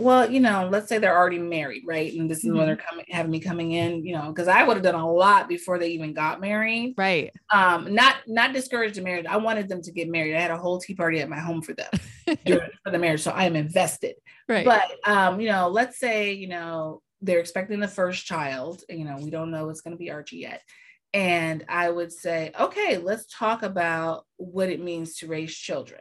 Well, 0.00 0.30
you 0.30 0.40
know, 0.40 0.66
let's 0.70 0.88
say 0.88 0.98
they're 0.98 1.16
already 1.16 1.38
married, 1.38 1.82
right? 1.86 2.12
And 2.14 2.28
this 2.28 2.38
is 2.38 2.46
mm-hmm. 2.46 2.56
when 2.56 2.66
they're 2.66 2.76
coming, 2.76 3.04
having 3.10 3.30
me 3.30 3.38
coming 3.38 3.72
in, 3.72 4.04
you 4.04 4.14
know, 4.14 4.28
because 4.28 4.48
I 4.48 4.62
would 4.62 4.76
have 4.76 4.82
done 4.82 4.94
a 4.94 5.10
lot 5.10 5.46
before 5.46 5.78
they 5.78 5.90
even 5.90 6.14
got 6.14 6.40
married. 6.40 6.94
Right. 6.96 7.30
Um, 7.52 7.94
not 7.94 8.16
not 8.26 8.54
discouraged 8.54 8.94
to 8.94 9.02
marriage. 9.02 9.26
I 9.28 9.36
wanted 9.36 9.68
them 9.68 9.82
to 9.82 9.92
get 9.92 10.08
married. 10.08 10.34
I 10.34 10.40
had 10.40 10.50
a 10.50 10.56
whole 10.56 10.80
tea 10.80 10.94
party 10.94 11.20
at 11.20 11.28
my 11.28 11.38
home 11.38 11.60
for 11.60 11.74
them 11.74 11.90
during, 12.46 12.70
for 12.82 12.90
the 12.90 12.98
marriage. 12.98 13.20
So 13.20 13.30
I 13.30 13.44
am 13.44 13.56
invested. 13.56 14.16
Right. 14.48 14.64
But 14.64 14.90
um, 15.04 15.38
you 15.38 15.48
know, 15.48 15.68
let's 15.68 15.98
say, 15.98 16.32
you 16.32 16.48
know, 16.48 17.02
they're 17.20 17.38
expecting 17.38 17.78
the 17.78 17.88
first 17.88 18.24
child, 18.24 18.82
you 18.88 19.04
know, 19.04 19.18
we 19.20 19.30
don't 19.30 19.50
know 19.50 19.68
it's 19.68 19.82
gonna 19.82 19.96
be 19.96 20.10
Archie 20.10 20.38
yet. 20.38 20.62
And 21.12 21.64
I 21.68 21.90
would 21.90 22.12
say, 22.12 22.52
okay, 22.58 22.96
let's 22.96 23.26
talk 23.26 23.62
about 23.62 24.24
what 24.36 24.70
it 24.70 24.80
means 24.80 25.16
to 25.16 25.26
raise 25.26 25.54
children 25.54 26.00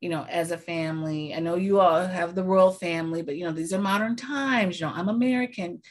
you 0.00 0.08
know, 0.08 0.24
as 0.28 0.50
a 0.50 0.58
family. 0.58 1.34
I 1.34 1.40
know 1.40 1.56
you 1.56 1.80
all 1.80 2.06
have 2.06 2.34
the 2.34 2.44
royal 2.44 2.72
family, 2.72 3.22
but 3.22 3.36
you 3.36 3.44
know, 3.44 3.52
these 3.52 3.72
are 3.72 3.80
modern 3.80 4.16
times. 4.16 4.78
You 4.78 4.86
know, 4.86 4.92
I'm 4.94 5.08
American. 5.08 5.82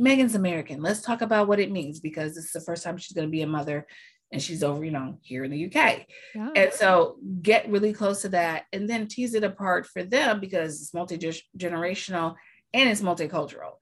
Meghan's 0.00 0.34
American. 0.34 0.82
Let's 0.82 1.00
talk 1.00 1.22
about 1.22 1.48
what 1.48 1.60
it 1.60 1.70
means 1.70 2.00
because 2.00 2.34
this 2.34 2.44
is 2.46 2.52
the 2.52 2.60
first 2.60 2.84
time 2.84 2.96
she's 2.96 3.12
going 3.12 3.26
to 3.26 3.32
be 3.32 3.42
a 3.42 3.46
mother 3.46 3.86
and 4.32 4.42
she's 4.42 4.62
over, 4.62 4.84
you 4.84 4.90
know, 4.90 5.18
here 5.22 5.44
in 5.44 5.50
the 5.50 5.66
UK. 5.66 6.06
Yeah. 6.34 6.50
And 6.56 6.72
so 6.72 7.16
get 7.40 7.70
really 7.70 7.92
close 7.92 8.22
to 8.22 8.28
that 8.30 8.64
and 8.72 8.88
then 8.88 9.06
tease 9.06 9.34
it 9.34 9.44
apart 9.44 9.86
for 9.86 10.02
them 10.02 10.40
because 10.40 10.80
it's 10.80 10.92
multi 10.92 11.16
generational 11.56 12.34
and 12.72 12.90
it's 12.90 13.00
multicultural. 13.00 13.74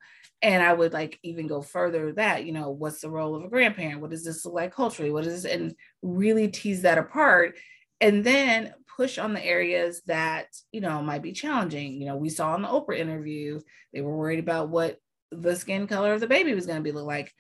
And 0.43 0.63
I 0.63 0.73
would 0.73 0.93
like 0.93 1.19
even 1.23 1.47
go 1.47 1.63
further 1.63 2.13
that, 2.15 2.45
you 2.45 2.53
know, 2.53 2.71
what's 2.71 3.01
the 3.01 3.11
role 3.11 3.35
of 3.35 3.45
a 3.45 3.49
grandparent? 3.49 4.01
What 4.01 4.11
does 4.11 4.25
this 4.25 4.45
look 4.45 4.55
like 4.55 4.75
culturally? 4.75 5.13
What 5.13 5.27
is 5.27 5.45
this? 5.45 5.53
And 5.53 5.75
really 6.03 6.49
tease 6.49 6.83
that 6.83 6.99
apart. 6.99 7.57
And 8.01 8.25
then 8.25 8.75
push 8.97 9.19
on 9.19 9.33
the 9.33 9.45
areas 9.45 10.03
that 10.07 10.47
you 10.71 10.81
know 10.81 11.03
might 11.03 11.23
be 11.23 11.33
challenging. 11.33 12.01
You 12.01 12.07
know 12.07 12.17
we 12.17 12.29
saw 12.29 12.55
in 12.55 12.63
the 12.63 12.69
oprah 12.69 12.99
interview 12.99 13.61
they 13.93 14.01
were 14.01 14.17
worried 14.17 14.39
about 14.39 14.69
what 14.69 14.99
the 15.31 15.57
skin 15.57 15.87
color 15.87 16.13
of 16.13 16.21
the 16.21 16.27
baby 16.27 16.55
was 16.55 16.67
going 16.67 16.79
to 16.79 16.83
be 16.83 16.93
look 16.93 17.07
like. 17.07 17.33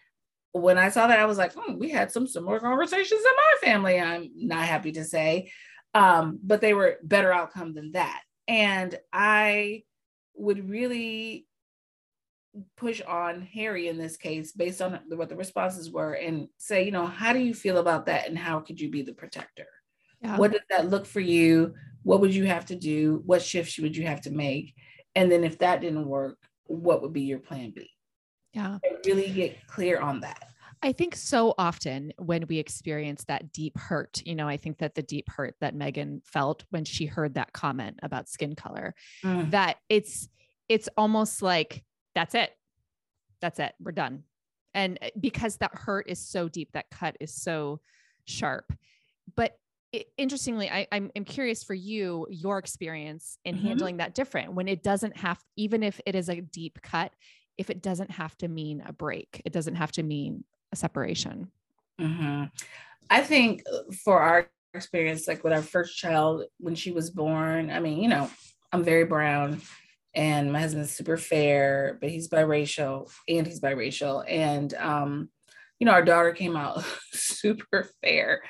When 0.54 0.76
i 0.76 0.90
saw 0.90 1.06
that 1.06 1.18
i 1.18 1.24
was 1.24 1.38
like 1.38 1.52
oh, 1.56 1.76
we 1.78 1.88
had 1.88 2.12
some 2.12 2.26
similar 2.26 2.60
conversations 2.60 3.20
in 3.20 3.36
my 3.36 3.68
family 3.68 3.98
i'm 3.98 4.30
not 4.36 4.66
happy 4.66 4.92
to 4.92 5.04
say. 5.04 5.50
Um, 5.94 6.38
but 6.42 6.60
they 6.62 6.72
were 6.72 6.98
better 7.02 7.32
outcome 7.32 7.74
than 7.74 7.92
that. 7.92 8.22
And 8.48 8.98
i 9.12 9.82
would 10.34 10.68
really 10.68 11.46
push 12.76 13.00
on 13.00 13.40
harry 13.40 13.88
in 13.88 13.96
this 13.96 14.18
case 14.18 14.52
based 14.52 14.82
on 14.82 15.00
what 15.08 15.30
the 15.30 15.36
responses 15.36 15.90
were 15.90 16.12
and 16.12 16.48
say 16.58 16.84
you 16.84 16.90
know 16.90 17.06
how 17.06 17.32
do 17.32 17.38
you 17.38 17.54
feel 17.54 17.78
about 17.78 18.06
that 18.06 18.28
and 18.28 18.38
how 18.38 18.60
could 18.60 18.78
you 18.78 18.90
be 18.90 19.00
the 19.00 19.14
protector 19.14 19.66
yeah. 20.22 20.36
What 20.36 20.52
does 20.52 20.62
that 20.70 20.88
look 20.88 21.04
for 21.04 21.20
you? 21.20 21.74
What 22.04 22.20
would 22.20 22.34
you 22.34 22.44
have 22.44 22.66
to 22.66 22.76
do? 22.76 23.22
What 23.26 23.42
shifts 23.42 23.78
would 23.78 23.96
you 23.96 24.06
have 24.06 24.20
to 24.22 24.30
make? 24.30 24.74
And 25.14 25.30
then 25.30 25.44
if 25.44 25.58
that 25.58 25.80
didn't 25.80 26.06
work, 26.06 26.38
what 26.64 27.02
would 27.02 27.12
be 27.12 27.22
your 27.22 27.38
plan 27.38 27.72
B? 27.74 27.88
Yeah. 28.52 28.78
And 28.82 28.98
really 29.04 29.28
get 29.30 29.66
clear 29.66 30.00
on 30.00 30.20
that. 30.20 30.48
I 30.84 30.92
think 30.92 31.14
so 31.14 31.54
often 31.58 32.12
when 32.18 32.46
we 32.48 32.58
experience 32.58 33.24
that 33.24 33.52
deep 33.52 33.78
hurt, 33.78 34.20
you 34.24 34.34
know, 34.34 34.48
I 34.48 34.56
think 34.56 34.78
that 34.78 34.96
the 34.96 35.02
deep 35.02 35.28
hurt 35.30 35.54
that 35.60 35.76
Meghan 35.76 36.24
felt 36.24 36.64
when 36.70 36.84
she 36.84 37.06
heard 37.06 37.34
that 37.34 37.52
comment 37.52 38.00
about 38.02 38.28
skin 38.28 38.56
color, 38.56 38.94
mm. 39.24 39.48
that 39.52 39.76
it's 39.88 40.28
it's 40.68 40.88
almost 40.96 41.40
like 41.40 41.84
that's 42.14 42.34
it. 42.34 42.50
That's 43.40 43.60
it. 43.60 43.74
We're 43.80 43.92
done. 43.92 44.24
And 44.74 44.98
eh, 45.02 45.10
because 45.20 45.56
that 45.58 45.74
hurt 45.74 46.08
is 46.08 46.18
so 46.18 46.48
deep, 46.48 46.70
that 46.72 46.90
cut 46.90 47.16
is 47.20 47.34
so 47.34 47.80
sharp. 48.24 48.72
But 49.36 49.56
interestingly, 50.16 50.70
I, 50.70 50.86
I'm, 50.90 51.10
I'm 51.14 51.24
curious 51.24 51.62
for 51.62 51.74
you, 51.74 52.26
your 52.30 52.58
experience 52.58 53.38
in 53.44 53.56
mm-hmm. 53.56 53.66
handling 53.66 53.96
that 53.98 54.14
different 54.14 54.54
when 54.54 54.68
it 54.68 54.82
doesn't 54.82 55.16
have, 55.16 55.38
even 55.56 55.82
if 55.82 56.00
it 56.06 56.14
is 56.14 56.28
a 56.28 56.40
deep 56.40 56.80
cut, 56.82 57.12
if 57.58 57.68
it 57.68 57.82
doesn't 57.82 58.10
have 58.10 58.36
to 58.38 58.48
mean 58.48 58.82
a 58.86 58.92
break, 58.92 59.42
it 59.44 59.52
doesn't 59.52 59.74
have 59.74 59.92
to 59.92 60.02
mean 60.02 60.44
a 60.72 60.76
separation. 60.76 61.50
Mm-hmm. 62.00 62.44
I 63.10 63.20
think 63.20 63.62
uh, 63.70 63.92
for 64.04 64.18
our 64.20 64.48
experience, 64.74 65.28
like 65.28 65.44
with 65.44 65.52
our 65.52 65.62
first 65.62 65.98
child, 65.98 66.44
when 66.58 66.74
she 66.74 66.90
was 66.92 67.10
born, 67.10 67.70
I 67.70 67.80
mean, 67.80 67.98
you 67.98 68.08
know, 68.08 68.30
I'm 68.72 68.84
very 68.84 69.04
brown 69.04 69.60
and 70.14 70.50
my 70.52 70.60
husband's 70.60 70.92
super 70.92 71.18
fair, 71.18 71.98
but 72.00 72.08
he's 72.08 72.28
biracial 72.28 73.10
and 73.28 73.46
he's 73.46 73.60
biracial. 73.60 74.24
And, 74.26 74.72
um, 74.74 75.28
you 75.78 75.84
know, 75.84 75.92
our 75.92 76.04
daughter 76.04 76.32
came 76.32 76.56
out 76.56 76.82
super 77.12 77.90
fair 78.02 78.42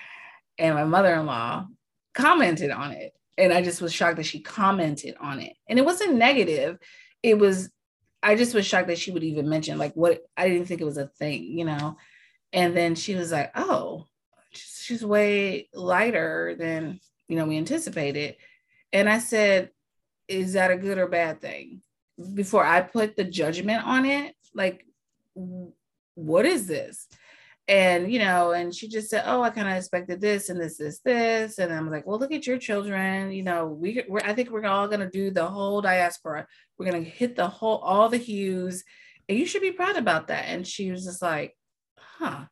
and 0.59 0.75
my 0.75 0.85
mother-in-law 0.85 1.67
commented 2.15 2.71
on 2.71 2.93
it. 2.93 3.13
And 3.39 3.53
i 3.53 3.63
just 3.63 3.81
was 3.81 3.93
shocked 3.93 4.17
that 4.17 4.27
she 4.27 4.41
commented 4.41 5.15
on 5.21 5.41
it. 5.41 5.55
And 5.69 5.79
it 5.79 5.85
wasn't 5.85 6.15
negative. 6.15 6.79
It 7.23 7.39
was 7.39 7.71
i 8.23 8.37
just 8.37 8.55
was 8.55 8.67
shocked 8.67 8.89
that 8.89 8.99
she 8.99 9.11
would 9.11 9.25
even 9.25 9.49
mention 9.49 9.79
like 9.79 9.93
what 9.95 10.21
i 10.37 10.49
didn't 10.49 10.67
think 10.67 10.81
it 10.81 10.85
was 10.85 10.99
a 10.99 11.07
thing 11.07 11.45
you 11.45 11.65
know? 11.65 11.97
And 12.53 12.77
then 12.77 12.95
she 12.95 13.15
was 13.15 13.33
like 13.33 13.51
oh 13.55 14.07
she's 14.51 15.05
way 15.05 15.69
lighter 15.73 16.55
than 16.59 17.01
you 17.29 17.37
know 17.37 17.47
we 17.47 17.57
anticipated. 17.57 18.37
And 18.93 19.09
i 19.09 19.19
said 19.19 19.71
is 20.29 20.53
that 20.53 20.71
a 20.71 20.77
good 20.77 20.99
or 20.99 21.09
bad 21.09 21.41
thing? 21.41 21.83
Before 22.35 22.65
i 22.65 22.81
put 22.81 23.17
the 23.17 23.25
judgment 23.25 23.85
on 23.85 24.05
it 24.05 24.35
like 24.55 24.87
what 26.15 26.45
is 26.45 26.67
this 26.67 27.09
and 27.69 28.13
you 28.13 28.19
know 28.19 28.53
and 28.53 28.75
she 28.75 28.89
just 28.89 29.09
said 29.09 29.23
oh 29.27 29.43
i 29.43 29.51
kind 29.51 29.69
of 29.69 29.77
expected 29.77 30.21
this 30.21 30.49
and 30.49 30.61
this 30.61 30.77
this 30.79 30.99
this 31.01 31.59
and 31.59 31.73
i'm 31.73 31.91
like 31.91 32.07
well 32.07 32.19
look 32.19 32.33
at 32.33 32.47
your 32.47 32.59
children 32.59 33.31
you 33.31 33.43
know 33.43 33.67
we 33.67 34.05
we're, 34.09 34.21
i 34.25 34.35
think 34.35 34.51
we're 34.51 34.65
all 34.65 34.89
going 34.89 35.01
to 35.01 35.09
do 35.09 35.31
the 35.31 35.47
whole 35.47 35.81
diaspora 35.81 36.47
we're 36.77 36.91
going 36.91 37.05
to 37.05 37.09
hit 37.09 37.37
the 37.37 37.47
whole 37.47 37.79
all 37.79 38.09
the 38.09 38.17
hues 38.17 38.83
and 39.29 39.39
you 39.39 39.47
should 39.47 39.63
be 39.63 39.71
proud 39.71 39.97
about 39.97 40.27
that 40.27 40.47
and 40.47 40.67
she 40.67 40.91
was 40.91 41.05
just 41.05 41.23
like 41.23 41.57
huh 41.97 42.45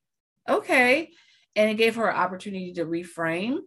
okay 0.49 1.11
And 1.57 1.71
it 1.71 1.75
gave 1.75 1.97
her 1.97 2.09
an 2.09 2.17
opportunity 2.17 2.73
to 2.75 2.87
reframe. 2.87 3.59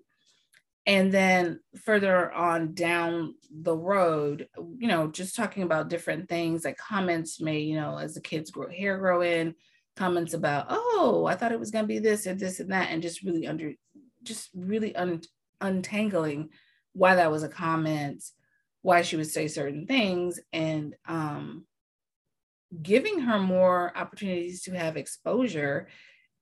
And 0.86 1.14
then 1.14 1.60
further 1.84 2.32
on 2.32 2.74
down 2.74 3.36
the 3.50 3.76
road, 3.76 4.48
you 4.78 4.88
know, 4.88 5.08
just 5.08 5.36
talking 5.36 5.64
about 5.64 5.90
different 5.90 6.28
things 6.28 6.66
like 6.66 6.78
comments 6.78 7.40
made, 7.40 7.68
you 7.68 7.76
know, 7.76 7.98
as 7.98 8.16
the 8.16 8.22
kids 8.22 8.52
grow 8.52 8.70
hair 8.70 8.98
grow 8.98 9.22
in, 9.22 9.56
comments 9.96 10.34
about, 10.34 10.68
oh, 10.70 11.26
I 11.28 11.36
thought 11.36 11.52
it 11.52 11.60
was 11.60 11.72
going 11.72 11.84
to 11.84 11.88
be 11.88 12.00
this 12.00 12.26
and 12.26 12.40
this 12.40 12.60
and 12.60 12.72
that, 12.72 12.90
and 12.90 13.02
just 13.02 13.24
really 13.24 13.48
under, 13.48 13.74
just 14.24 14.50
really 14.56 14.96
un, 14.96 15.22
untangling 15.62 16.50
why 16.94 17.16
that 17.16 17.32
was 17.32 17.44
a 17.44 17.50
comment, 17.50 18.24
why 18.82 19.02
she 19.02 19.16
would 19.16 19.28
say 19.28 19.48
certain 19.48 19.88
things, 19.88 20.40
and 20.52 20.96
um, 21.08 21.66
giving 22.82 23.20
her 23.20 23.40
more 23.40 23.92
opportunities 23.96 24.64
to 24.64 24.72
have 24.72 24.98
exposure 24.98 25.88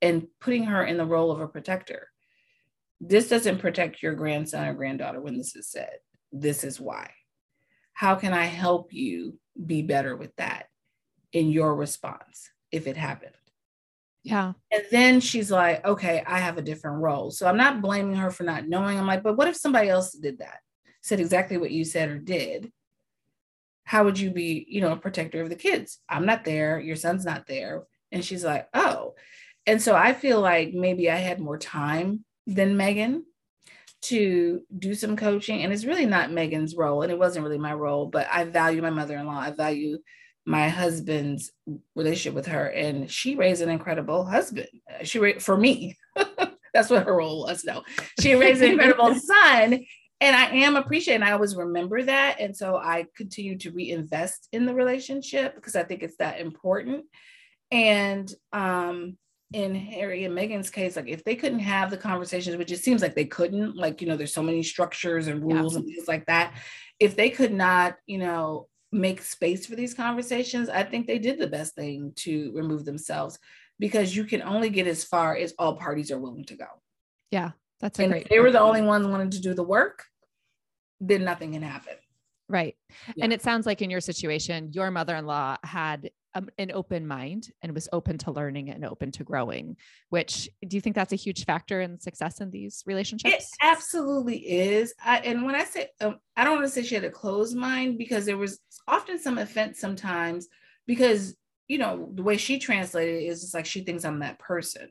and 0.01 0.27
putting 0.39 0.65
her 0.65 0.83
in 0.83 0.97
the 0.97 1.05
role 1.05 1.31
of 1.31 1.39
a 1.39 1.47
protector. 1.47 2.07
This 2.99 3.29
doesn't 3.29 3.59
protect 3.59 4.03
your 4.03 4.13
grandson 4.13 4.67
or 4.67 4.73
granddaughter 4.73 5.21
when 5.21 5.37
this 5.37 5.55
is 5.55 5.67
said. 5.69 5.97
This 6.31 6.63
is 6.63 6.79
why. 6.79 7.11
How 7.93 8.15
can 8.15 8.33
I 8.33 8.45
help 8.45 8.93
you 8.93 9.37
be 9.63 9.81
better 9.81 10.15
with 10.15 10.35
that 10.37 10.67
in 11.33 11.49
your 11.49 11.75
response 11.75 12.49
if 12.71 12.87
it 12.87 12.97
happened? 12.97 13.35
Yeah. 14.23 14.53
And 14.71 14.83
then 14.91 15.19
she's 15.19 15.49
like, 15.49 15.83
okay, 15.85 16.23
I 16.27 16.39
have 16.39 16.57
a 16.57 16.61
different 16.61 17.01
role. 17.01 17.31
So 17.31 17.47
I'm 17.47 17.57
not 17.57 17.81
blaming 17.81 18.15
her 18.15 18.29
for 18.29 18.43
not 18.43 18.67
knowing. 18.67 18.97
I'm 18.97 19.07
like, 19.07 19.23
but 19.23 19.35
what 19.35 19.47
if 19.47 19.55
somebody 19.55 19.89
else 19.89 20.11
did 20.11 20.39
that? 20.39 20.59
Said 21.01 21.19
exactly 21.19 21.57
what 21.57 21.71
you 21.71 21.83
said 21.83 22.09
or 22.09 22.19
did. 22.19 22.71
How 23.83 24.03
would 24.03 24.19
you 24.19 24.29
be, 24.29 24.65
you 24.69 24.79
know, 24.81 24.91
a 24.91 24.97
protector 24.97 25.41
of 25.41 25.49
the 25.49 25.55
kids? 25.55 25.99
I'm 26.07 26.25
not 26.25 26.45
there. 26.45 26.79
Your 26.79 26.95
son's 26.95 27.25
not 27.25 27.47
there. 27.47 27.83
And 28.11 28.23
she's 28.23 28.43
like, 28.43 28.67
oh. 28.73 29.15
And 29.65 29.81
so 29.81 29.95
I 29.95 30.13
feel 30.13 30.39
like 30.39 30.73
maybe 30.73 31.09
I 31.09 31.15
had 31.15 31.39
more 31.39 31.57
time 31.57 32.23
than 32.45 32.77
Meghan 32.77 33.21
to 34.03 34.61
do 34.77 34.93
some 34.93 35.15
coaching. 35.15 35.63
And 35.63 35.73
it's 35.73 35.85
really 35.85 36.05
not 36.05 36.29
Meghan's 36.29 36.75
role. 36.75 37.01
And 37.01 37.11
it 37.11 37.19
wasn't 37.19 37.43
really 37.43 37.57
my 37.57 37.73
role, 37.73 38.05
but 38.05 38.27
I 38.31 38.43
value 38.43 38.81
my 38.81 38.89
mother 38.91 39.17
in 39.17 39.25
law. 39.25 39.39
I 39.39 39.51
value 39.51 39.97
my 40.45 40.69
husband's 40.69 41.51
relationship 41.95 42.33
with 42.33 42.47
her 42.47 42.67
and 42.67 43.09
she 43.09 43.35
raised 43.35 43.61
an 43.61 43.69
incredible 43.69 44.25
husband. 44.25 44.67
She 45.03 45.19
raised 45.19 45.43
for 45.43 45.55
me. 45.55 45.97
That's 46.73 46.89
what 46.89 47.05
her 47.05 47.15
role 47.15 47.43
was 47.43 47.63
no 47.63 47.83
she 48.19 48.35
raised 48.35 48.61
an 48.61 48.71
incredible 48.71 49.13
son 49.19 49.83
and 50.21 50.35
i 50.35 50.45
am 50.47 50.75
appreciating 50.75 51.23
i 51.23 51.31
always 51.31 51.55
remember 51.55 52.01
that 52.01 52.39
and 52.39 52.55
so 52.55 52.77
i 52.77 53.05
continue 53.15 53.57
to 53.57 53.71
reinvest 53.71 54.47
in 54.51 54.65
the 54.65 54.73
relationship 54.73 55.55
because 55.55 55.75
i 55.75 55.83
think 55.83 56.03
it's 56.03 56.17
that 56.17 56.39
important. 56.39 57.05
And 57.71 58.31
um 58.53 59.17
in 59.53 59.75
harry 59.75 60.23
and 60.23 60.37
meghan's 60.37 60.69
case 60.69 60.95
like 60.95 61.09
if 61.09 61.25
they 61.25 61.35
couldn't 61.35 61.59
have 61.59 61.89
the 61.89 61.97
conversations 61.97 62.55
which 62.55 62.71
it 62.71 62.79
seems 62.79 63.01
like 63.01 63.15
they 63.15 63.25
couldn't 63.25 63.75
like 63.75 64.01
you 64.01 64.07
know 64.07 64.15
there's 64.15 64.33
so 64.33 64.41
many 64.41 64.63
structures 64.63 65.27
and 65.27 65.43
rules 65.43 65.73
yeah. 65.73 65.79
and 65.79 65.87
things 65.87 66.07
like 66.07 66.25
that 66.25 66.53
if 67.01 67.17
they 67.17 67.29
could 67.29 67.51
not 67.51 67.97
you 68.05 68.17
know 68.17 68.67
make 68.91 69.21
space 69.21 69.65
for 69.65 69.75
these 69.75 69.93
conversations, 69.93 70.69
I 70.69 70.83
think 70.83 71.07
they 71.07 71.19
did 71.19 71.39
the 71.39 71.47
best 71.47 71.75
thing 71.75 72.13
to 72.17 72.51
remove 72.53 72.85
themselves 72.85 73.39
because 73.79 74.15
you 74.15 74.25
can 74.25 74.41
only 74.41 74.69
get 74.69 74.87
as 74.87 75.03
far 75.03 75.35
as 75.35 75.53
all 75.57 75.75
parties 75.75 76.11
are 76.11 76.19
willing 76.19 76.45
to 76.45 76.55
go. 76.55 76.67
Yeah, 77.31 77.51
that's 77.79 77.99
a 77.99 78.03
and 78.03 78.11
great. 78.11 78.23
If 78.23 78.29
they 78.29 78.39
were 78.39 78.51
the 78.51 78.59
only 78.59 78.81
ones 78.81 79.07
wanting 79.07 79.31
to 79.31 79.41
do 79.41 79.53
the 79.53 79.63
work, 79.63 80.03
then 80.99 81.23
nothing 81.23 81.53
can 81.53 81.63
happen. 81.63 81.95
Right. 82.47 82.75
Yeah. 83.15 83.23
And 83.23 83.33
it 83.33 83.41
sounds 83.41 83.65
like 83.65 83.81
in 83.81 83.89
your 83.89 84.01
situation, 84.01 84.71
your 84.73 84.91
mother 84.91 85.15
in 85.15 85.25
law 85.25 85.55
had 85.63 86.11
um, 86.33 86.49
an 86.57 86.71
open 86.73 87.07
mind 87.07 87.51
and 87.61 87.73
was 87.73 87.89
open 87.91 88.17
to 88.19 88.31
learning 88.31 88.69
and 88.69 88.85
open 88.85 89.11
to 89.11 89.23
growing, 89.23 89.77
which 90.09 90.49
do 90.67 90.77
you 90.77 90.81
think 90.81 90.95
that's 90.95 91.13
a 91.13 91.17
huge 91.17 91.45
factor 91.45 91.81
in 91.81 91.99
success 91.99 92.41
in 92.41 92.51
these 92.51 92.83
relationships? 92.85 93.35
It 93.35 93.43
absolutely 93.61 94.37
is. 94.37 94.93
I, 95.03 95.17
and 95.19 95.43
when 95.43 95.55
I 95.55 95.63
say, 95.63 95.89
um, 95.99 96.17
I 96.35 96.43
don't 96.43 96.55
want 96.55 96.65
to 96.65 96.71
say 96.71 96.83
she 96.83 96.95
had 96.95 97.03
a 97.03 97.11
closed 97.11 97.55
mind 97.55 97.97
because 97.97 98.25
there 98.25 98.37
was 98.37 98.59
often 98.87 99.19
some 99.19 99.37
offense 99.37 99.79
sometimes 99.79 100.47
because, 100.87 101.35
you 101.67 101.77
know, 101.77 102.09
the 102.13 102.23
way 102.23 102.37
she 102.37 102.59
translated 102.59 103.23
it 103.23 103.27
is 103.27 103.41
just 103.41 103.53
like 103.53 103.65
she 103.65 103.83
thinks 103.83 104.05
I'm 104.05 104.19
that 104.19 104.39
person. 104.39 104.89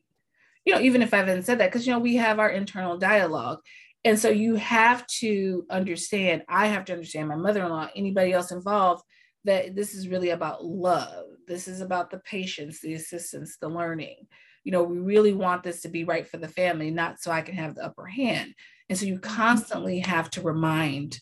You 0.64 0.74
know, 0.74 0.80
even 0.80 1.02
if 1.02 1.14
I 1.14 1.18
haven't 1.18 1.44
said 1.44 1.58
that, 1.58 1.70
because, 1.70 1.86
you 1.86 1.92
know, 1.92 1.98
we 1.98 2.16
have 2.16 2.38
our 2.38 2.50
internal 2.50 2.98
dialogue. 2.98 3.60
And 4.04 4.18
so 4.18 4.28
you 4.30 4.54
have 4.56 5.06
to 5.18 5.66
understand, 5.70 6.42
I 6.48 6.68
have 6.68 6.86
to 6.86 6.92
understand 6.92 7.28
my 7.28 7.36
mother 7.36 7.62
in 7.62 7.70
law, 7.70 7.88
anybody 7.94 8.32
else 8.32 8.50
involved 8.50 9.04
that 9.44 9.74
this 9.74 9.94
is 9.94 10.08
really 10.08 10.30
about 10.30 10.64
love. 10.64 11.26
This 11.46 11.68
is 11.68 11.80
about 11.80 12.10
the 12.10 12.18
patience, 12.18 12.80
the 12.80 12.94
assistance, 12.94 13.56
the 13.56 13.68
learning. 13.68 14.26
You 14.64 14.72
know, 14.72 14.82
we 14.82 14.98
really 14.98 15.32
want 15.32 15.62
this 15.62 15.80
to 15.82 15.88
be 15.88 16.04
right 16.04 16.26
for 16.26 16.36
the 16.36 16.48
family, 16.48 16.90
not 16.90 17.20
so 17.20 17.30
I 17.30 17.40
can 17.40 17.54
have 17.54 17.74
the 17.74 17.84
upper 17.84 18.04
hand. 18.04 18.54
And 18.88 18.98
so 18.98 19.06
you 19.06 19.14
mm-hmm. 19.14 19.36
constantly 19.36 20.00
have 20.00 20.30
to 20.30 20.42
remind 20.42 21.20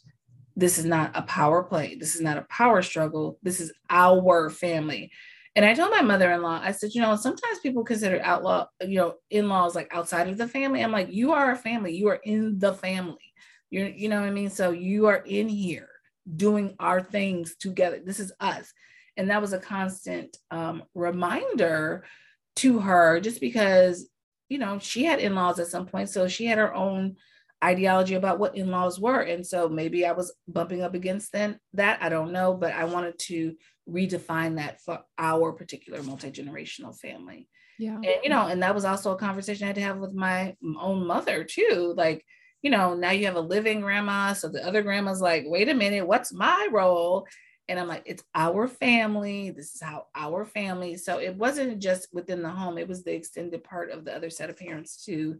this 0.56 0.78
is 0.78 0.84
not 0.84 1.12
a 1.14 1.22
power 1.22 1.62
play. 1.62 1.94
This 1.94 2.16
is 2.16 2.20
not 2.20 2.36
a 2.36 2.46
power 2.50 2.82
struggle. 2.82 3.38
This 3.42 3.60
is 3.60 3.72
our 3.90 4.50
family. 4.50 5.12
And 5.54 5.64
I 5.64 5.74
told 5.74 5.90
my 5.90 6.02
mother-in-law, 6.02 6.60
I 6.62 6.72
said, 6.72 6.90
you 6.94 7.00
know, 7.00 7.14
sometimes 7.16 7.60
people 7.60 7.84
consider 7.84 8.20
outlaw, 8.22 8.66
you 8.80 8.96
know, 8.96 9.14
in-laws 9.30 9.74
like 9.74 9.88
outside 9.92 10.28
of 10.28 10.36
the 10.36 10.48
family. 10.48 10.82
I'm 10.82 10.92
like, 10.92 11.12
you 11.12 11.32
are 11.32 11.52
a 11.52 11.56
family. 11.56 11.94
You 11.94 12.08
are 12.08 12.20
in 12.24 12.58
the 12.58 12.74
family. 12.74 13.32
You're, 13.70 13.88
you 13.88 14.08
know 14.08 14.20
what 14.20 14.28
I 14.28 14.32
mean? 14.32 14.50
So 14.50 14.70
you 14.70 15.06
are 15.06 15.22
in 15.26 15.48
here 15.48 15.88
doing 16.36 16.74
our 16.78 17.00
things 17.00 17.56
together. 17.56 18.00
This 18.04 18.20
is 18.20 18.32
us. 18.40 18.72
And 19.16 19.30
that 19.30 19.40
was 19.40 19.52
a 19.52 19.58
constant 19.58 20.36
um, 20.50 20.84
reminder 20.94 22.04
to 22.56 22.78
her 22.80 23.20
just 23.20 23.40
because, 23.40 24.08
you 24.48 24.58
know, 24.58 24.78
she 24.78 25.04
had 25.04 25.18
in 25.18 25.34
laws 25.34 25.58
at 25.58 25.66
some 25.66 25.86
point. 25.86 26.08
So 26.08 26.28
she 26.28 26.46
had 26.46 26.58
her 26.58 26.74
own 26.74 27.16
ideology 27.64 28.14
about 28.14 28.38
what 28.38 28.56
in 28.56 28.70
laws 28.70 29.00
were. 29.00 29.20
And 29.20 29.44
so 29.44 29.68
maybe 29.68 30.06
I 30.06 30.12
was 30.12 30.32
bumping 30.46 30.82
up 30.82 30.94
against 30.94 31.32
then, 31.32 31.58
that. 31.74 32.00
I 32.02 32.08
don't 32.08 32.32
know. 32.32 32.54
But 32.54 32.74
I 32.74 32.84
wanted 32.84 33.18
to 33.20 33.56
redefine 33.88 34.56
that 34.56 34.80
for 34.82 35.00
our 35.18 35.52
particular 35.52 36.02
multi 36.02 36.30
generational 36.30 36.96
family. 36.96 37.48
Yeah. 37.78 37.96
And, 37.96 38.06
you 38.22 38.28
know, 38.28 38.46
and 38.46 38.62
that 38.62 38.74
was 38.74 38.84
also 38.84 39.12
a 39.12 39.18
conversation 39.18 39.64
I 39.64 39.68
had 39.68 39.76
to 39.76 39.82
have 39.82 39.98
with 39.98 40.12
my 40.12 40.54
own 40.80 41.06
mother 41.06 41.44
too. 41.44 41.94
Like, 41.96 42.24
you 42.62 42.70
know, 42.70 42.94
now 42.94 43.10
you 43.10 43.26
have 43.26 43.36
a 43.36 43.40
living 43.40 43.80
grandma. 43.80 44.32
So 44.32 44.48
the 44.48 44.66
other 44.66 44.82
grandma's 44.82 45.20
like, 45.20 45.44
wait 45.46 45.68
a 45.68 45.74
minute, 45.74 46.06
what's 46.06 46.32
my 46.32 46.68
role? 46.72 47.26
And 47.68 47.78
I'm 47.78 47.86
like, 47.86 48.02
it's 48.06 48.24
our 48.34 48.66
family. 48.66 49.50
This 49.50 49.74
is 49.74 49.82
how 49.82 50.06
our 50.14 50.44
family. 50.46 50.96
So 50.96 51.18
it 51.18 51.36
wasn't 51.36 51.80
just 51.80 52.08
within 52.12 52.42
the 52.42 52.48
home, 52.48 52.78
it 52.78 52.88
was 52.88 53.04
the 53.04 53.14
extended 53.14 53.62
part 53.62 53.90
of 53.90 54.04
the 54.04 54.14
other 54.14 54.30
set 54.30 54.50
of 54.50 54.56
parents 54.56 55.04
too. 55.04 55.38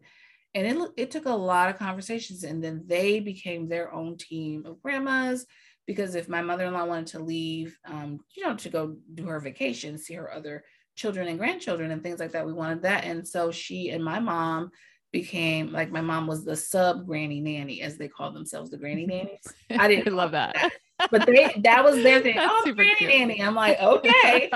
And 0.54 0.66
it, 0.66 0.90
it 0.96 1.10
took 1.10 1.26
a 1.26 1.30
lot 1.30 1.70
of 1.70 1.78
conversations. 1.78 2.44
And 2.44 2.62
then 2.62 2.84
they 2.86 3.20
became 3.20 3.68
their 3.68 3.92
own 3.92 4.16
team 4.16 4.64
of 4.66 4.82
grandmas. 4.82 5.46
Because 5.86 6.14
if 6.14 6.28
my 6.28 6.42
mother 6.42 6.66
in 6.66 6.74
law 6.74 6.84
wanted 6.84 7.06
to 7.08 7.20
leave, 7.20 7.78
um, 7.86 8.20
you 8.36 8.44
know, 8.44 8.54
to 8.56 8.68
go 8.68 8.96
do 9.14 9.24
her 9.24 9.40
vacation, 9.40 9.96
see 9.96 10.14
her 10.14 10.32
other 10.32 10.64
children 10.96 11.28
and 11.28 11.38
grandchildren 11.38 11.90
and 11.90 12.02
things 12.02 12.20
like 12.20 12.32
that, 12.32 12.46
we 12.46 12.52
wanted 12.52 12.82
that. 12.82 13.04
And 13.04 13.26
so 13.26 13.50
she 13.50 13.88
and 13.88 14.04
my 14.04 14.20
mom 14.20 14.70
became 15.12 15.72
like 15.72 15.90
my 15.90 16.00
mom 16.00 16.26
was 16.26 16.44
the 16.44 16.56
sub 16.56 17.06
granny 17.06 17.40
nanny, 17.40 17.82
as 17.82 17.96
they 17.96 18.08
call 18.08 18.32
themselves, 18.32 18.70
the 18.70 18.76
granny 18.76 19.06
nannies. 19.06 19.40
I 19.70 19.88
didn't 19.88 20.12
I 20.12 20.16
love 20.16 20.32
that. 20.32 20.54
that. 20.54 21.10
But 21.10 21.26
they 21.26 21.60
that 21.64 21.84
was 21.84 22.02
their 22.02 22.20
thing. 22.20 22.36
That's 22.36 22.66
oh, 22.66 22.72
granny 22.72 22.94
cute. 22.96 23.10
nanny. 23.10 23.42
I'm 23.42 23.54
like, 23.54 23.80
okay. 23.80 24.50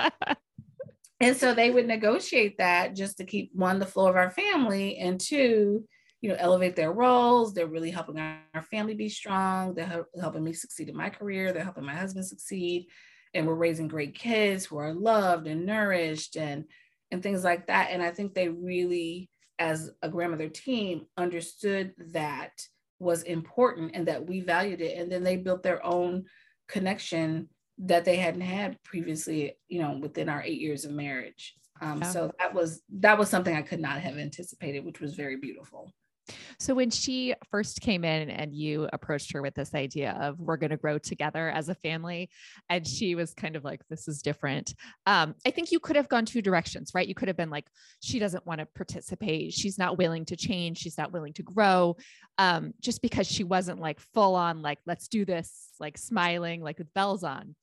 and 1.20 1.36
so 1.36 1.54
they 1.54 1.70
would 1.70 1.86
negotiate 1.86 2.58
that 2.58 2.94
just 2.94 3.18
to 3.18 3.24
keep 3.24 3.50
one, 3.54 3.78
the 3.78 3.86
flow 3.86 4.08
of 4.08 4.16
our 4.16 4.30
family, 4.30 4.98
and 4.98 5.20
two, 5.20 5.84
you 6.20 6.28
know, 6.28 6.36
elevate 6.38 6.76
their 6.76 6.92
roles. 6.92 7.54
They're 7.54 7.66
really 7.66 7.90
helping 7.90 8.18
our 8.18 8.62
family 8.70 8.94
be 8.94 9.08
strong. 9.08 9.74
They're 9.74 10.06
helping 10.20 10.44
me 10.44 10.52
succeed 10.52 10.88
in 10.88 10.96
my 10.96 11.10
career. 11.10 11.52
They're 11.52 11.64
helping 11.64 11.84
my 11.84 11.94
husband 11.94 12.26
succeed. 12.26 12.86
And 13.34 13.46
we're 13.46 13.54
raising 13.54 13.88
great 13.88 14.14
kids 14.14 14.66
who 14.66 14.76
are 14.76 14.92
loved 14.92 15.46
and 15.46 15.64
nourished 15.64 16.36
and 16.36 16.64
and 17.10 17.22
things 17.22 17.44
like 17.44 17.66
that. 17.66 17.88
And 17.90 18.02
I 18.02 18.10
think 18.10 18.34
they 18.34 18.48
really 18.48 19.28
as 19.58 19.90
a 20.02 20.08
grandmother 20.08 20.48
team 20.48 21.06
understood 21.16 21.92
that 22.12 22.52
was 22.98 23.22
important 23.22 23.92
and 23.94 24.06
that 24.08 24.26
we 24.26 24.40
valued 24.40 24.80
it. 24.80 24.98
And 24.98 25.10
then 25.10 25.22
they 25.22 25.36
built 25.36 25.62
their 25.62 25.84
own 25.84 26.24
connection 26.68 27.48
that 27.78 28.04
they 28.04 28.16
hadn't 28.16 28.42
had 28.42 28.80
previously 28.82 29.56
you 29.68 29.80
know 29.80 29.98
within 30.00 30.28
our 30.28 30.42
eight 30.42 30.60
years 30.60 30.84
of 30.84 30.92
marriage. 30.92 31.54
Um, 31.80 32.00
yeah. 32.00 32.10
so 32.10 32.32
that 32.38 32.54
was 32.54 32.82
that 33.00 33.18
was 33.18 33.28
something 33.28 33.56
i 33.56 33.62
could 33.62 33.80
not 33.80 34.00
have 34.00 34.16
anticipated 34.16 34.84
which 34.84 35.00
was 35.00 35.14
very 35.16 35.36
beautiful 35.36 35.92
so 36.58 36.74
when 36.74 36.90
she 36.90 37.34
first 37.50 37.80
came 37.80 38.04
in 38.04 38.30
and 38.30 38.54
you 38.54 38.88
approached 38.92 39.32
her 39.32 39.42
with 39.42 39.54
this 39.54 39.74
idea 39.74 40.16
of 40.20 40.38
we're 40.38 40.56
going 40.56 40.70
to 40.70 40.76
grow 40.76 40.98
together 40.98 41.50
as 41.50 41.68
a 41.68 41.74
family, 41.74 42.30
and 42.68 42.86
she 42.86 43.14
was 43.14 43.34
kind 43.34 43.56
of 43.56 43.64
like, 43.64 43.80
this 43.88 44.08
is 44.08 44.22
different. 44.22 44.74
Um, 45.06 45.34
I 45.46 45.50
think 45.50 45.72
you 45.72 45.80
could 45.80 45.96
have 45.96 46.08
gone 46.08 46.24
two 46.24 46.42
directions, 46.42 46.92
right? 46.94 47.06
You 47.06 47.14
could 47.14 47.28
have 47.28 47.36
been 47.36 47.50
like, 47.50 47.66
she 48.00 48.18
doesn't 48.18 48.46
want 48.46 48.60
to 48.60 48.66
participate. 48.74 49.52
She's 49.52 49.78
not 49.78 49.98
willing 49.98 50.24
to 50.26 50.36
change. 50.36 50.78
She's 50.78 50.98
not 50.98 51.12
willing 51.12 51.32
to 51.34 51.42
grow. 51.42 51.96
Um, 52.38 52.72
just 52.80 53.02
because 53.02 53.26
she 53.26 53.44
wasn't 53.44 53.80
like 53.80 54.00
full 54.14 54.34
on, 54.34 54.62
like, 54.62 54.78
let's 54.86 55.08
do 55.08 55.24
this, 55.24 55.70
like 55.80 55.98
smiling, 55.98 56.62
like 56.62 56.78
with 56.78 56.92
bells 56.94 57.24
on. 57.24 57.54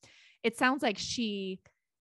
It 0.42 0.56
sounds 0.56 0.82
like 0.82 0.98
she 0.98 1.60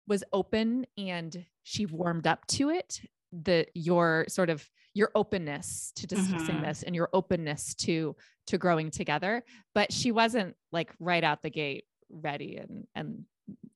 was 0.06 0.24
open 0.32 0.86
and 0.96 1.44
she 1.62 1.86
warmed 1.86 2.26
up 2.26 2.46
to 2.48 2.70
it. 2.70 3.00
The 3.32 3.66
your 3.74 4.26
sort 4.28 4.50
of 4.50 4.68
your 4.94 5.10
openness 5.14 5.92
to 5.96 6.06
discussing 6.06 6.56
mm-hmm. 6.56 6.64
this 6.64 6.82
and 6.82 6.94
your 6.94 7.08
openness 7.12 7.74
to 7.74 8.14
to 8.48 8.58
growing 8.58 8.90
together. 8.90 9.42
But 9.74 9.92
she 9.92 10.12
wasn't 10.12 10.56
like 10.70 10.92
right 10.98 11.24
out 11.24 11.42
the 11.42 11.50
gate 11.50 11.84
ready 12.10 12.56
and 12.56 12.86
and 12.94 13.24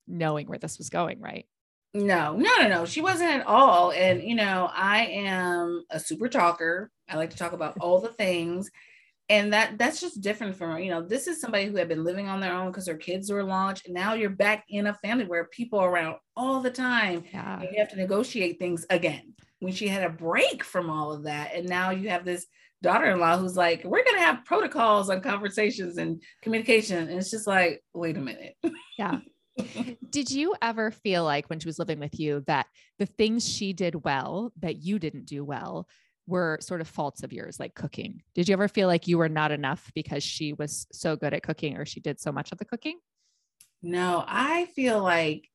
knowing 0.06 0.46
where 0.46 0.58
this 0.58 0.78
was 0.78 0.90
going 0.90 1.20
right? 1.20 1.46
No 1.94 2.36
no 2.36 2.50
no 2.60 2.68
no. 2.68 2.84
She 2.84 3.00
wasn't 3.00 3.30
at 3.30 3.46
all. 3.46 3.92
And 3.92 4.22
you 4.22 4.34
know 4.34 4.70
i 4.74 5.06
am 5.06 5.84
a 5.90 5.98
super 5.98 6.28
talker. 6.28 6.90
I 7.08 7.16
like 7.16 7.30
to 7.30 7.36
talk 7.36 7.52
about 7.52 7.76
all 7.80 8.00
the 8.00 8.08
things. 8.08 8.70
And 9.28 9.52
that 9.54 9.76
that's 9.76 10.00
just 10.00 10.20
different 10.20 10.54
from 10.56 10.78
you 10.78 10.90
know 10.90 11.02
this 11.02 11.26
is 11.26 11.40
somebody 11.40 11.66
who 11.66 11.76
had 11.76 11.88
been 11.88 12.04
living 12.04 12.28
on 12.28 12.40
their 12.40 12.52
own 12.52 12.70
because 12.70 12.84
their 12.84 12.98
kids 12.98 13.30
were 13.30 13.42
launched. 13.42 13.86
And 13.86 13.94
now 13.94 14.12
you're 14.12 14.30
back 14.30 14.64
in 14.68 14.86
a 14.86 14.94
family 14.94 15.24
where 15.24 15.46
people 15.46 15.78
are 15.78 15.90
around 15.90 16.16
all 16.36 16.60
the 16.60 16.70
time 16.70 17.24
yeah. 17.32 17.60
and 17.60 17.68
you 17.72 17.78
have 17.78 17.88
to 17.88 17.96
negotiate 17.96 18.58
things 18.58 18.84
again 18.90 19.34
when 19.60 19.72
she 19.72 19.88
had 19.88 20.02
a 20.02 20.10
break 20.10 20.62
from 20.62 20.90
all 20.90 21.12
of 21.12 21.24
that 21.24 21.54
and 21.54 21.68
now 21.68 21.90
you 21.90 22.08
have 22.08 22.24
this 22.24 22.46
daughter-in-law 22.82 23.38
who's 23.38 23.56
like 23.56 23.82
we're 23.84 24.04
going 24.04 24.16
to 24.16 24.22
have 24.22 24.44
protocols 24.44 25.08
on 25.08 25.20
conversations 25.20 25.96
and 25.96 26.22
communication 26.42 27.08
and 27.08 27.18
it's 27.18 27.30
just 27.30 27.46
like 27.46 27.82
wait 27.94 28.16
a 28.16 28.20
minute 28.20 28.54
yeah 28.98 29.18
did 30.10 30.30
you 30.30 30.54
ever 30.60 30.90
feel 30.90 31.24
like 31.24 31.48
when 31.48 31.58
she 31.58 31.68
was 31.68 31.78
living 31.78 31.98
with 31.98 32.20
you 32.20 32.44
that 32.46 32.66
the 32.98 33.06
things 33.06 33.48
she 33.48 33.72
did 33.72 34.04
well 34.04 34.52
that 34.60 34.76
you 34.76 34.98
didn't 34.98 35.24
do 35.24 35.44
well 35.44 35.88
were 36.26 36.58
sort 36.60 36.80
of 36.80 36.88
faults 36.88 37.22
of 37.22 37.32
yours, 37.32 37.58
like 37.60 37.74
cooking? 37.74 38.22
Did 38.34 38.48
you 38.48 38.52
ever 38.52 38.68
feel 38.68 38.88
like 38.88 39.06
you 39.06 39.18
were 39.18 39.28
not 39.28 39.52
enough 39.52 39.90
because 39.94 40.22
she 40.22 40.52
was 40.52 40.86
so 40.92 41.16
good 41.16 41.32
at 41.32 41.42
cooking 41.42 41.76
or 41.76 41.86
she 41.86 42.00
did 42.00 42.20
so 42.20 42.32
much 42.32 42.52
of 42.52 42.58
the 42.58 42.64
cooking? 42.64 42.98
No, 43.82 44.24
I 44.26 44.66
feel 44.66 45.02
like 45.02 45.48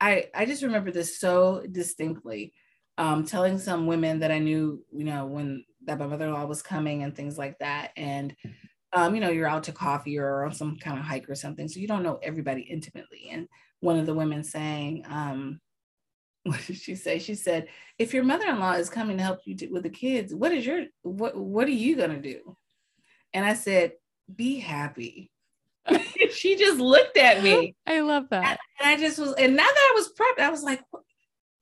I 0.00 0.26
I 0.34 0.46
just 0.46 0.62
remember 0.62 0.90
this 0.90 1.18
so 1.20 1.62
distinctly. 1.70 2.52
Um, 2.98 3.24
telling 3.26 3.58
some 3.58 3.86
women 3.86 4.20
that 4.20 4.30
I 4.30 4.38
knew, 4.38 4.82
you 4.90 5.04
know, 5.04 5.26
when 5.26 5.64
that 5.84 5.98
my 5.98 6.06
mother-in-law 6.06 6.46
was 6.46 6.62
coming 6.62 7.02
and 7.02 7.14
things 7.14 7.38
like 7.38 7.58
that. 7.58 7.92
And 7.96 8.34
um, 8.92 9.14
you 9.14 9.20
know, 9.20 9.30
you're 9.30 9.48
out 9.48 9.64
to 9.64 9.72
coffee 9.72 10.18
or 10.18 10.44
on 10.44 10.54
some 10.54 10.76
kind 10.76 10.98
of 10.98 11.04
hike 11.04 11.28
or 11.28 11.34
something. 11.34 11.68
So 11.68 11.80
you 11.80 11.88
don't 11.88 12.02
know 12.02 12.18
everybody 12.22 12.62
intimately. 12.62 13.28
And 13.30 13.48
one 13.80 13.98
of 13.98 14.06
the 14.06 14.14
women 14.14 14.42
saying, 14.42 15.04
um, 15.08 15.60
what 16.44 16.64
did 16.66 16.76
she 16.76 16.94
say? 16.94 17.18
She 17.18 17.34
said, 17.34 17.68
if 17.98 18.14
your 18.14 18.24
mother-in-law 18.24 18.74
is 18.74 18.88
coming 18.88 19.16
to 19.16 19.22
help 19.22 19.40
you 19.44 19.56
with 19.70 19.82
the 19.82 19.90
kids, 19.90 20.34
what 20.34 20.52
is 20.52 20.64
your 20.64 20.84
what 21.02 21.36
what 21.36 21.66
are 21.66 21.72
you 21.72 21.96
gonna 21.96 22.20
do? 22.20 22.56
And 23.32 23.44
I 23.44 23.54
said, 23.54 23.92
be 24.34 24.58
happy. 24.58 25.30
she 26.32 26.56
just 26.56 26.78
looked 26.78 27.16
at 27.16 27.42
me. 27.42 27.74
I 27.86 28.00
love 28.00 28.28
that. 28.30 28.58
And 28.80 28.88
I 28.88 28.96
just 28.96 29.18
was, 29.18 29.34
and 29.34 29.56
now 29.56 29.64
that 29.64 29.92
I 29.92 29.94
was 29.94 30.12
prepped, 30.12 30.42
I 30.42 30.50
was 30.50 30.62
like, 30.62 30.82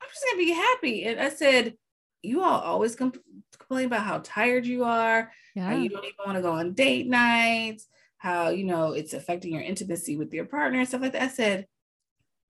I'm 0.05 0.11
just 0.11 0.25
gonna 0.31 0.45
be 0.45 0.53
happy. 0.53 1.05
And 1.05 1.21
I 1.21 1.29
said, 1.31 1.75
you 2.23 2.43
all 2.43 2.61
always 2.61 2.97
comp- 2.97 3.23
complain 3.59 3.87
about 3.87 4.05
how 4.05 4.21
tired 4.25 4.67
you 4.67 4.85
are, 4.85 5.31
yeah. 5.55 5.71
how 5.71 5.77
you 5.77 5.89
don't 5.89 6.05
even 6.05 6.15
want 6.25 6.37
to 6.37 6.43
go 6.43 6.53
on 6.53 6.73
date 6.73 7.07
nights, 7.07 7.87
how 8.19 8.49
you 8.49 8.65
know 8.65 8.93
it's 8.93 9.15
affecting 9.15 9.53
your 9.53 9.63
intimacy 9.63 10.17
with 10.17 10.33
your 10.33 10.47
partner 10.47 10.79
and 10.79 10.89
stuff 10.89 11.03
like 11.03 11.13
that. 11.13 11.23
I 11.23 11.29
said, 11.29 11.67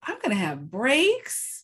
I'm 0.03 0.19
gonna 0.19 0.35
have 0.35 0.69
breaks 0.69 1.63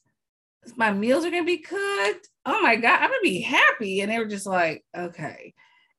my 0.76 0.92
meals 0.92 1.26
are 1.26 1.32
gonna 1.32 1.44
be 1.44 1.58
cooked. 1.58 2.30
Oh 2.46 2.62
my 2.62 2.76
God, 2.76 3.02
I'm 3.02 3.10
gonna 3.10 3.22
be 3.22 3.42
happy. 3.42 4.02
And 4.02 4.12
they 4.12 4.18
were 4.18 4.26
just 4.26 4.46
like, 4.46 4.84
okay. 4.96 5.54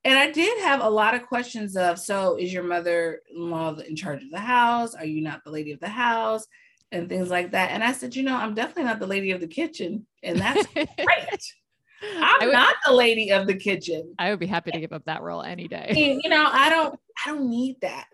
And 0.05 0.19
I 0.19 0.31
did 0.31 0.63
have 0.63 0.81
a 0.81 0.89
lot 0.89 1.15
of 1.15 1.27
questions 1.27 1.77
of, 1.77 1.99
so 1.99 2.37
is 2.37 2.53
your 2.53 2.63
mother-in-law 2.63 3.81
in 3.81 3.97
charge 3.97 4.23
of 4.23 4.31
the 4.31 4.41
house? 4.41 4.95
Are 4.95 5.05
you 5.05 5.23
not 5.23 5.45
the 5.45 5.51
lady 5.51 5.73
of 5.73 5.81
the 5.81 5.89
house? 5.89 6.47
And 6.93 7.09
things 7.09 7.31
like 7.31 7.53
that. 7.53 7.71
And 7.71 7.85
I 7.85 7.93
said, 7.93 8.17
you 8.17 8.25
know, 8.25 8.35
I'm 8.35 8.55
definitely 8.55 8.85
not 8.85 8.99
the 8.99 9.07
lady 9.07 9.31
of 9.31 9.41
the 9.41 9.47
kitchen. 9.47 10.07
And 10.25 10.39
that's 10.41 10.67
great. 10.67 11.55
I'm 12.03 12.49
would, 12.49 12.53
not 12.53 12.77
the 12.85 12.93
lady 12.93 13.31
of 13.31 13.47
the 13.47 13.55
kitchen. 13.55 14.15
I 14.19 14.31
would 14.31 14.41
be 14.41 14.47
happy 14.47 14.73
to 14.73 14.81
give 14.81 14.93
up 14.93 15.05
that 15.05 15.23
role 15.23 15.43
any 15.43 15.69
day. 15.69 15.87
And, 15.89 16.23
you 16.23 16.31
know, 16.31 16.49
I 16.51 16.69
don't, 16.71 16.99
I 17.25 17.31
don't 17.31 17.49
need 17.49 17.81
that. 17.83 18.07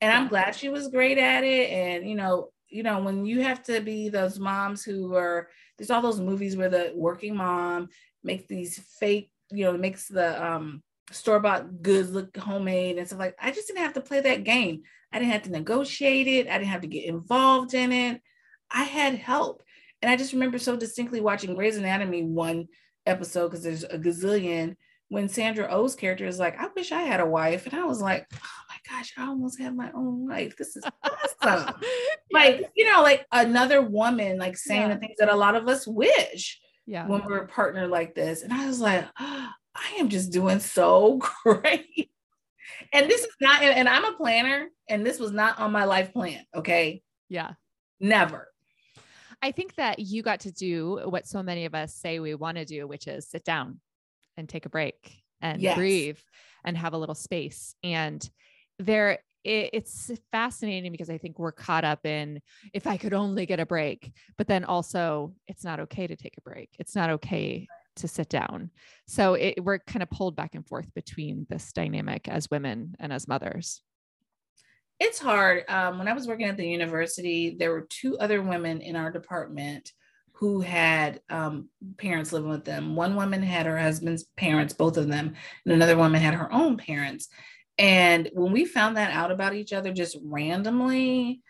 And 0.00 0.12
I'm 0.12 0.28
glad 0.28 0.54
she 0.54 0.68
was 0.68 0.88
great 0.88 1.18
at 1.18 1.44
it. 1.44 1.70
And, 1.70 2.08
you 2.08 2.14
know, 2.14 2.50
you 2.68 2.82
know, 2.82 3.00
when 3.00 3.26
you 3.26 3.42
have 3.42 3.62
to 3.64 3.80
be 3.80 4.08
those 4.08 4.38
moms 4.38 4.82
who 4.82 5.14
are, 5.14 5.48
there's 5.76 5.90
all 5.90 6.02
those 6.02 6.20
movies 6.20 6.56
where 6.56 6.68
the 6.68 6.92
working 6.94 7.36
mom 7.36 7.88
makes 8.22 8.46
these 8.46 8.78
fake, 8.98 9.30
you 9.50 9.64
know, 9.64 9.76
makes 9.76 10.08
the 10.08 10.44
um, 10.44 10.82
store 11.10 11.40
bought 11.40 11.82
goods 11.82 12.10
look 12.10 12.36
homemade 12.36 12.98
and 12.98 13.06
stuff 13.06 13.18
like. 13.18 13.36
I 13.40 13.50
just 13.50 13.66
didn't 13.66 13.82
have 13.82 13.94
to 13.94 14.00
play 14.00 14.20
that 14.20 14.44
game. 14.44 14.82
I 15.12 15.18
didn't 15.18 15.32
have 15.32 15.42
to 15.42 15.50
negotiate 15.50 16.28
it. 16.28 16.48
I 16.48 16.58
didn't 16.58 16.70
have 16.70 16.82
to 16.82 16.86
get 16.86 17.06
involved 17.06 17.74
in 17.74 17.92
it. 17.92 18.20
I 18.70 18.84
had 18.84 19.16
help, 19.16 19.62
and 20.02 20.10
I 20.10 20.16
just 20.16 20.32
remember 20.32 20.58
so 20.58 20.76
distinctly 20.76 21.20
watching 21.20 21.54
Grey's 21.54 21.76
Anatomy 21.76 22.22
one 22.22 22.68
episode 23.06 23.48
because 23.48 23.64
there's 23.64 23.84
a 23.84 23.98
gazillion 23.98 24.76
when 25.10 25.28
Sandra 25.28 25.66
Oh's 25.68 25.96
character 25.96 26.24
is 26.24 26.38
like, 26.38 26.58
I 26.58 26.68
wish 26.74 26.92
I 26.92 27.02
had 27.02 27.18
a 27.18 27.26
wife. 27.26 27.66
And 27.66 27.74
I 27.74 27.84
was 27.84 28.00
like, 28.00 28.26
oh 28.32 28.62
my 28.68 28.76
gosh, 28.88 29.12
I 29.18 29.26
almost 29.26 29.60
have 29.60 29.74
my 29.74 29.90
own 29.92 30.28
wife. 30.28 30.56
This 30.56 30.76
is 30.76 30.84
awesome. 31.42 31.74
like, 32.32 32.70
you 32.76 32.90
know, 32.90 33.02
like 33.02 33.26
another 33.32 33.82
woman, 33.82 34.38
like 34.38 34.56
saying 34.56 34.82
yeah. 34.82 34.94
the 34.94 35.00
things 35.00 35.16
that 35.18 35.28
a 35.28 35.36
lot 35.36 35.56
of 35.56 35.68
us 35.68 35.84
wish 35.84 36.60
yeah. 36.86 37.08
when 37.08 37.24
we're 37.24 37.38
a 37.38 37.48
partner 37.48 37.88
like 37.88 38.14
this. 38.14 38.42
And 38.42 38.52
I 38.52 38.66
was 38.66 38.80
like, 38.80 39.04
oh, 39.18 39.48
I 39.74 39.96
am 39.98 40.08
just 40.08 40.32
doing 40.32 40.60
so 40.60 41.20
great. 41.44 42.10
And 42.92 43.08
this 43.08 43.22
is 43.22 43.34
not, 43.40 43.62
and 43.62 43.88
I'm 43.88 44.04
a 44.04 44.12
planner, 44.12 44.68
and 44.88 45.06
this 45.06 45.18
was 45.20 45.30
not 45.30 45.58
on 45.58 45.70
my 45.70 45.84
life 45.84 46.12
plan. 46.12 46.44
Okay. 46.54 47.02
Yeah. 47.28 47.52
Never. 48.00 48.48
I 49.42 49.52
think 49.52 49.76
that 49.76 49.98
you 49.98 50.22
got 50.22 50.40
to 50.40 50.52
do 50.52 51.00
what 51.04 51.26
so 51.26 51.42
many 51.42 51.64
of 51.64 51.74
us 51.74 51.94
say 51.94 52.18
we 52.18 52.34
want 52.34 52.58
to 52.58 52.64
do, 52.64 52.86
which 52.86 53.06
is 53.06 53.28
sit 53.28 53.44
down 53.44 53.80
and 54.36 54.48
take 54.48 54.66
a 54.66 54.70
break 54.70 55.22
and 55.40 55.62
yes. 55.62 55.76
breathe 55.76 56.18
and 56.64 56.76
have 56.76 56.92
a 56.92 56.98
little 56.98 57.14
space. 57.14 57.74
And 57.82 58.28
there, 58.78 59.20
it, 59.44 59.70
it's 59.72 60.10
fascinating 60.32 60.92
because 60.92 61.08
I 61.08 61.16
think 61.16 61.38
we're 61.38 61.52
caught 61.52 61.84
up 61.84 62.04
in 62.04 62.40
if 62.74 62.86
I 62.86 62.96
could 62.96 63.14
only 63.14 63.46
get 63.46 63.60
a 63.60 63.66
break, 63.66 64.12
but 64.36 64.46
then 64.46 64.64
also 64.64 65.32
it's 65.46 65.64
not 65.64 65.80
okay 65.80 66.06
to 66.06 66.16
take 66.16 66.36
a 66.36 66.42
break. 66.42 66.70
It's 66.78 66.94
not 66.94 67.10
okay 67.10 67.66
to 67.96 68.08
sit 68.08 68.28
down. 68.28 68.70
So 69.06 69.34
it, 69.34 69.62
we're 69.62 69.78
kind 69.78 70.02
of 70.02 70.10
pulled 70.10 70.36
back 70.36 70.54
and 70.54 70.66
forth 70.66 70.92
between 70.94 71.46
this 71.48 71.72
dynamic 71.72 72.28
as 72.28 72.50
women 72.50 72.94
and 72.98 73.12
as 73.12 73.28
mothers. 73.28 73.82
It's 74.98 75.18
hard. 75.18 75.64
Um, 75.68 75.98
when 75.98 76.08
I 76.08 76.12
was 76.12 76.26
working 76.26 76.46
at 76.46 76.56
the 76.56 76.68
university, 76.68 77.56
there 77.58 77.72
were 77.72 77.86
two 77.88 78.18
other 78.18 78.42
women 78.42 78.82
in 78.82 78.96
our 78.96 79.10
department 79.10 79.92
who 80.32 80.60
had 80.60 81.20
um, 81.28 81.68
parents 81.98 82.32
living 82.32 82.50
with 82.50 82.64
them. 82.64 82.96
One 82.96 83.14
woman 83.14 83.42
had 83.42 83.66
her 83.66 83.78
husband's 83.78 84.24
parents, 84.36 84.72
both 84.72 84.96
of 84.96 85.08
them, 85.08 85.34
and 85.64 85.74
another 85.74 85.96
woman 85.96 86.20
had 86.20 86.34
her 86.34 86.52
own 86.52 86.76
parents. 86.76 87.28
And 87.78 88.30
when 88.34 88.52
we 88.52 88.64
found 88.64 88.96
that 88.96 89.12
out 89.12 89.30
about 89.30 89.54
each 89.54 89.72
other 89.72 89.92
just 89.92 90.18
randomly, 90.22 91.42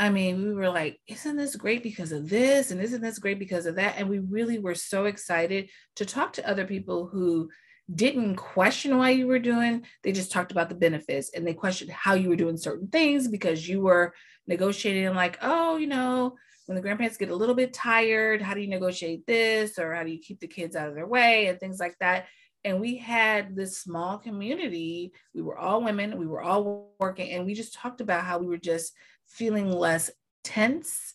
I 0.00 0.10
mean, 0.10 0.42
we 0.42 0.54
were 0.54 0.70
like, 0.70 1.00
isn't 1.08 1.36
this 1.36 1.56
great 1.56 1.82
because 1.82 2.12
of 2.12 2.28
this? 2.28 2.70
And 2.70 2.80
isn't 2.80 3.00
this 3.00 3.18
great 3.18 3.38
because 3.38 3.66
of 3.66 3.74
that? 3.76 3.96
And 3.98 4.08
we 4.08 4.20
really 4.20 4.58
were 4.58 4.76
so 4.76 5.06
excited 5.06 5.70
to 5.96 6.06
talk 6.06 6.34
to 6.34 6.48
other 6.48 6.64
people 6.64 7.06
who 7.06 7.50
didn't 7.92 8.36
question 8.36 8.98
why 8.98 9.10
you 9.10 9.26
were 9.26 9.38
doing, 9.38 9.84
they 10.02 10.12
just 10.12 10.30
talked 10.30 10.52
about 10.52 10.68
the 10.68 10.74
benefits 10.74 11.30
and 11.34 11.46
they 11.46 11.54
questioned 11.54 11.90
how 11.90 12.14
you 12.14 12.28
were 12.28 12.36
doing 12.36 12.56
certain 12.56 12.88
things 12.88 13.26
because 13.28 13.66
you 13.66 13.80
were 13.80 14.14
negotiating, 14.46 15.14
like, 15.14 15.38
oh, 15.42 15.76
you 15.78 15.86
know, 15.86 16.36
when 16.66 16.76
the 16.76 16.82
grandparents 16.82 17.16
get 17.16 17.30
a 17.30 17.36
little 17.36 17.54
bit 17.54 17.72
tired, 17.72 18.42
how 18.42 18.54
do 18.54 18.60
you 18.60 18.68
negotiate 18.68 19.26
this 19.26 19.78
or 19.78 19.94
how 19.94 20.04
do 20.04 20.10
you 20.10 20.18
keep 20.18 20.38
the 20.38 20.46
kids 20.46 20.76
out 20.76 20.88
of 20.88 20.94
their 20.94 21.06
way 21.06 21.46
and 21.46 21.58
things 21.58 21.80
like 21.80 21.96
that? 22.00 22.26
And 22.62 22.80
we 22.80 22.98
had 22.98 23.56
this 23.56 23.78
small 23.78 24.18
community. 24.18 25.12
We 25.34 25.40
were 25.40 25.56
all 25.56 25.82
women, 25.82 26.18
we 26.18 26.26
were 26.26 26.42
all 26.42 26.92
working, 27.00 27.30
and 27.30 27.46
we 27.46 27.54
just 27.54 27.72
talked 27.72 28.02
about 28.02 28.24
how 28.24 28.38
we 28.38 28.46
were 28.46 28.58
just 28.58 28.92
feeling 29.28 29.70
less 29.70 30.10
tense, 30.44 31.14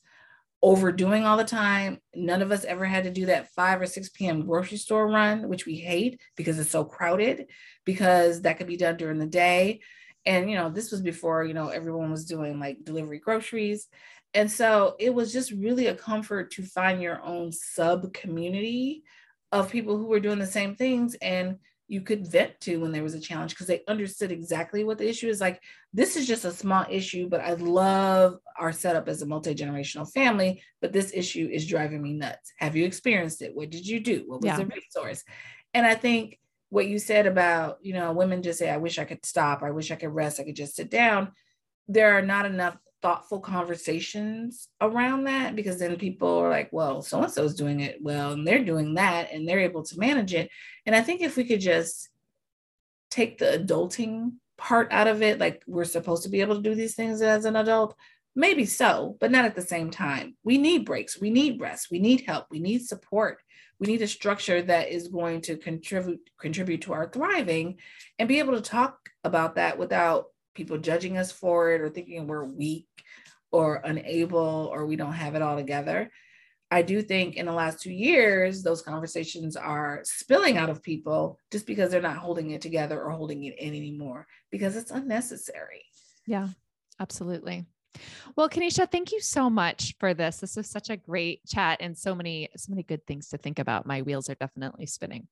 overdoing 0.61 1.25
all 1.25 1.37
the 1.37 1.43
time. 1.43 1.99
None 2.15 2.41
of 2.41 2.51
us 2.51 2.63
ever 2.63 2.85
had 2.85 3.03
to 3.03 3.11
do 3.11 3.25
that 3.27 3.51
5 3.53 3.81
or 3.81 3.85
6 3.85 4.09
p.m. 4.09 4.45
grocery 4.45 4.77
store 4.77 5.07
run, 5.07 5.49
which 5.49 5.65
we 5.65 5.75
hate 5.75 6.19
because 6.35 6.57
it's 6.59 6.69
so 6.69 6.85
crowded, 6.85 7.47
because 7.85 8.41
that 8.41 8.57
could 8.57 8.67
be 8.67 8.77
done 8.77 8.97
during 8.97 9.19
the 9.19 9.25
day. 9.25 9.81
And, 10.25 10.49
you 10.49 10.55
know, 10.55 10.69
this 10.69 10.91
was 10.91 11.01
before, 11.01 11.43
you 11.43 11.53
know, 11.53 11.67
everyone 11.67 12.11
was 12.11 12.25
doing 12.25 12.59
like 12.59 12.85
delivery 12.85 13.19
groceries. 13.19 13.87
And 14.33 14.49
so 14.49 14.95
it 14.99 15.13
was 15.13 15.33
just 15.33 15.51
really 15.51 15.87
a 15.87 15.95
comfort 15.95 16.51
to 16.51 16.63
find 16.63 17.01
your 17.01 17.21
own 17.23 17.51
sub 17.51 18.13
community 18.13 19.03
of 19.51 19.71
people 19.71 19.97
who 19.97 20.07
were 20.07 20.19
doing 20.19 20.39
the 20.39 20.47
same 20.47 20.75
things 20.75 21.15
and 21.15 21.57
you 21.93 22.01
could 22.01 22.27
vent 22.27 22.59
to 22.59 22.77
when 22.77 22.91
there 22.91 23.03
was 23.03 23.13
a 23.13 23.19
challenge 23.19 23.51
because 23.51 23.67
they 23.67 23.83
understood 23.87 24.31
exactly 24.31 24.83
what 24.83 24.97
the 24.97 25.07
issue 25.07 25.29
is. 25.29 25.39
Like 25.39 25.61
this 25.93 26.15
is 26.15 26.27
just 26.27 26.43
a 26.43 26.51
small 26.51 26.85
issue 26.89 27.29
but 27.29 27.39
i 27.41 27.53
love 27.53 28.39
our 28.57 28.71
setup 28.71 29.07
as 29.07 29.21
a 29.21 29.27
multi-generational 29.27 30.11
family 30.11 30.61
but 30.81 30.91
this 30.91 31.11
issue 31.13 31.47
is 31.51 31.67
driving 31.67 32.01
me 32.01 32.13
nuts. 32.13 32.51
Have 32.57 32.75
you 32.75 32.85
experienced 32.85 33.41
it? 33.43 33.55
What 33.55 33.69
did 33.69 33.87
you 33.87 33.99
do? 33.99 34.23
What 34.25 34.41
was 34.41 34.47
yeah. 34.47 34.57
the 34.57 34.65
resource? 34.65 35.23
And 35.73 35.85
i 35.85 35.95
think 35.95 36.39
what 36.69 36.87
you 36.87 36.97
said 36.97 37.27
about 37.27 37.77
you 37.83 37.93
know 37.93 38.11
women 38.11 38.41
just 38.41 38.57
say 38.57 38.69
i 38.69 38.77
wish 38.77 38.97
i 38.97 39.05
could 39.05 39.25
stop. 39.25 39.61
I 39.61 39.71
wish 39.71 39.91
i 39.91 39.95
could 39.95 40.09
rest. 40.09 40.39
I 40.39 40.43
could 40.43 40.55
just 40.55 40.75
sit 40.75 40.89
down. 40.89 41.31
There 41.87 42.17
are 42.17 42.23
not 42.23 42.47
enough 42.47 42.77
thoughtful 43.03 43.41
conversations 43.41 44.69
around 44.79 45.25
that 45.25 45.55
because 45.55 45.77
then 45.77 45.97
people 45.97 46.39
are 46.39 46.49
like, 46.49 46.69
well, 46.71 47.01
so 47.01 47.21
and 47.21 47.31
so 47.31 47.43
is 47.43 47.53
doing 47.53 47.81
it 47.81 47.99
well, 48.01 48.31
and 48.31 48.47
they're 48.47 48.63
doing 48.63 48.95
that, 48.95 49.31
and 49.31 49.47
they're 49.47 49.59
able 49.59 49.83
to 49.83 49.99
manage 49.99 50.33
it. 50.33 50.49
And 50.85 50.95
I 50.95 51.01
think 51.01 51.21
if 51.21 51.35
we 51.35 51.43
could 51.43 51.59
just 51.59 52.09
take 53.11 53.37
the 53.37 53.59
adulting 53.59 54.31
part 54.57 54.87
out 54.91 55.07
of 55.07 55.21
it, 55.21 55.37
like 55.37 55.61
we're 55.67 55.83
supposed 55.83 56.23
to 56.23 56.29
be 56.29 56.41
able 56.41 56.55
to 56.55 56.61
do 56.61 56.73
these 56.73 56.95
things 56.95 57.21
as 57.21 57.43
an 57.43 57.57
adult, 57.57 57.93
maybe 58.35 58.65
so, 58.65 59.17
but 59.19 59.31
not 59.31 59.45
at 59.45 59.55
the 59.55 59.61
same 59.61 59.91
time. 59.91 60.37
We 60.43 60.57
need 60.57 60.85
breaks, 60.85 61.19
we 61.19 61.29
need 61.29 61.59
rest, 61.59 61.89
we 61.91 61.99
need 61.99 62.23
help, 62.25 62.47
we 62.49 62.59
need 62.59 62.85
support. 62.85 63.39
We 63.79 63.87
need 63.87 64.01
a 64.01 64.07
structure 64.07 64.61
that 64.61 64.89
is 64.89 65.09
going 65.09 65.41
to 65.41 65.57
contribute 65.57 66.21
contribute 66.39 66.83
to 66.83 66.93
our 66.93 67.09
thriving 67.09 67.79
and 68.17 68.29
be 68.29 68.39
able 68.39 68.53
to 68.53 68.61
talk 68.61 68.97
about 69.25 69.55
that 69.55 69.77
without 69.77 70.27
people 70.53 70.77
judging 70.77 71.17
us 71.17 71.31
for 71.31 71.71
it 71.71 71.81
or 71.81 71.89
thinking 71.89 72.27
we're 72.27 72.45
weak 72.45 72.87
or 73.51 73.81
unable 73.83 74.69
or 74.73 74.85
we 74.85 74.95
don't 74.95 75.13
have 75.13 75.35
it 75.35 75.41
all 75.41 75.55
together. 75.55 76.11
I 76.71 76.81
do 76.81 77.03
think 77.03 77.35
in 77.35 77.45
the 77.45 77.51
last 77.51 77.81
two 77.81 77.91
years, 77.93 78.63
those 78.63 78.81
conversations 78.81 79.55
are 79.55 80.01
spilling 80.03 80.57
out 80.57 80.71
of 80.71 80.81
people 80.81 81.37
just 81.51 81.67
because 81.67 81.91
they're 81.91 82.01
not 82.01 82.17
holding 82.17 82.49
it 82.49 82.61
together 82.61 82.99
or 82.99 83.11
holding 83.11 83.43
it 83.43 83.59
in 83.59 83.75
anymore 83.75 84.25
because 84.49 84.75
it's 84.75 84.89
unnecessary. 84.89 85.85
Yeah, 86.25 86.47
absolutely. 86.99 87.67
Well, 88.35 88.49
Kenesha, 88.49 88.89
thank 88.91 89.11
you 89.11 89.19
so 89.19 89.51
much 89.51 89.93
for 89.99 90.15
this. 90.15 90.37
This 90.37 90.55
was 90.55 90.67
such 90.67 90.89
a 90.89 90.97
great 90.97 91.45
chat 91.45 91.77
and 91.79 91.95
so 91.95 92.15
many, 92.15 92.49
so 92.57 92.71
many 92.71 92.81
good 92.81 93.05
things 93.05 93.29
to 93.29 93.37
think 93.37 93.59
about. 93.59 93.85
My 93.85 94.01
wheels 94.01 94.27
are 94.29 94.35
definitely 94.35 94.87
spinning. 94.87 95.27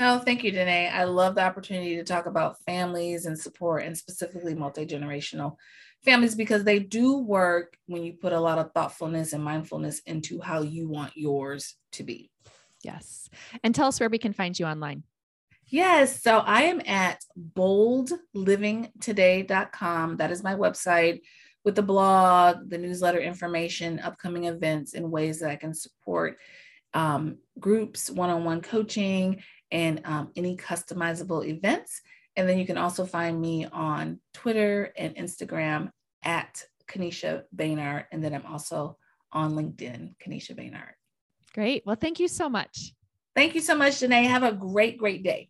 Oh, 0.00 0.18
thank 0.18 0.42
you, 0.42 0.50
Denaye. 0.52 0.92
I 0.92 1.04
love 1.04 1.36
the 1.36 1.44
opportunity 1.44 1.94
to 1.96 2.04
talk 2.04 2.26
about 2.26 2.60
families 2.64 3.26
and 3.26 3.38
support 3.38 3.84
and 3.84 3.96
specifically 3.96 4.54
multi 4.54 4.84
generational 4.84 5.56
families 6.04 6.34
because 6.34 6.64
they 6.64 6.80
do 6.80 7.18
work 7.18 7.76
when 7.86 8.02
you 8.02 8.14
put 8.14 8.32
a 8.32 8.40
lot 8.40 8.58
of 8.58 8.72
thoughtfulness 8.72 9.32
and 9.32 9.44
mindfulness 9.44 10.00
into 10.00 10.40
how 10.40 10.62
you 10.62 10.88
want 10.88 11.16
yours 11.16 11.76
to 11.92 12.02
be. 12.02 12.32
Yes. 12.82 13.28
And 13.62 13.72
tell 13.74 13.88
us 13.88 14.00
where 14.00 14.08
we 14.08 14.16
can 14.18 14.32
find 14.32 14.58
you 14.58 14.64
online. 14.66 15.02
Yes. 15.68 16.22
So 16.22 16.38
I 16.38 16.62
am 16.62 16.80
at 16.86 17.22
boldlivingtoday.com. 17.56 20.16
That 20.16 20.30
is 20.30 20.42
my 20.42 20.54
website 20.54 21.20
with 21.64 21.76
the 21.76 21.82
blog, 21.82 22.68
the 22.68 22.78
newsletter 22.78 23.20
information, 23.20 24.00
upcoming 24.00 24.44
events, 24.44 24.94
and 24.94 25.10
ways 25.10 25.40
that 25.40 25.50
I 25.50 25.56
can 25.56 25.72
support 25.72 26.36
um, 26.92 27.38
groups, 27.58 28.10
one 28.10 28.30
on 28.30 28.44
one 28.44 28.60
coaching, 28.60 29.42
and 29.70 30.00
um, 30.04 30.30
any 30.36 30.56
customizable 30.56 31.46
events. 31.46 32.00
And 32.36 32.48
then 32.48 32.58
you 32.58 32.66
can 32.66 32.78
also 32.78 33.04
find 33.04 33.40
me 33.40 33.66
on 33.66 34.20
Twitter 34.32 34.92
and 34.96 35.14
Instagram 35.16 35.90
at 36.24 36.64
Kenesha 36.88 37.44
Baynard. 37.54 38.06
And 38.12 38.22
then 38.22 38.34
I'm 38.34 38.46
also 38.46 38.96
on 39.32 39.52
LinkedIn, 39.54 40.14
Kenesha 40.24 40.56
Baynard. 40.56 40.94
Great. 41.54 41.84
Well, 41.86 41.96
thank 41.96 42.18
you 42.18 42.28
so 42.28 42.48
much. 42.48 42.92
Thank 43.34 43.54
you 43.54 43.60
so 43.60 43.74
much, 43.74 43.94
Denaye. 43.94 44.26
Have 44.26 44.42
a 44.42 44.52
great, 44.52 44.98
great 44.98 45.22
day. 45.22 45.48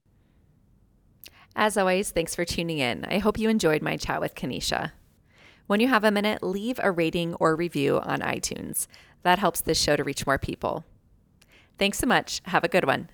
As 1.57 1.77
always, 1.77 2.11
thanks 2.11 2.35
for 2.35 2.45
tuning 2.45 2.79
in. 2.79 3.05
I 3.05 3.19
hope 3.19 3.39
you 3.39 3.49
enjoyed 3.49 3.83
my 3.83 3.97
chat 3.97 4.21
with 4.21 4.35
Kenesha. 4.35 4.93
When 5.67 5.81
you 5.81 5.89
have 5.89 6.05
a 6.05 6.11
minute, 6.11 6.43
leave 6.43 6.81
a 6.83 6.91
rating 6.91 7.35
or 7.35 7.57
review 7.57 8.01
on 8.01 8.21
iTunes. 8.21 8.87
That 9.23 9.39
helps 9.39 9.61
this 9.61 9.81
show 9.81 9.97
to 9.97 10.05
reach 10.05 10.27
more 10.27 10.39
people. 10.39 10.85
Thanks 11.79 11.99
so 11.99 12.07
much. 12.07 12.43
Have 12.47 12.65
a 12.65 12.69
good 12.69 12.87
one. 12.87 13.09